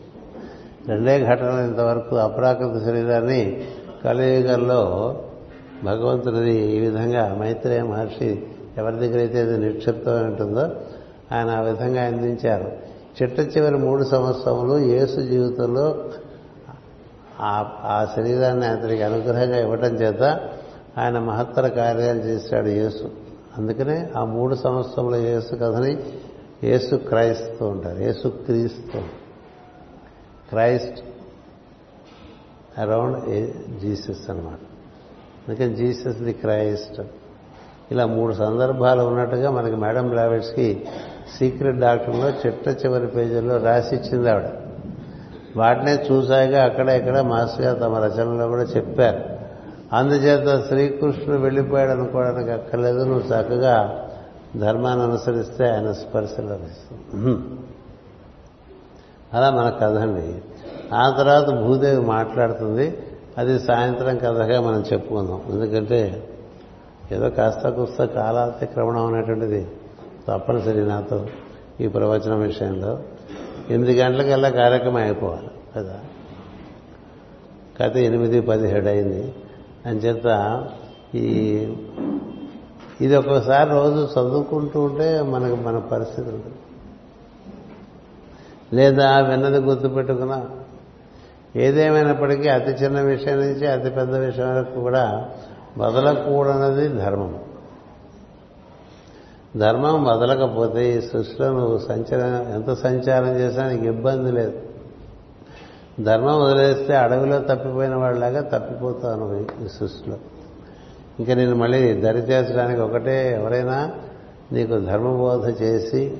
[0.88, 3.66] రెండే ఘటనలు ఇంతవరకు అప్రాకృత శరీరాన్ని
[4.04, 5.14] కలియుగంలో
[5.84, 8.46] భగవంతుడిది ఈ విధంగా మైత్రేయ మహర్షి
[8.78, 10.60] ఎవరి దగ్గర అయితే ఇది నిక్షిప్తమై ఉంటుందో
[11.32, 12.72] ఆయన ఆ విధంగా అందించారు.
[13.22, 16.04] చిట్ట చివరి మూడు సంవత్సరములు యేసు జీవితంలో
[17.40, 20.22] ఆ- ఆ శరీరాన్ని అతనికి అనుగ్రహంగా ఇవ్వటం చేత
[20.98, 23.10] ఆయన మహత్తర కార్యాలు చేశాడు యేసు.
[23.58, 25.98] అందుకనే ఆ మూడు సంవత్సరముల యేసు కథని
[26.64, 29.17] యేసు క్రైస్తూ ఉంటారు యేసు క్రీస్తు.
[30.50, 31.00] క్రైస్ట్
[32.80, 33.20] అరౌండ్
[33.80, 34.58] జీసస్ అన్నమాట.
[35.48, 37.02] అందుకని జీసస్ ది క్రైస్ట్.
[37.92, 40.86] ఇలా మూడు సందర్భాలు ఉన్నట్టుగా మనకి మేడం బ్లావెట్స్కి
[41.38, 44.50] సీక్రెట్ డాక్టర్లో చిట్ట చివరి పేజీల్లో రాసి ఇచ్చింది ఆవిడ.
[45.56, 49.38] వాటినే చూసాగా అక్కడ ఇక్కడ మాస్టర్ గారు తమ రచనలో కూడా చెప్పారు.
[49.92, 54.04] అందుచేత శ్రీకృష్ణుడు వెళ్ళిపోయాడు అనుకోవడానికి అక్కర్లేదు నువ్వు చక్కగా
[54.56, 57.36] ధర్మాన్ని అనుసరిస్తే ఆయన స్పర్శలు లభిస్తుంది
[59.34, 60.42] అలా మన కథ అండి.
[60.94, 62.98] ఆ తర్వాత భూదేవి మాట్లాడుతుంది.
[63.38, 65.42] అది సాయంత్రం కథగా మనం చెప్పుకుందాం.
[65.50, 66.28] ఎందుకంటే
[67.12, 69.66] ఏదో కాస్త కుస్త కాలాతిక్రమణం అనేటువంటిది
[70.28, 71.26] తప్పనిసరి నాతో
[71.80, 72.98] ఈ ప్రవచనం విషయంలో.
[73.70, 75.50] ఎనిమిది గంటలకల్లా కార్యక్రమం అయిపోవాలి.
[75.76, 76.00] కదా?
[77.80, 79.34] కథ ఎనిమిది పదిహేడు అయింది.
[79.86, 80.66] అని చేత
[81.14, 81.26] ఈ
[83.00, 86.54] ఇది ఒక్కోసారి రోజు చదువుకుంటూ ఉంటే మనకు మన పరిస్థితి ఉంటుంది.
[88.72, 90.46] లేదా విన్నది గుర్తుపెట్టుకున్నా
[91.56, 95.28] ఏదేమైనప్పటికీ అతి చిన్న విషయం నుంచి అతి పెద్ద విషయం వరకు కూడా
[95.78, 97.38] వదలకూడనది ధర్మం.
[99.56, 104.52] ధర్మం వదలకపోతే ఈ సృష్టిలో నువ్వు సంచలనం ఎంత సంచారం చేసినా నీకు ఇబ్బంది లేదు.
[106.02, 110.16] ధర్మం వదిలేస్తే అడవిలో తప్పిపోయిన వాళ్ళలాగా తప్పిపోతాను ఈ సృష్టిలో.
[111.18, 113.90] ఇంకా నేను మళ్ళీ దరి చేర్చడానికి ఒకటే ఎవరైనా
[114.52, 116.16] నీకు ధర్మబోధ చేసి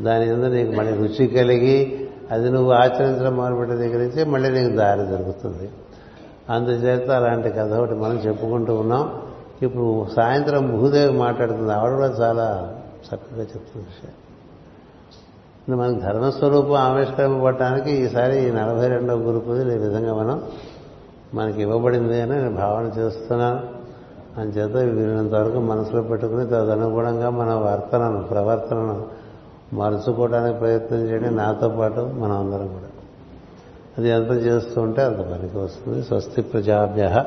[0.00, 5.02] దాని మీద నీకు మళ్ళీ రుచి కలిగి అది నువ్వు ఆచరించడం మొదలుపెట్టే దగ్గర నుంచి మళ్ళీ నీకు దారి
[5.02, 5.70] దొరుకుతుంది
[6.50, 9.22] అందుచేత అలాంటి కథ ఒకటి మనం చెప్పుకుంటూ ఉన్నాం.
[9.62, 11.72] ఇప్పుడు సాయంత్రం భూదేవి మాట్లాడుతుంది.
[11.72, 12.74] ఆవిడ కూడా చాలా
[13.06, 14.10] చక్కగా చెప్తుంది విషయం.
[15.68, 20.42] ఇది మనకు ధర్మస్వరూపం ఆవిష్కరింపబడటానికి ఈసారి ఈ నలభై రెండవ గురుపు ఈ విధంగా మనం
[21.34, 23.82] మనకి ఇవ్వబడింది అని నేను భావన చేస్తున్నాను.
[24.40, 29.21] అంచేత వీరినంత వరకు మనసులో పెట్టుకుని తదనుగుణంగా మన వర్తనను ప్రవర్తనను
[29.72, 31.30] మరచుకోవడానికి ప్రయత్నం చేయండి.
[31.30, 32.88] నాతో పాటు మనం అందరం కూడా.
[33.98, 36.04] అది ఎంత చేస్తూ ఉంటే అంత పనికి వస్తుంది.
[36.04, 37.24] స్వస్తి ప్రజాభ్య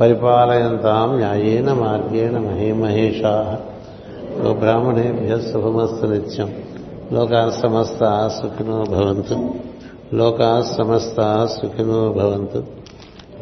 [0.00, 3.60] పరిపాలయంతాం న్యాయేన మార్గేణ మహిమహేషా.
[4.58, 6.62] బ్రాహ్మణేభ్య శుభమస్తు నిత్యం.
[7.12, 9.50] లోకా సమస్త సుఖినో భవంతు.
[10.14, 12.64] లోకా సమస్త సుఖినో భవంతు.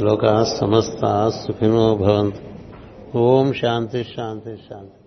[0.01, 2.49] లోకా సమస్త సుఖినో భవంతు.
[3.19, 4.98] ఓం శాంతి శాంతి శాంతి.